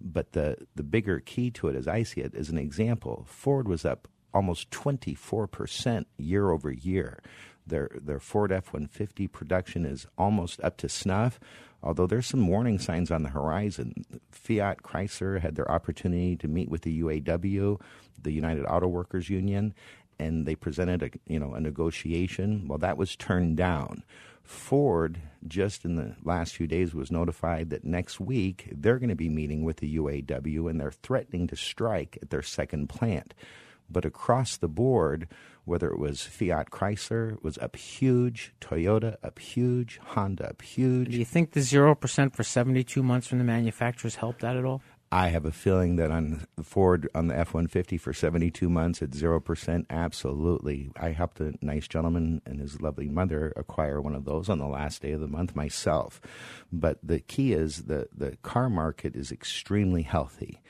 But 0.02 0.34
the, 0.34 0.58
the 0.76 0.84
bigger 0.84 1.20
key 1.20 1.52
to 1.52 1.68
it, 1.68 1.76
as 1.76 1.88
I 1.88 2.04
see 2.04 2.22
it, 2.22 2.34
is 2.34 2.50
an 2.50 2.58
example. 2.58 3.26
Ford 3.30 3.68
was 3.68 3.86
up 3.86 4.08
almost 4.34 4.70
24% 4.72 6.06
year 6.18 6.52
over 6.52 6.72
year. 6.72 7.20
Their, 7.68 7.90
their 8.00 8.20
Ford 8.20 8.52
F 8.52 8.74
150 8.74 9.28
production 9.28 9.86
is 9.86 10.06
almost 10.18 10.62
up 10.62 10.78
to 10.78 10.90
snuff, 10.90 11.40
although 11.82 12.06
there's 12.06 12.28
some 12.28 12.48
warning 12.48 12.78
signs 12.78 13.10
on 13.10 13.24
the 13.24 13.30
horizon. 13.30 14.06
Fiat 14.30 14.84
Chrysler 14.84 15.42
had 15.42 15.56
their 15.56 15.72
opportunity 15.72 16.36
to 16.36 16.48
meet 16.48 16.70
with 16.70 16.82
the 16.82 17.02
UAW, 17.02 17.80
the 18.22 18.32
United 18.32 18.66
Auto 18.66 18.88
Workers 18.88 19.30
Union, 19.30 19.74
and 20.20 20.46
they 20.46 20.56
presented 20.56 21.04
a 21.04 21.10
you 21.32 21.40
know 21.40 21.54
a 21.54 21.60
negotiation. 21.60 22.68
Well, 22.68 22.80
that 22.80 22.98
was 22.98 23.16
turned 23.16 23.58
down. 23.58 24.04
Ford 24.44 25.20
just 25.48 25.86
in 25.86 25.96
the 25.96 26.16
last 26.24 26.56
few 26.56 26.68
days 26.68 26.94
was 26.94 27.12
notified 27.12 27.72
that 27.72 27.84
next 27.84 28.20
week 28.20 28.70
they're 28.72 29.00
going 29.00 29.10
to 29.10 29.16
be 29.16 29.30
meeting 29.30 29.64
with 29.64 29.78
the 29.78 29.98
UAW 29.98 30.70
and 30.70 30.80
they're 30.80 30.92
threatening 30.92 31.48
to 31.48 31.56
strike 31.56 32.18
at 32.22 32.30
their 32.30 32.44
second 32.44 32.88
plant. 32.88 33.34
But 33.90 34.06
across 34.06 34.58
the 34.58 34.68
board, 34.68 35.28
whether 35.66 35.90
it 35.90 36.00
was 36.00 36.22
Fiat 36.22 36.70
Chrysler 36.70 37.42
was 37.44 37.58
up 37.58 37.76
huge, 37.76 38.54
Toyota 38.62 39.18
up 39.24 39.40
huge, 39.40 40.00
Honda 40.04 40.50
up 40.50 40.62
huge. 40.62 41.12
Do 41.12 41.18
you 41.18 41.26
think 41.26 41.52
the 41.52 41.60
0% 41.60 42.36
for 42.36 42.44
72 42.44 43.04
months 43.04 43.28
from 43.28 43.40
the 43.40 43.44
manufacturers 43.44 44.16
helped 44.16 44.42
that 44.42 44.56
at 44.56 44.66
all? 44.66 44.82
I 45.16 45.30
have 45.30 45.46
a 45.46 45.52
feeling 45.54 45.96
that 45.96 46.12
on 46.12 46.46
Ford 46.62 47.08
on 47.16 47.28
the 47.28 47.38
F 47.38 47.54
one 47.54 47.68
fifty 47.68 47.98
for 47.98 48.12
seventy 48.12 48.52
two 48.52 48.68
months 48.68 49.02
at 49.02 49.16
zero 49.16 49.40
percent, 49.40 49.86
absolutely. 49.90 50.92
I 51.00 51.12
helped 51.12 51.40
a 51.40 51.54
nice 51.62 51.88
gentleman 51.88 52.42
and 52.46 52.60
his 52.60 52.82
lovely 52.82 53.08
mother 53.08 53.54
acquire 53.56 54.02
one 54.02 54.14
of 54.14 54.26
those 54.26 54.50
on 54.50 54.60
the 54.60 54.68
last 54.68 55.02
day 55.02 55.14
of 55.14 55.22
the 55.22 55.30
month 55.30 55.56
myself. 55.56 56.20
But 56.70 57.00
the 57.02 57.22
key 57.22 57.54
is 57.54 57.84
the 57.84 58.10
the 58.14 58.36
car 58.44 58.70
market 58.70 59.16
is 59.16 59.32
extremely 59.32 60.02
healthy. 60.02 60.62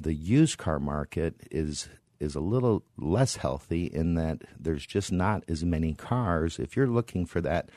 The 0.00 0.14
used 0.14 0.56
car 0.56 0.80
market 0.80 1.34
is 1.50 1.90
is 2.20 2.34
a 2.34 2.40
little 2.40 2.82
less 2.96 3.36
healthy 3.36 3.84
in 3.84 4.14
that 4.14 4.44
there's 4.58 4.86
just 4.86 5.12
not 5.12 5.44
as 5.46 5.62
many 5.62 5.92
cars. 5.92 6.58
If 6.58 6.74
you're 6.74 6.86
looking 6.86 7.26
for 7.26 7.42
that, 7.42 7.68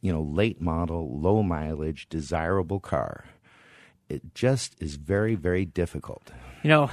you 0.00 0.14
know, 0.14 0.22
late 0.22 0.62
model, 0.62 1.20
low 1.20 1.42
mileage, 1.42 2.08
desirable 2.08 2.80
car, 2.80 3.26
it 4.12 4.34
just 4.34 4.76
is 4.82 4.96
very, 4.96 5.34
very 5.34 5.64
difficult. 5.64 6.30
You 6.62 6.68
know, 6.68 6.90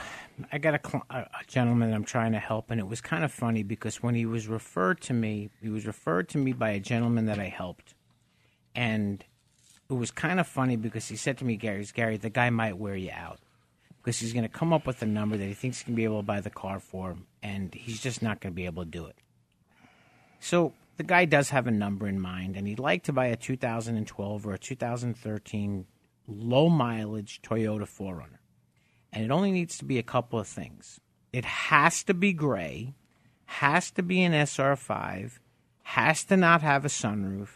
I 0.54 0.58
got 0.58 0.74
a, 0.74 0.80
cl- 0.84 1.06
a 1.10 1.26
gentleman 1.48 1.94
I'm 1.94 2.06
trying 2.06 2.32
to 2.32 2.40
help, 2.40 2.72
and 2.72 2.80
it 2.80 2.88
was 2.88 3.02
kind 3.02 3.26
of 3.26 3.32
funny 3.32 3.62
because 3.62 4.02
when 4.02 4.16
he 4.16 4.26
was 4.26 4.48
referred 4.48 5.02
to 5.02 5.14
me, 5.14 5.50
he 5.62 5.70
was 5.70 5.86
referred 5.86 6.30
to 6.30 6.38
me 6.38 6.54
by 6.54 6.70
a 6.70 6.80
gentleman 6.80 7.26
that 7.26 7.38
I 7.38 7.50
helped, 7.50 7.94
and 8.74 9.24
it 9.90 9.94
was 9.94 10.12
kind 10.12 10.40
of 10.40 10.48
funny 10.48 10.78
because 10.78 11.10
he 11.10 11.18
said 11.18 11.38
to 11.40 11.46
me, 11.46 11.58
"Gary, 11.58 11.86
Gary, 11.94 12.16
the 12.16 12.30
guy 12.30 12.50
might 12.50 12.78
wear 12.78 12.96
you 12.96 13.12
out 13.14 13.40
because 13.98 14.18
he's 14.18 14.32
going 14.32 14.44
to 14.44 14.50
come 14.50 14.72
up 14.72 14.88
with 14.88 15.02
a 15.02 15.06
number 15.06 15.36
that 15.36 15.46
he 15.46 15.54
thinks 15.54 15.80
he 15.80 15.86
can 15.86 15.96
be 15.96 16.06
able 16.06 16.20
to 16.20 16.26
buy 16.26 16.40
the 16.40 16.50
car 16.50 16.80
for 16.80 17.12
him, 17.12 17.28
and 17.44 17.76
he's 17.76 18.00
just 18.02 18.22
not 18.22 18.40
going 18.40 18.54
to 18.54 18.56
be 18.56 18.66
able 18.66 18.86
to 18.86 18.90
do 18.90 19.06
it." 19.08 19.18
So 20.40 20.74
the 20.96 21.04
guy 21.04 21.26
does 21.26 21.50
have 21.50 21.68
a 21.68 21.72
number 21.72 22.08
in 22.08 22.18
mind, 22.18 22.56
and 22.56 22.66
he'd 22.66 22.80
like 22.80 23.04
to 23.04 23.14
buy 23.14 23.26
a 23.26 23.36
2012 23.36 24.48
or 24.48 24.54
a 24.54 24.58
2013 24.58 25.86
low 26.30 26.70
mileage 26.70 27.42
Toyota 27.42 27.84
4Runner. 27.84 28.40
And 29.12 29.26
it 29.26 29.32
only 29.32 29.52
needs 29.52 29.78
to 29.80 29.86
be 29.86 29.98
a 29.98 30.04
couple 30.04 30.40
of 30.40 30.48
things. 30.48 31.00
It 31.34 31.46
has 31.46 32.04
to 32.04 32.14
be 32.14 32.34
gray, 32.34 32.94
has 33.46 33.92
to 33.92 34.04
be 34.04 34.22
an 34.24 34.34
SR5, 34.34 35.40
has 35.84 36.24
to 36.26 36.38
not 36.38 36.62
have 36.62 36.86
a 36.86 36.90
sunroof. 36.90 37.50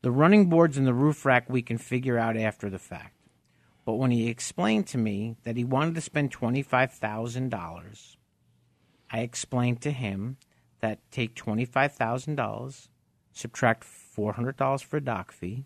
The 0.00 0.10
running 0.10 0.48
boards 0.48 0.78
and 0.78 0.86
the 0.86 0.94
roof 0.94 1.26
rack 1.26 1.50
we 1.50 1.62
can 1.62 1.78
figure 1.78 2.18
out 2.18 2.36
after 2.36 2.70
the 2.70 2.78
fact. 2.78 3.14
But 3.84 3.94
when 3.94 4.10
he 4.10 4.28
explained 4.28 4.86
to 4.88 4.98
me 4.98 5.36
that 5.44 5.56
he 5.56 5.64
wanted 5.64 5.94
to 5.94 6.00
spend 6.00 6.30
$25,000, 6.30 8.16
I 9.10 9.20
explained 9.20 9.80
to 9.82 9.90
him 9.90 10.36
that 10.80 10.98
take 11.10 11.34
$25,000, 11.34 12.88
subtract 13.32 13.86
$400 14.16 14.84
for 14.84 14.96
a 14.98 15.00
doc 15.00 15.32
fee, 15.32 15.64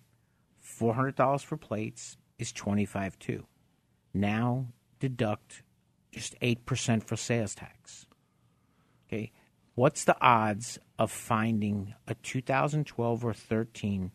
$400 0.65 1.45
for 1.45 1.57
plates 1.57 2.17
is 2.43 2.53
25 2.53 3.19
too. 3.19 3.47
Now 4.13 4.67
deduct 5.01 5.63
just 6.13 6.39
8% 6.41 7.03
for 7.03 7.17
sales 7.17 7.55
tax. 7.55 8.07
Okay. 9.09 9.33
What's 9.75 10.05
the 10.05 10.17
odds 10.21 10.79
of 10.99 11.11
finding 11.11 11.95
a 12.07 12.15
2012 12.15 13.25
or 13.25 13.33
13 13.33 14.13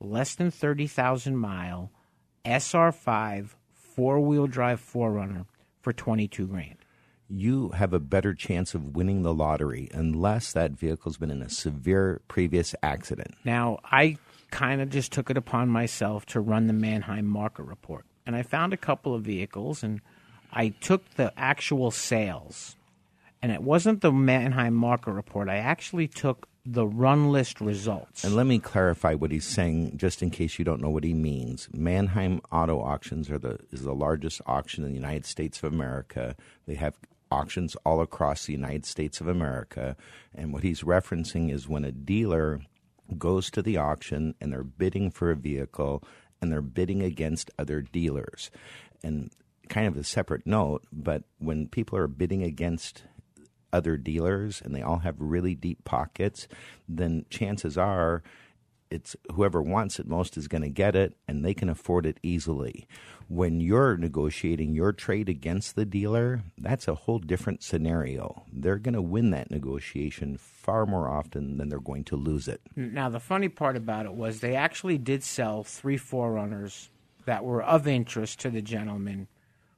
less 0.00 0.34
than 0.34 0.50
30,000 0.50 1.36
mile 1.36 1.90
SR5 2.44 3.50
four 3.98 4.20
wheel 4.20 4.46
drive 4.46 4.80
4Runner 4.80 5.44
for 5.80 5.92
22 5.92 6.46
grand. 6.46 6.76
You 7.28 7.70
have 7.70 7.92
a 7.92 7.98
better 7.98 8.32
chance 8.32 8.72
of 8.72 8.96
winning 8.96 9.22
the 9.22 9.34
lottery 9.34 9.88
unless 9.92 10.52
that 10.52 10.72
vehicle's 10.72 11.18
been 11.18 11.30
in 11.30 11.42
a 11.42 11.50
severe 11.50 12.22
previous 12.28 12.74
accident. 12.82 13.34
Now, 13.44 13.80
I 13.84 14.16
kind 14.50 14.80
of 14.80 14.90
just 14.90 15.12
took 15.12 15.30
it 15.30 15.36
upon 15.36 15.68
myself 15.68 16.26
to 16.26 16.40
run 16.40 16.66
the 16.66 16.72
Manheim 16.72 17.26
market 17.26 17.64
report. 17.64 18.04
And 18.26 18.36
I 18.36 18.42
found 18.42 18.72
a 18.72 18.78
couple 18.78 19.14
of 19.14 19.22
vehicles 19.22 19.82
and 19.82 20.00
I 20.52 20.68
took 20.68 21.08
the 21.14 21.32
actual 21.36 21.90
sales. 21.90 22.76
And 23.40 23.52
it 23.52 23.62
wasn't 23.62 24.00
the 24.00 24.12
Manheim 24.12 24.74
market 24.74 25.12
report. 25.12 25.48
I 25.48 25.58
actually 25.58 26.08
took 26.08 26.48
the 26.66 26.86
run 26.86 27.32
list 27.32 27.60
results. 27.60 28.24
And 28.24 28.36
let 28.36 28.46
me 28.46 28.58
clarify 28.58 29.14
what 29.14 29.30
he's 29.30 29.46
saying, 29.46 29.96
just 29.96 30.22
in 30.22 30.30
case 30.30 30.58
you 30.58 30.64
don't 30.64 30.82
know 30.82 30.90
what 30.90 31.04
he 31.04 31.14
means. 31.14 31.68
Manheim 31.72 32.40
Auto 32.52 32.80
Auctions 32.80 33.30
are 33.30 33.38
the 33.38 33.58
is 33.70 33.82
the 33.82 33.94
largest 33.94 34.42
auction 34.46 34.84
in 34.84 34.90
the 34.90 34.96
United 34.96 35.24
States 35.24 35.62
of 35.62 35.72
America. 35.72 36.36
They 36.66 36.74
have 36.74 36.94
auctions 37.30 37.76
all 37.86 38.00
across 38.02 38.46
the 38.46 38.52
United 38.52 38.84
States 38.84 39.20
of 39.20 39.28
America, 39.28 39.96
and 40.34 40.52
what 40.52 40.62
he's 40.62 40.82
referencing 40.82 41.52
is 41.52 41.68
when 41.68 41.84
a 41.84 41.92
dealer 41.92 42.60
goes 43.16 43.50
to 43.50 43.62
the 43.62 43.76
auction 43.76 44.34
and 44.40 44.52
they're 44.52 44.64
bidding 44.64 45.10
for 45.10 45.30
a 45.30 45.36
vehicle 45.36 46.02
and 46.40 46.52
they're 46.52 46.60
bidding 46.60 47.02
against 47.02 47.50
other 47.58 47.80
dealers. 47.80 48.50
And 49.02 49.30
kind 49.68 49.86
of 49.86 49.96
a 49.96 50.04
separate 50.04 50.46
note, 50.46 50.82
but 50.92 51.24
when 51.38 51.68
people 51.68 51.98
are 51.98 52.08
bidding 52.08 52.42
against 52.42 53.04
other 53.72 53.96
dealers 53.96 54.60
and 54.62 54.74
they 54.74 54.82
all 54.82 54.98
have 54.98 55.16
really 55.18 55.54
deep 55.54 55.84
pockets, 55.84 56.48
then 56.88 57.24
chances 57.30 57.76
are 57.76 58.22
it's 58.90 59.16
whoever 59.34 59.62
wants 59.62 59.98
it 59.98 60.06
most 60.06 60.36
is 60.36 60.48
going 60.48 60.62
to 60.62 60.68
get 60.68 60.96
it 60.96 61.16
and 61.26 61.44
they 61.44 61.54
can 61.54 61.68
afford 61.68 62.06
it 62.06 62.18
easily. 62.22 62.86
When 63.28 63.60
you're 63.60 63.96
negotiating 63.96 64.74
your 64.74 64.92
trade 64.92 65.28
against 65.28 65.76
the 65.76 65.84
dealer, 65.84 66.42
that's 66.56 66.88
a 66.88 66.94
whole 66.94 67.18
different 67.18 67.62
scenario. 67.62 68.44
They're 68.52 68.78
going 68.78 68.94
to 68.94 69.02
win 69.02 69.30
that 69.30 69.50
negotiation 69.50 70.38
far 70.38 70.86
more 70.86 71.08
often 71.08 71.58
than 71.58 71.68
they're 71.68 71.78
going 71.78 72.04
to 72.04 72.16
lose 72.16 72.48
it. 72.48 72.62
Now, 72.74 73.10
the 73.10 73.20
funny 73.20 73.48
part 73.48 73.76
about 73.76 74.06
it 74.06 74.14
was 74.14 74.40
they 74.40 74.54
actually 74.54 74.96
did 74.96 75.22
sell 75.22 75.62
three 75.62 75.98
4Runners 75.98 76.88
that 77.26 77.44
were 77.44 77.62
of 77.62 77.86
interest 77.86 78.40
to 78.40 78.50
the 78.50 78.62
gentleman 78.62 79.28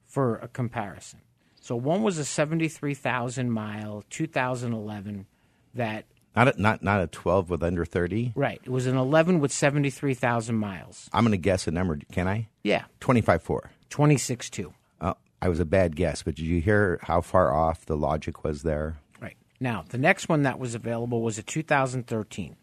for 0.07 0.37
a 0.37 0.49
comparison. 0.49 1.21
So 1.61 1.77
one 1.77 2.03
was 2.03 2.19
a 2.19 2.25
73,000 2.25 3.51
mile 3.51 4.05
2011 4.09 5.27
that 5.75 6.05
Not 6.37 6.55
a, 6.57 6.63
not 6.63 6.83
not 6.83 7.03
a 7.03 7.07
12 7.09 7.51
with 7.51 7.63
under 7.63 7.85
30. 7.85 8.33
right, 8.37 8.61
it 8.63 8.71
was 8.71 8.87
an 8.87 8.97
11 8.97 9.41
with 9.41 9.53
73,000 9.53 10.55
miles. 10.55 11.11
I'm 11.13 11.25
going 11.25 11.33
to 11.33 11.39
guess 11.39 11.67
a 11.67 11.71
number. 11.73 11.99
Can 12.13 12.29
I? 12.29 12.49
Yeah. 12.63 12.85
25 13.01 13.43
4. 13.43 13.71
26 13.91 14.51
2. 14.51 14.73
Oh, 15.01 15.15
I 15.43 15.49
was 15.49 15.59
a 15.59 15.65
bad 15.65 15.97
guess, 15.97 16.23
but 16.23 16.37
did 16.37 16.47
you 16.47 16.61
hear 16.61 17.01
how 17.03 17.21
far 17.21 17.53
off 17.53 17.85
the 17.87 17.97
logic 17.97 18.45
was 18.45 18.63
there? 18.63 18.99
Right. 19.21 19.37
Now, 19.59 19.85
the 19.89 19.99
next 19.99 20.29
one 20.29 20.45
that 20.45 20.59
was 20.61 20.75
available 20.77 21.21
was 21.23 21.37
a 21.39 21.43
2013. 21.43 22.57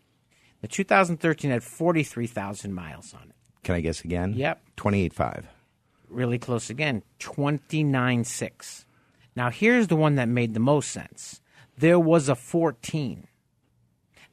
The 0.62 0.68
2013 0.68 1.52
had 1.52 1.64
43,000 1.64 2.74
miles 2.74 3.14
on 3.14 3.30
it. 3.30 3.36
Can 3.64 3.76
I 3.76 3.82
guess 3.82 4.02
again? 4.06 4.34
Yep. 4.34 4.62
28 4.78 5.14
5. 5.14 5.48
Really 6.10 6.40
close 6.40 6.70
again, 6.70 7.04
29.6. 7.20 8.86
Now, 9.36 9.50
here's 9.50 9.88
the 9.88 9.96
one 9.96 10.16
that 10.16 10.30
made 10.30 10.54
the 10.54 10.60
most 10.60 10.90
sense. 10.90 11.42
There 11.78 12.00
was 12.00 12.30
a 12.30 12.36
14. 12.36 13.28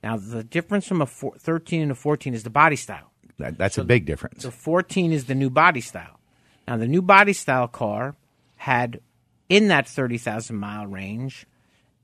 Now, 0.05 0.19
the 0.19 0.45
difference 0.45 0.87
from 0.87 1.01
a 1.01 1.07
four, 1.07 1.33
13 1.39 1.81
and 1.81 1.91
a 1.91 1.95
14 1.95 2.35
is 2.35 2.43
the 2.43 2.51
body 2.51 2.77
style. 2.77 3.11
That, 3.39 3.57
that's 3.57 3.79
a 3.79 3.85
big 3.85 4.05
difference. 4.05 4.43
The 4.43 4.51
14 4.51 5.13
is 5.13 5.25
the 5.25 5.35
new 5.35 5.49
body 5.49 5.81
style. 5.81 6.21
Now, 6.69 6.77
the 6.77 6.87
new 6.87 7.01
body 7.01 7.33
style 7.33 7.69
car 7.69 8.15
had 8.57 9.01
in 9.49 9.69
that 9.69 9.89
30,000 9.89 10.55
mile 10.55 10.87
range, 10.87 11.47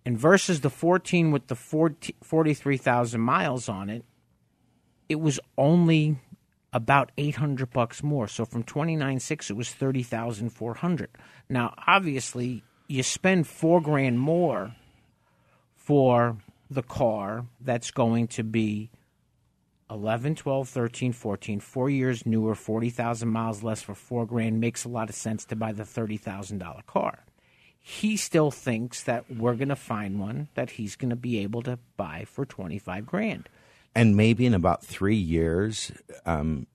and 0.07 0.19
versus 0.19 0.63
the 0.63 0.71
14 0.71 1.31
with 1.31 1.49
the 1.49 1.55
40 1.55 2.17
43,000 2.23 3.21
miles 3.21 3.69
on 3.69 3.91
it, 3.91 4.03
it 5.11 5.21
was 5.21 5.39
only 5.59 6.17
about 6.73 7.13
800 7.19 7.71
bucks 7.71 8.03
more. 8.03 8.27
So 8.29 8.47
from 8.47 8.65
29.6 8.65 9.51
it 9.51 9.57
was 9.57 9.73
30,400. 9.73 11.11
Now, 11.51 11.75
obviously, 11.87 12.65
you 12.89 13.03
spend 13.03 13.47
4 13.47 13.83
grand 13.83 14.19
more 14.19 14.75
for 15.77 16.39
the 16.71 16.83
car 16.83 17.47
that's 17.61 17.91
going 17.91 18.29
to 18.29 18.45
be 18.45 18.91
11, 19.91 20.37
12, 20.37 20.69
13, 20.69 21.13
14, 21.13 21.61
4 21.61 21.91
years 21.91 22.25
newer, 22.25 22.55
40,000 22.55 23.29
miles 23.29 23.63
less 23.63 23.83
for 23.83 23.95
4 23.95 24.25
grand 24.25 24.61
makes 24.61 24.85
a 24.85 24.89
lot 24.89 25.09
of 25.09 25.15
sense 25.17 25.45
to 25.47 25.57
buy 25.57 25.73
the 25.73 25.83
$30,000 25.83 26.87
car. 26.87 27.25
He 27.83 28.17
still 28.17 28.51
thinks 28.51 29.03
that 29.03 29.25
we're 29.35 29.55
going 29.55 29.69
to 29.69 29.77
find 29.77 30.21
one 30.21 30.49
that 30.55 30.71
he's 30.71 30.97
going 30.97 31.11
to 31.11 31.17
be 31.17 31.39
able 31.39 31.63
to 31.63 31.79
buy 31.97 32.25
for 32.27 32.45
25 32.45 33.07
grand. 33.07 33.49
And 33.95 34.17
maybe 34.17 34.47
in 34.47 34.55
about 34.55 34.85
three 34.85 35.17
years, 35.17 35.91
um, 36.25 36.67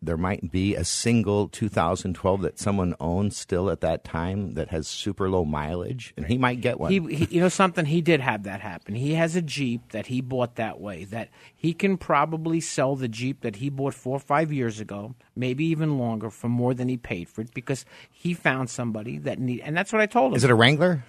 there 0.00 0.16
might 0.16 0.50
be 0.50 0.74
a 0.74 0.84
single 0.84 1.48
2012 1.48 2.42
that 2.42 2.58
someone 2.58 2.94
owns 3.00 3.36
still 3.36 3.70
at 3.70 3.80
that 3.80 4.04
time 4.04 4.54
that 4.54 4.68
has 4.68 4.88
super 4.88 5.28
low 5.28 5.44
mileage, 5.44 6.14
and 6.16 6.26
he 6.26 6.38
might 6.38 6.60
get 6.60 6.80
one. 6.80 6.90
He, 6.90 7.00
he, 7.14 7.36
you 7.36 7.40
know 7.40 7.48
something, 7.48 7.84
he 7.84 8.00
did 8.00 8.20
have 8.20 8.44
that 8.44 8.60
happen. 8.60 8.94
He 8.94 9.14
has 9.14 9.36
a 9.36 9.42
Jeep 9.42 9.92
that 9.92 10.06
he 10.06 10.20
bought 10.20 10.56
that 10.56 10.80
way. 10.80 11.04
That 11.04 11.28
he 11.54 11.72
can 11.72 11.98
probably 11.98 12.60
sell 12.60 12.96
the 12.96 13.08
Jeep 13.08 13.42
that 13.42 13.56
he 13.56 13.70
bought 13.70 13.94
four 13.94 14.16
or 14.16 14.20
five 14.20 14.52
years 14.52 14.80
ago, 14.80 15.14
maybe 15.34 15.64
even 15.66 15.98
longer, 15.98 16.30
for 16.30 16.48
more 16.48 16.74
than 16.74 16.88
he 16.88 16.96
paid 16.96 17.28
for 17.28 17.42
it 17.42 17.52
because 17.54 17.84
he 18.10 18.34
found 18.34 18.70
somebody 18.70 19.18
that 19.18 19.38
need. 19.38 19.60
And 19.60 19.76
that's 19.76 19.92
what 19.92 20.00
I 20.00 20.06
told 20.06 20.32
him. 20.32 20.36
Is 20.36 20.44
it 20.44 20.50
a 20.50 20.54
Wrangler? 20.54 21.04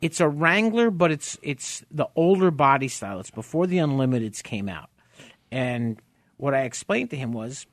It's 0.00 0.20
a 0.20 0.28
Wrangler, 0.28 0.90
but 0.90 1.12
it's 1.12 1.38
it's 1.42 1.84
the 1.90 2.08
older 2.16 2.50
body 2.50 2.88
style. 2.88 3.20
It's 3.20 3.30
before 3.30 3.66
the 3.66 3.78
Unlimiteds 3.78 4.42
came 4.42 4.68
out. 4.68 4.90
And 5.52 6.00
what 6.38 6.54
I 6.54 6.62
explained 6.62 7.10
to 7.10 7.16
him 7.16 7.32
was, 7.32 7.66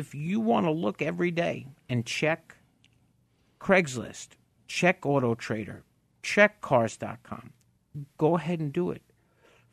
if 0.00 0.14
you 0.14 0.40
want 0.40 0.64
to 0.66 0.72
look 0.72 1.02
every 1.02 1.30
day 1.30 1.66
and 1.88 2.06
check 2.06 2.56
Craigslist, 3.60 4.28
check 4.66 5.04
Auto 5.04 5.34
Trader, 5.34 5.84
check 6.22 6.62
Cars.com, 6.62 7.52
go 8.16 8.36
ahead 8.36 8.60
and 8.60 8.72
do 8.72 8.90
it. 8.90 9.02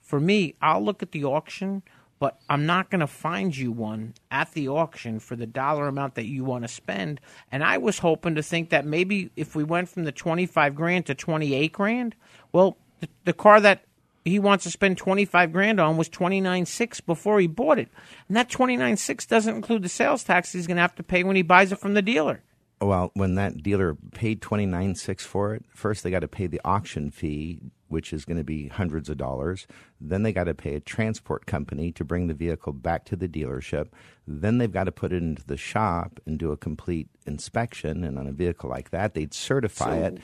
For 0.02 0.20
me, 0.20 0.56
I'll 0.62 0.84
look 0.84 1.02
at 1.02 1.14
the 1.14 1.24
auction, 1.24 1.82
but 2.20 2.40
I'm 2.50 2.66
not 2.66 2.90
going 2.90 3.00
to 3.00 3.08
find 3.08 3.56
you 3.56 3.72
one 3.72 4.16
at 4.30 4.52
the 4.52 4.68
auction 4.68 5.20
for 5.20 5.38
the 5.38 5.48
dollar 5.48 5.88
amount 5.88 6.16
that 6.16 6.26
you 6.26 6.44
want 6.44 6.66
to 6.66 6.68
spend. 6.68 7.22
And 7.50 7.64
I 7.64 7.78
was 7.78 8.00
hoping 8.00 8.36
to 8.36 8.44
think 8.44 8.70
that 8.70 8.86
maybe 8.86 9.32
if 9.38 9.56
we 9.56 9.64
went 9.64 9.88
from 9.88 10.04
the 10.04 10.12
25 10.12 10.76
grand 10.76 11.06
to 11.06 11.16
28 11.16 11.72
grand, 11.72 12.16
well, 12.52 12.78
the, 13.00 13.08
the 13.24 13.34
car 13.34 13.62
that 13.62 13.86
he 14.28 14.40
wants 14.40 14.64
to 14.66 14.72
spend 14.72 14.98
25 14.98 15.52
grand 15.52 15.80
on 15.80 15.98
was 15.98 16.10
29.6 16.10 17.06
before 17.06 17.40
he 17.40 17.48
bought 17.48 17.80
it. 17.80 17.90
And 18.28 18.38
that 18.38 18.50
29.6 18.50 19.28
doesn't 19.28 19.56
include 19.56 19.84
the 19.84 19.90
sales 19.90 20.24
tax 20.24 20.52
he's 20.54 20.68
going 20.68 20.78
to 20.78 20.82
have 20.82 20.96
to 20.96 21.04
pay 21.04 21.24
when 21.24 21.36
he 21.36 21.42
buys 21.42 21.72
it 21.72 21.80
from 21.80 21.94
the 21.94 22.02
dealer. 22.02 22.42
Well, 22.80 23.10
when 23.16 23.34
that 23.36 23.64
dealer 23.64 23.96
paid 24.14 24.40
twenty 24.40 24.68
nine 24.68 24.94
six 24.94 25.26
for 25.26 25.56
it, 25.56 25.66
first 25.74 26.04
they 26.04 26.12
got 26.12 26.20
to 26.20 26.28
pay 26.28 26.46
the 26.46 26.62
auction 26.64 27.10
fee, 27.10 27.60
which 27.88 28.14
is 28.14 28.24
going 28.24 28.38
to 28.38 28.44
be 28.44 28.68
hundreds 28.68 29.10
of 29.10 29.18
dollars. 29.18 29.66
Then 30.00 30.22
they 30.22 30.32
got 30.32 30.44
to 30.44 30.54
pay 30.54 30.76
a 30.76 30.80
transport 30.80 31.48
company 31.48 31.92
to 31.94 32.06
bring 32.06 32.28
the 32.28 32.36
vehicle 32.36 32.74
back 32.74 33.04
to 33.06 33.16
the 33.16 33.28
dealership. 33.28 33.88
Then 34.28 34.60
they've 34.60 34.72
got 34.72 34.84
to 34.84 34.92
put 34.92 35.12
it 35.12 35.24
into 35.24 35.44
the 35.44 35.58
shop 35.58 36.20
and 36.28 36.38
do 36.38 36.52
a 36.52 36.58
complete 36.58 37.08
inspection. 37.26 38.04
And 38.04 38.20
on 38.20 38.28
a 38.28 38.32
vehicle 38.32 38.70
like 38.70 38.92
that, 38.92 39.16
they'd 39.16 39.34
certify 39.34 39.98
So- 40.00 40.06
it. 40.06 40.18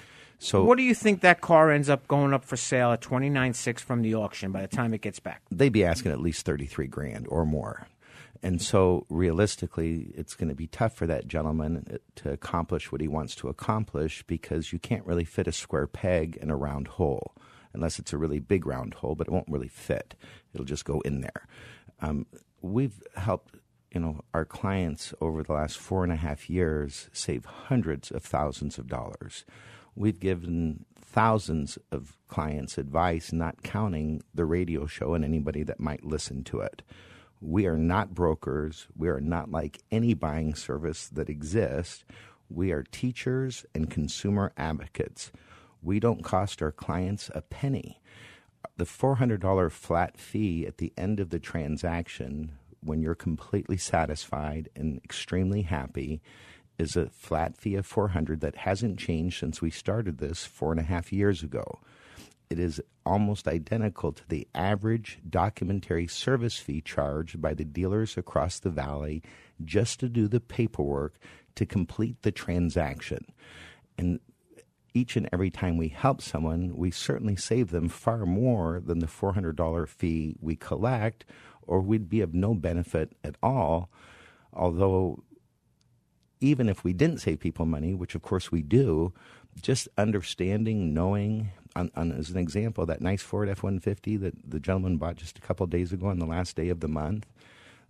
So 0.44 0.66
what 0.66 0.78
do 0.78 0.84
you 0.84 0.94
think 0.94 1.22
that 1.22 1.40
car 1.40 1.72
ends 1.72 1.90
up 1.90 2.06
going 2.08 2.34
up 2.34 2.44
for 2.44 2.58
sale 2.58 2.92
at 2.92 3.02
29.6 3.02 3.80
from 3.80 4.02
the 4.02 4.16
auction 4.16 4.52
by 4.52 4.62
the 4.62 4.68
time 4.68 4.94
it 4.94 5.02
gets 5.02 5.20
back? 5.20 5.42
they'd 5.50 5.70
be 5.70 5.86
asking 5.86 6.12
at 6.12 6.20
least 6.20 6.46
33 6.46 6.88
grand 6.88 7.28
or 7.30 7.46
more. 7.46 7.88
And 8.42 8.62
so 8.62 9.06
realistically, 9.10 10.12
it's 10.16 10.36
going 10.36 10.50
to 10.50 10.56
be 10.56 10.68
tough 10.68 10.96
for 10.96 11.08
that 11.08 11.30
gentleman 11.30 11.88
uh, 11.90 11.98
to 12.16 12.32
accomplish 12.32 12.92
what 12.92 13.00
he 13.00 13.08
wants 13.08 13.36
to 13.36 13.48
accomplish 13.48 14.24
because 14.24 14.74
you 14.74 14.80
can't 14.80 15.06
really 15.06 15.24
fit 15.24 15.48
a 15.48 15.54
square 15.54 15.88
peg 15.88 16.38
in 16.42 16.50
a 16.50 16.58
round 16.58 16.90
hole 16.90 17.34
unless 17.72 17.98
it's 17.98 18.12
a 18.12 18.18
really 18.18 18.40
big 18.40 18.66
round 18.66 18.96
hole, 18.96 19.16
but 19.16 19.28
it 19.28 19.34
won't 19.34 19.48
really 19.48 19.70
fit. 19.70 20.14
It'll 20.54 20.66
just 20.66 20.84
go 20.84 21.00
in 21.02 21.22
there. 21.22 21.48
Um, 22.02 22.26
we've 22.62 23.02
helped 23.16 23.56
you 23.94 24.02
know 24.02 24.22
our 24.34 24.44
clients 24.44 25.14
over 25.22 25.42
the 25.42 25.54
last 25.54 25.78
four 25.78 26.04
and 26.04 26.12
a 26.12 26.18
half 26.18 26.50
years 26.50 27.10
save 27.14 27.46
hundreds 27.46 28.12
of 28.12 28.24
thousands 28.24 28.78
of 28.78 28.88
dollars. 28.88 29.46
We've 29.96 30.20
given 30.20 30.86
thousands 30.96 31.78
of 31.92 32.18
clients 32.28 32.78
advice, 32.78 33.32
not 33.32 33.62
counting 33.62 34.24
the 34.34 34.46
radio 34.46 34.88
show 34.88 35.14
and 35.14 35.24
anybody 35.24 35.64
that 35.64 35.80
might 35.80 36.04
listen 36.04 36.44
to 36.46 36.62
it. 36.62 36.82
We 37.40 37.68
are 37.68 37.78
not 37.78 38.14
brokers. 38.14 38.88
We 38.98 39.10
are 39.10 39.22
not 39.22 39.52
like 39.52 39.82
any 39.92 40.14
buying 40.14 40.56
service 40.56 41.08
that 41.10 41.30
exists. 41.30 42.06
We 42.50 42.72
are 42.72 42.84
teachers 42.84 43.66
and 43.76 43.92
consumer 43.92 44.54
advocates. 44.58 45.32
We 45.82 46.00
don't 46.00 46.24
cost 46.24 46.62
our 46.62 46.72
clients 46.72 47.30
a 47.36 47.42
penny. 47.42 48.02
The 48.78 48.86
$400 48.86 49.72
flat 49.72 50.18
fee 50.18 50.66
at 50.66 50.78
the 50.78 50.94
end 50.98 51.20
of 51.20 51.30
the 51.30 51.40
transaction 51.40 52.54
when 52.80 53.02
you're 53.02 53.16
completely 53.16 53.78
satisfied 53.78 54.70
and 54.76 55.00
extremely 55.04 55.64
happy 55.64 56.22
is 56.78 56.96
a 56.96 57.10
flat 57.10 57.58
fee 57.58 57.76
of 57.76 57.86
400 57.86 58.42
that 58.42 58.56
hasn't 58.56 59.00
changed 59.00 59.40
since 59.40 59.62
we 59.62 59.70
started 59.70 60.18
this 60.18 60.46
four 60.46 60.72
and 60.72 60.80
a 60.80 60.84
half 60.84 61.14
years 61.14 61.44
ago. 61.44 61.80
It 62.50 62.60
is 62.60 62.82
almost 63.06 63.48
identical 63.48 64.12
to 64.12 64.28
the 64.28 64.48
average 64.54 65.20
documentary 65.28 66.08
service 66.08 66.58
fee 66.58 66.82
charged 66.82 67.42
by 67.42 67.54
the 67.54 67.66
dealers 67.66 68.18
across 68.18 68.60
the 68.60 68.70
valley 68.70 69.24
just 69.64 70.00
to 70.02 70.10
do 70.10 70.28
the 70.28 70.40
paperwork 70.40 71.16
to 71.56 71.66
complete 71.66 72.22
the 72.22 72.32
transaction. 72.32 73.26
And 73.98 74.20
each 74.94 75.16
and 75.16 75.28
every 75.34 75.50
time 75.50 75.78
we 75.78 75.88
help 75.88 76.22
someone, 76.22 76.76
we 76.76 76.92
certainly 76.92 77.36
save 77.36 77.72
them 77.72 77.90
far 77.90 78.26
more 78.26 78.82
than 78.86 79.00
the 79.00 79.08
$400 79.08 79.88
fee 79.88 80.36
we 80.40 80.56
collect, 80.56 81.26
or 81.64 81.82
we'd 81.82 82.10
be 82.10 82.22
of 82.22 82.34
no 82.34 82.54
benefit 82.54 83.14
at 83.24 83.36
all. 83.42 83.90
Although, 84.54 85.24
even 86.44 86.68
if 86.68 86.84
we 86.84 86.94
didn't 86.94 87.20
save 87.20 87.40
people 87.40 87.66
money, 87.66 87.94
which 87.94 88.16
of 88.16 88.22
course 88.22 88.52
we 88.52 88.62
do, 88.62 89.14
just 89.62 89.88
understanding, 89.98 90.94
knowing, 90.94 91.50
on, 91.76 91.90
on, 91.96 92.12
as 92.12 92.30
an 92.30 92.38
example, 92.38 92.86
that 92.86 93.02
nice 93.02 93.22
Ford 93.22 93.48
F 93.48 93.64
150 93.64 94.18
that 94.18 94.34
the 94.48 94.60
gentleman 94.60 94.98
bought 94.98 95.16
just 95.16 95.38
a 95.38 95.42
couple 95.42 95.66
days 95.68 95.94
ago 95.94 96.08
on 96.08 96.20
the 96.20 96.26
last 96.26 96.56
day 96.56 96.70
of 96.70 96.82
the 96.82 96.88
month, 96.88 97.26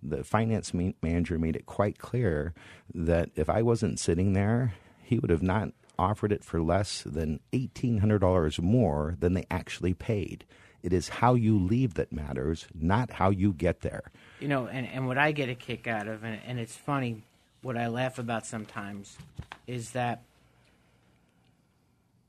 the 0.04 0.24
finance 0.24 0.74
ma- 0.74 0.92
manager 1.02 1.40
made 1.40 1.56
it 1.56 1.66
quite 1.66 1.98
clear 1.98 2.54
that 2.94 3.30
if 3.36 3.50
I 3.50 3.64
wasn't 3.64 4.00
sitting 4.00 4.34
there, 4.34 4.74
he 5.02 5.18
would 5.18 5.32
have 5.32 5.44
not 5.44 5.70
offered 5.98 6.32
it 6.32 6.44
for 6.44 6.62
less 6.62 7.02
than 7.04 7.40
$1,800 7.54 8.60
more 8.60 9.16
than 9.20 9.34
they 9.34 9.46
actually 9.50 9.94
paid. 9.94 10.46
It 10.84 10.92
is 10.92 11.08
how 11.08 11.34
you 11.34 11.58
leave 11.58 11.94
that 11.94 12.12
matters, 12.12 12.68
not 12.74 13.12
how 13.12 13.30
you 13.30 13.54
get 13.54 13.82
there. 13.82 14.12
You 14.42 14.50
know, 14.50 14.68
and, 14.68 14.86
and 14.88 15.08
what 15.08 15.18
I 15.18 15.32
get 15.32 15.50
a 15.50 15.56
kick 15.56 15.88
out 15.88 16.08
of, 16.08 16.24
and, 16.24 16.40
and 16.46 16.60
it's 16.60 16.76
funny, 16.76 17.24
what 17.64 17.78
I 17.78 17.88
laugh 17.88 18.20
about 18.20 18.46
sometimes 18.46 19.18
is 19.66 19.92
that 19.92 20.22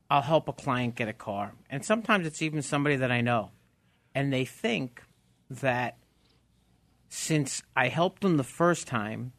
I'll 0.09 0.21
help 0.21 0.47
a 0.47 0.53
client 0.53 0.95
get 0.95 1.07
a 1.07 1.13
car. 1.13 1.53
And 1.69 1.83
sometimes 1.83 2.25
it's 2.25 2.41
even 2.41 2.61
somebody 2.61 2.95
that 2.95 3.11
I 3.11 3.21
know. 3.21 3.51
And 4.13 4.31
they 4.31 4.45
think 4.45 5.03
that 5.49 5.97
since 7.09 7.61
I 7.75 7.89
helped 7.89 8.21
them 8.21 8.37
the 8.37 8.43
first 8.43 8.87
time, 8.87 9.33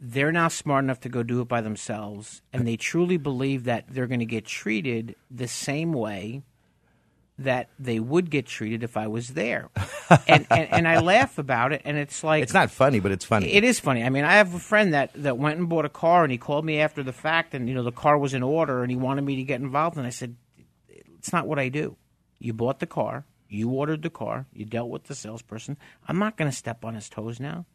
they're 0.00 0.32
now 0.32 0.48
smart 0.48 0.84
enough 0.84 1.00
to 1.00 1.08
go 1.08 1.22
do 1.22 1.40
it 1.40 1.48
by 1.48 1.60
themselves. 1.60 2.42
And 2.52 2.66
they 2.66 2.76
truly 2.76 3.16
believe 3.16 3.64
that 3.64 3.84
they're 3.88 4.06
going 4.06 4.20
to 4.20 4.26
get 4.26 4.46
treated 4.46 5.14
the 5.30 5.48
same 5.48 5.92
way 5.92 6.42
that 7.40 7.70
they 7.78 7.98
would 7.98 8.30
get 8.30 8.46
treated 8.46 8.82
if 8.82 8.96
I 8.96 9.06
was 9.06 9.28
there. 9.28 9.70
and, 10.28 10.46
and, 10.50 10.72
and 10.72 10.88
I 10.88 11.00
laugh 11.00 11.38
about 11.38 11.72
it. 11.72 11.82
And 11.84 11.96
it's 11.96 12.22
like. 12.22 12.42
It's 12.42 12.54
not 12.54 12.70
funny, 12.70 13.00
but 13.00 13.12
it's 13.12 13.24
funny. 13.24 13.52
It 13.52 13.64
is 13.64 13.80
funny. 13.80 14.04
I 14.04 14.10
mean, 14.10 14.24
I 14.24 14.34
have 14.34 14.54
a 14.54 14.58
friend 14.58 14.94
that, 14.94 15.10
that 15.14 15.38
went 15.38 15.58
and 15.58 15.68
bought 15.68 15.84
a 15.84 15.90
car, 15.90 16.22
and 16.22 16.30
he 16.30 16.38
called 16.38 16.64
me 16.64 16.80
after 16.80 17.02
the 17.02 17.12
fact, 17.12 17.54
and 17.54 17.68
you 17.68 17.74
know 17.74 17.82
the 17.82 17.92
car 17.92 18.18
was 18.18 18.34
in 18.34 18.42
order, 18.42 18.82
and 18.82 18.90
he 18.90 18.96
wanted 18.96 19.22
me 19.22 19.36
to 19.36 19.42
get 19.42 19.60
involved, 19.60 19.96
and 19.96 20.06
I 20.06 20.10
said, 20.10 20.36
"It's 20.88 21.32
not 21.32 21.46
what 21.46 21.58
I 21.58 21.68
do. 21.68 21.96
You 22.38 22.52
bought 22.52 22.78
the 22.78 22.86
car, 22.86 23.24
you 23.48 23.70
ordered 23.70 24.02
the 24.02 24.10
car, 24.10 24.46
you 24.52 24.64
dealt 24.64 24.90
with 24.90 25.04
the 25.04 25.14
salesperson. 25.14 25.76
I'm 26.06 26.18
not 26.18 26.36
going 26.36 26.50
to 26.50 26.56
step 26.56 26.84
on 26.84 26.94
his 26.94 27.08
toes 27.08 27.40
now. 27.40 27.66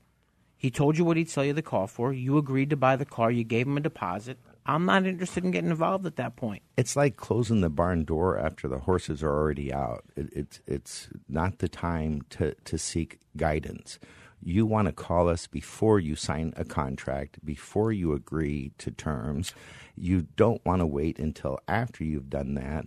He 0.57 0.71
told 0.71 0.97
you 0.97 1.05
what 1.05 1.17
he'd 1.17 1.29
sell 1.29 1.45
you 1.45 1.53
the 1.53 1.61
car 1.61 1.87
for. 1.87 2.13
You 2.13 2.37
agreed 2.37 2.69
to 2.69 2.77
buy 2.77 2.95
the 2.95 3.05
car. 3.05 3.29
You 3.29 3.43
gave 3.43 3.67
him 3.67 3.77
a 3.77 3.81
deposit. 3.81 4.39
I'm 4.65 4.85
not 4.85 5.05
interested 5.05 5.43
in 5.43 5.51
getting 5.51 5.69
involved 5.69 6.05
at 6.05 6.15
that 6.15 6.35
point. 6.35 6.63
It's 6.77 6.95
like 6.95 7.17
closing 7.17 7.61
the 7.61 7.69
barn 7.69 8.03
door 8.03 8.37
after 8.37 8.67
the 8.67 8.79
horses 8.79 9.21
are 9.21 9.31
already 9.31 9.71
out. 9.71 10.03
It, 10.15 10.29
it's 10.31 10.59
it's 10.65 11.09
not 11.29 11.59
the 11.59 11.69
time 11.69 12.23
to, 12.31 12.55
to 12.55 12.77
seek 12.77 13.19
guidance. 13.37 13.99
You 14.41 14.65
want 14.65 14.87
to 14.87 14.91
call 14.91 15.29
us 15.29 15.47
before 15.47 15.99
you 15.99 16.15
sign 16.15 16.53
a 16.55 16.65
contract, 16.65 17.43
before 17.43 17.91
you 17.91 18.13
agree 18.13 18.71
to 18.79 18.91
terms. 18.91 19.53
You 19.95 20.27
don't 20.35 20.63
want 20.65 20.81
to 20.81 20.85
wait 20.85 21.19
until 21.19 21.59
after 21.67 22.03
you've 22.03 22.29
done 22.29 22.55
that 22.55 22.85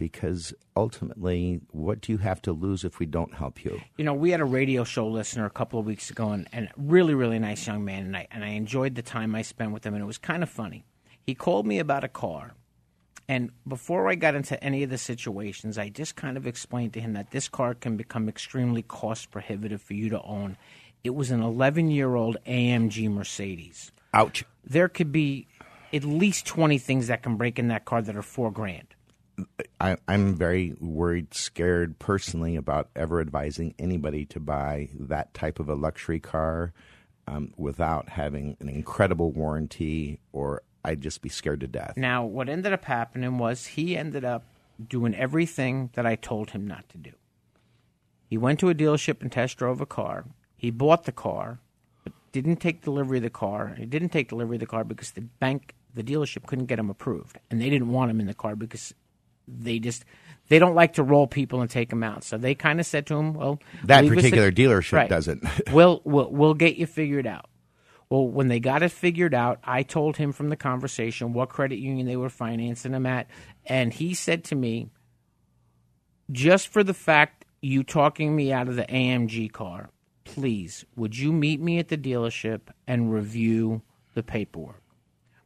because 0.00 0.54
ultimately, 0.76 1.60
what 1.72 2.00
do 2.00 2.10
you 2.10 2.18
have 2.18 2.40
to 2.40 2.52
lose 2.52 2.84
if 2.84 2.98
we 2.98 3.04
don't 3.04 3.34
help 3.34 3.64
you? 3.64 3.82
You 3.98 4.04
know, 4.04 4.14
we 4.14 4.30
had 4.30 4.40
a 4.40 4.46
radio 4.46 4.82
show 4.82 5.06
listener 5.06 5.44
a 5.44 5.50
couple 5.50 5.78
of 5.78 5.84
weeks 5.84 6.08
ago, 6.08 6.30
and, 6.30 6.48
and 6.52 6.70
really, 6.78 7.12
really 7.12 7.38
nice 7.38 7.66
young 7.66 7.84
man, 7.84 8.04
and 8.04 8.16
I, 8.16 8.26
and 8.30 8.42
I 8.42 8.48
enjoyed 8.48 8.94
the 8.94 9.02
time 9.02 9.34
I 9.34 9.42
spent 9.42 9.72
with 9.72 9.84
him, 9.84 9.92
and 9.92 10.02
it 10.02 10.06
was 10.06 10.16
kind 10.16 10.42
of 10.42 10.48
funny. 10.48 10.86
He 11.30 11.36
called 11.36 11.64
me 11.64 11.78
about 11.78 12.02
a 12.02 12.08
car, 12.08 12.54
and 13.28 13.52
before 13.64 14.08
I 14.08 14.16
got 14.16 14.34
into 14.34 14.60
any 14.64 14.82
of 14.82 14.90
the 14.90 14.98
situations, 14.98 15.78
I 15.78 15.88
just 15.88 16.16
kind 16.16 16.36
of 16.36 16.44
explained 16.44 16.92
to 16.94 17.00
him 17.00 17.12
that 17.12 17.30
this 17.30 17.46
car 17.46 17.72
can 17.74 17.96
become 17.96 18.28
extremely 18.28 18.82
cost 18.82 19.30
prohibitive 19.30 19.80
for 19.80 19.94
you 19.94 20.08
to 20.08 20.20
own. 20.22 20.56
It 21.04 21.10
was 21.10 21.30
an 21.30 21.40
11 21.40 21.92
year 21.92 22.16
old 22.16 22.36
AMG 22.48 23.08
Mercedes. 23.12 23.92
Ouch. 24.12 24.44
There 24.64 24.88
could 24.88 25.12
be 25.12 25.46
at 25.92 26.02
least 26.02 26.46
20 26.46 26.78
things 26.78 27.06
that 27.06 27.22
can 27.22 27.36
break 27.36 27.60
in 27.60 27.68
that 27.68 27.84
car 27.84 28.02
that 28.02 28.16
are 28.16 28.22
four 28.22 28.50
grand. 28.50 28.88
I, 29.80 29.98
I'm 30.08 30.34
very 30.34 30.74
worried, 30.80 31.32
scared 31.32 32.00
personally 32.00 32.56
about 32.56 32.88
ever 32.96 33.20
advising 33.20 33.72
anybody 33.78 34.24
to 34.26 34.40
buy 34.40 34.88
that 34.98 35.32
type 35.32 35.60
of 35.60 35.68
a 35.68 35.76
luxury 35.76 36.18
car 36.18 36.72
um, 37.28 37.54
without 37.56 38.08
having 38.08 38.56
an 38.58 38.68
incredible 38.68 39.30
warranty, 39.30 40.18
or 40.32 40.62
I'd 40.84 41.00
just 41.00 41.20
be 41.22 41.28
scared 41.28 41.60
to 41.60 41.66
death. 41.66 41.94
Now, 41.96 42.24
what 42.24 42.48
ended 42.48 42.72
up 42.72 42.84
happening 42.84 43.38
was 43.38 43.66
he 43.66 43.96
ended 43.96 44.24
up 44.24 44.44
doing 44.88 45.14
everything 45.14 45.90
that 45.94 46.06
I 46.06 46.16
told 46.16 46.50
him 46.50 46.66
not 46.66 46.88
to 46.90 46.98
do. 46.98 47.12
He 48.26 48.38
went 48.38 48.60
to 48.60 48.70
a 48.70 48.74
dealership 48.74 49.20
and 49.20 49.30
test 49.30 49.58
drove 49.58 49.80
a 49.80 49.86
car. 49.86 50.24
He 50.56 50.70
bought 50.70 51.04
the 51.04 51.12
car, 51.12 51.58
but 52.04 52.12
didn't 52.32 52.56
take 52.56 52.82
delivery 52.82 53.18
of 53.18 53.24
the 53.24 53.30
car. 53.30 53.74
He 53.76 53.86
didn't 53.86 54.10
take 54.10 54.28
delivery 54.28 54.56
of 54.56 54.60
the 54.60 54.66
car 54.66 54.84
because 54.84 55.10
the 55.10 55.22
bank, 55.22 55.74
the 55.92 56.02
dealership 56.02 56.46
couldn't 56.46 56.66
get 56.66 56.78
him 56.78 56.88
approved. 56.90 57.38
And 57.50 57.60
they 57.60 57.68
didn't 57.68 57.90
want 57.90 58.10
him 58.10 58.20
in 58.20 58.26
the 58.26 58.34
car 58.34 58.56
because 58.56 58.94
they 59.48 59.80
just 59.80 60.04
they 60.48 60.58
don't 60.60 60.74
like 60.76 60.94
to 60.94 61.02
roll 61.02 61.26
people 61.26 61.60
and 61.60 61.68
take 61.68 61.90
them 61.90 62.04
out. 62.04 62.22
So 62.24 62.38
they 62.38 62.54
kind 62.54 62.78
of 62.78 62.86
said 62.86 63.06
to 63.06 63.16
him, 63.16 63.34
"Well, 63.34 63.60
That 63.84 64.06
particular 64.06 64.52
dealership 64.52 64.92
Right. 64.92 65.08
doesn't. 65.10 65.44
we'll, 65.72 66.00
we'll 66.04 66.30
we'll 66.30 66.54
get 66.54 66.76
you 66.76 66.86
figured 66.86 67.26
out." 67.26 67.49
Well, 68.10 68.26
when 68.26 68.48
they 68.48 68.58
got 68.58 68.82
it 68.82 68.90
figured 68.90 69.34
out, 69.34 69.60
I 69.62 69.84
told 69.84 70.16
him 70.16 70.32
from 70.32 70.48
the 70.48 70.56
conversation 70.56 71.32
what 71.32 71.48
credit 71.48 71.78
union 71.78 72.08
they 72.08 72.16
were 72.16 72.28
financing 72.28 72.92
him 72.92 73.06
at, 73.06 73.28
and 73.64 73.94
he 73.94 74.14
said 74.14 74.42
to 74.44 74.56
me, 74.56 74.90
"Just 76.30 76.68
for 76.68 76.82
the 76.82 76.92
fact 76.92 77.44
you 77.62 77.84
talking 77.84 78.34
me 78.34 78.52
out 78.52 78.66
of 78.68 78.74
the 78.74 78.90
AMG 78.92 79.48
car, 79.52 79.90
please, 80.24 80.84
would 80.96 81.16
you 81.16 81.32
meet 81.32 81.60
me 81.60 81.78
at 81.78 81.86
the 81.86 81.96
dealership 81.96 82.62
and 82.84 83.12
review 83.12 83.82
the 84.14 84.24
paperwork 84.24 84.82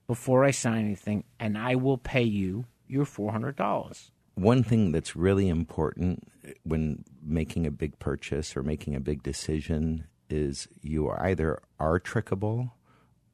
before 0.06 0.42
I 0.44 0.50
sign 0.50 0.86
anything, 0.86 1.24
and 1.38 1.58
I 1.58 1.74
will 1.74 1.98
pay 1.98 2.22
you 2.22 2.64
your 2.88 3.04
four 3.04 3.30
hundred 3.30 3.56
dollars." 3.56 4.10
One 4.36 4.62
thing 4.62 4.90
that's 4.90 5.14
really 5.14 5.48
important 5.48 6.32
when 6.64 7.04
making 7.22 7.66
a 7.66 7.70
big 7.70 7.98
purchase 7.98 8.56
or 8.56 8.62
making 8.62 8.94
a 8.94 9.00
big 9.00 9.22
decision 9.22 10.04
is 10.30 10.68
you 10.82 11.10
either 11.10 11.60
are 11.78 12.00
trickable 12.00 12.72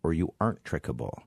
or 0.03 0.13
you 0.13 0.35
aren't 0.41 0.65
trickable. 0.65 1.23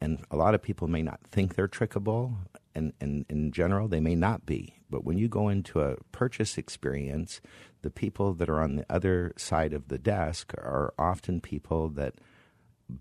And 0.00 0.24
a 0.30 0.36
lot 0.36 0.54
of 0.54 0.62
people 0.62 0.88
may 0.88 1.02
not 1.02 1.20
think 1.30 1.54
they're 1.54 1.68
trickable, 1.68 2.34
and, 2.74 2.92
and 3.00 3.24
in 3.28 3.52
general, 3.52 3.88
they 3.88 4.00
may 4.00 4.14
not 4.14 4.44
be. 4.44 4.74
But 4.90 5.04
when 5.04 5.18
you 5.18 5.28
go 5.28 5.48
into 5.48 5.80
a 5.80 5.96
purchase 6.12 6.58
experience, 6.58 7.40
the 7.82 7.90
people 7.90 8.34
that 8.34 8.48
are 8.48 8.60
on 8.60 8.76
the 8.76 8.86
other 8.90 9.32
side 9.36 9.72
of 9.72 9.88
the 9.88 9.98
desk 9.98 10.52
are 10.54 10.92
often 10.98 11.40
people 11.40 11.88
that, 11.90 12.14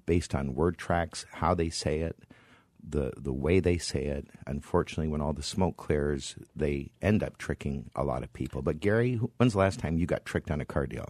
based 0.05 0.33
on 0.33 0.55
word 0.55 0.77
tracks, 0.77 1.25
how 1.31 1.53
they 1.53 1.69
say 1.69 1.99
it, 1.99 2.17
the 2.85 3.13
the 3.17 3.33
way 3.33 3.59
they 3.59 3.77
say 3.77 4.03
it. 4.03 4.27
Unfortunately, 4.45 5.07
when 5.07 5.21
all 5.21 5.33
the 5.33 5.43
smoke 5.43 5.77
clears, 5.77 6.35
they 6.55 6.91
end 7.01 7.23
up 7.23 7.37
tricking 7.37 7.89
a 7.95 8.03
lot 8.03 8.23
of 8.23 8.33
people. 8.33 8.61
But 8.61 8.79
Gary, 8.79 9.15
when's 9.37 9.53
the 9.53 9.59
last 9.59 9.79
time 9.79 9.97
you 9.97 10.05
got 10.05 10.25
tricked 10.25 10.51
on 10.51 10.61
a 10.61 10.65
car 10.65 10.85
deal? 10.85 11.09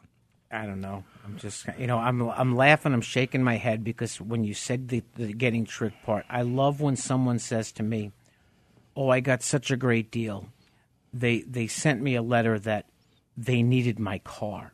I 0.54 0.68
don't 0.68 0.82
know. 0.82 1.04
I'm 1.26 1.38
just, 1.38 1.66
you 1.80 1.88
know, 1.88 1.98
I'm 1.98 2.22
I'm 2.22 2.56
laughing. 2.56 2.94
I'm 2.94 3.02
shaking 3.02 3.44
my 3.44 3.58
head 3.58 3.84
because 3.84 4.22
when 4.22 4.44
you 4.44 4.54
said 4.54 4.90
the, 4.90 5.04
the 5.16 5.34
getting 5.34 5.66
tricked 5.66 6.04
part, 6.04 6.26
I 6.30 6.44
love 6.44 6.80
when 6.80 6.96
someone 6.96 7.40
says 7.40 7.72
to 7.74 7.84
me, 7.84 8.12
"Oh, 8.96 9.10
I 9.10 9.20
got 9.20 9.42
such 9.42 9.72
a 9.72 9.76
great 9.76 10.12
deal." 10.12 10.50
They 11.12 11.42
they 11.42 11.66
sent 11.66 12.02
me 12.02 12.14
a 12.16 12.22
letter 12.22 12.60
that 12.60 12.86
they 13.36 13.64
needed 13.64 13.98
my 13.98 14.20
car, 14.20 14.74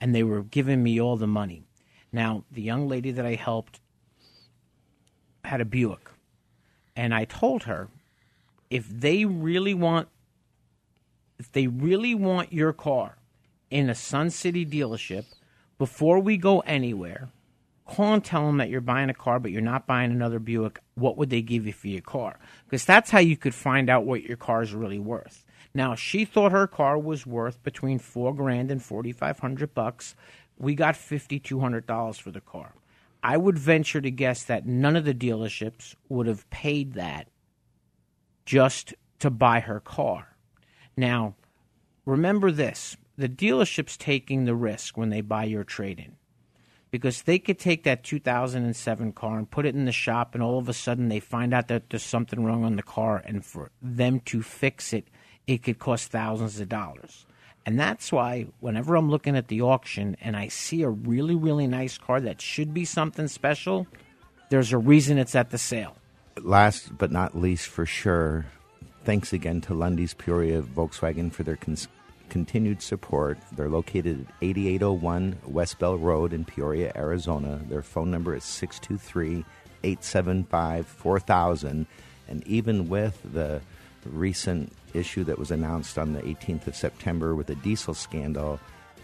and 0.00 0.14
they 0.14 0.22
were 0.22 0.42
giving 0.42 0.82
me 0.82 0.98
all 0.98 1.18
the 1.18 1.26
money. 1.26 1.64
Now, 2.10 2.44
the 2.50 2.62
young 2.62 2.88
lady 2.88 3.10
that 3.10 3.26
I 3.26 3.34
helped 3.34 3.80
had 5.44 5.60
a 5.60 5.66
Buick, 5.66 6.10
and 6.96 7.14
I 7.14 7.26
told 7.26 7.64
her, 7.64 7.88
if 8.70 8.88
they 8.88 9.26
really 9.26 9.74
want, 9.74 10.08
if 11.38 11.52
they 11.52 11.66
really 11.66 12.14
want 12.14 12.50
your 12.50 12.72
car 12.72 13.17
in 13.70 13.90
a 13.90 13.94
Sun 13.94 14.30
City 14.30 14.64
dealership 14.64 15.24
before 15.78 16.20
we 16.20 16.36
go 16.36 16.60
anywhere. 16.60 17.28
Call 17.86 18.14
and 18.14 18.24
tell 18.24 18.46
them 18.46 18.58
that 18.58 18.68
you're 18.68 18.80
buying 18.82 19.08
a 19.08 19.14
car, 19.14 19.40
but 19.40 19.50
you're 19.50 19.62
not 19.62 19.86
buying 19.86 20.10
another 20.10 20.38
Buick. 20.38 20.80
What 20.94 21.16
would 21.16 21.30
they 21.30 21.40
give 21.40 21.66
you 21.66 21.72
for 21.72 21.88
your 21.88 22.02
car? 22.02 22.38
Because 22.64 22.84
that's 22.84 23.10
how 23.10 23.18
you 23.18 23.36
could 23.36 23.54
find 23.54 23.88
out 23.88 24.04
what 24.04 24.24
your 24.24 24.36
car 24.36 24.62
is 24.62 24.74
really 24.74 24.98
worth. 24.98 25.44
Now, 25.72 25.94
she 25.94 26.24
thought 26.24 26.52
her 26.52 26.66
car 26.66 26.98
was 26.98 27.26
worth 27.26 27.62
between 27.62 27.98
four 27.98 28.34
grand 28.34 28.70
and 28.70 28.82
forty 28.82 29.12
five 29.12 29.38
hundred 29.38 29.74
bucks 29.74 30.14
we 30.58 30.74
got 30.74 30.94
$5,200 30.94 32.20
for 32.20 32.30
the 32.30 32.40
car. 32.40 32.74
I 33.22 33.36
would 33.36 33.58
venture 33.58 34.00
to 34.00 34.10
guess 34.10 34.44
that 34.44 34.66
none 34.66 34.96
of 34.96 35.04
the 35.04 35.14
dealerships 35.14 35.94
would 36.08 36.26
have 36.26 36.48
paid 36.50 36.94
that 36.94 37.28
just 38.44 38.94
to 39.20 39.30
buy 39.30 39.60
her 39.60 39.80
car. 39.80 40.36
Now, 40.96 41.34
remember 42.04 42.50
this 42.50 42.96
the 43.18 43.28
dealership's 43.28 43.96
taking 43.96 44.44
the 44.44 44.54
risk 44.54 44.96
when 44.96 45.10
they 45.10 45.20
buy 45.20 45.44
your 45.44 45.64
trade 45.64 45.98
in 45.98 46.16
because 46.90 47.22
they 47.22 47.38
could 47.38 47.58
take 47.58 47.84
that 47.84 48.04
2007 48.04 49.12
car 49.12 49.38
and 49.38 49.50
put 49.50 49.66
it 49.66 49.74
in 49.74 49.84
the 49.84 49.92
shop, 49.92 50.34
and 50.34 50.42
all 50.42 50.58
of 50.58 50.68
a 50.68 50.72
sudden 50.72 51.08
they 51.08 51.20
find 51.20 51.52
out 51.52 51.68
that 51.68 51.90
there's 51.90 52.02
something 52.02 52.44
wrong 52.44 52.64
on 52.64 52.76
the 52.76 52.82
car, 52.82 53.22
and 53.26 53.44
for 53.44 53.70
them 53.82 54.20
to 54.20 54.42
fix 54.42 54.92
it, 54.92 55.08
it 55.46 55.62
could 55.62 55.78
cost 55.78 56.10
thousands 56.10 56.60
of 56.60 56.68
dollars. 56.68 57.26
And 57.66 57.78
that's 57.78 58.10
why 58.10 58.46
whenever 58.60 58.96
I'm 58.96 59.10
looking 59.10 59.36
at 59.36 59.48
the 59.48 59.60
auction 59.60 60.16
and 60.22 60.36
I 60.36 60.48
see 60.48 60.82
a 60.82 60.88
really, 60.88 61.34
really 61.34 61.66
nice 61.66 61.98
car 61.98 62.20
that 62.20 62.40
should 62.40 62.72
be 62.72 62.86
something 62.86 63.28
special, 63.28 63.86
there's 64.48 64.72
a 64.72 64.78
reason 64.78 65.18
it's 65.18 65.34
at 65.34 65.50
the 65.50 65.58
sale. 65.58 65.96
Last 66.40 66.96
but 66.96 67.10
not 67.10 67.36
least, 67.36 67.66
for 67.66 67.84
sure, 67.84 68.46
thanks 69.04 69.34
again 69.34 69.60
to 69.62 69.74
Lunde's 69.74 70.14
Peoria 70.14 70.62
Volkswagen 70.62 71.30
for 71.30 71.42
their 71.42 71.56
cons- 71.56 71.88
continued 72.28 72.82
support. 72.82 73.38
They're 73.52 73.68
located 73.68 74.26
at 74.28 74.34
8801 74.42 75.38
West 75.46 75.78
Bell 75.78 75.98
Road 75.98 76.32
in 76.32 76.44
Peoria, 76.44 76.92
Arizona. 76.94 77.60
Their 77.68 77.82
phone 77.82 78.10
number 78.10 78.34
is 78.34 78.44
623 78.44 79.44
875 79.84 80.86
4000. 80.86 81.86
And 82.28 82.46
even 82.46 82.88
with 82.88 83.20
the 83.32 83.60
recent 84.04 84.72
issue 84.94 85.24
that 85.24 85.38
was 85.38 85.50
announced 85.50 85.98
on 85.98 86.12
the 86.12 86.22
18th 86.22 86.66
of 86.66 86.76
September 86.76 87.34
with 87.34 87.46
the 87.46 87.54
diesel 87.56 87.94
scandal, 87.94 88.60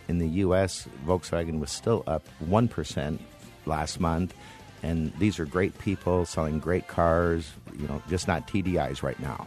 in 0.09 0.19
the 0.19 0.29
U.S., 0.29 0.87
Volkswagen 1.07 1.59
was 1.61 1.71
still 1.71 2.05
up 2.07 2.27
1% 2.45 3.19
last 3.67 4.01
month. 4.01 4.35
And 4.83 5.13
these 5.19 5.39
are 5.39 5.47
great 5.47 5.79
people 5.79 6.27
selling 6.27 6.59
great 6.59 6.89
cars, 6.89 7.51
you 7.79 7.89
know, 7.89 8.03
just 8.09 8.29
not 8.29 8.47
TDIs 8.47 9.03
right 9.03 9.19
now. 9.19 9.47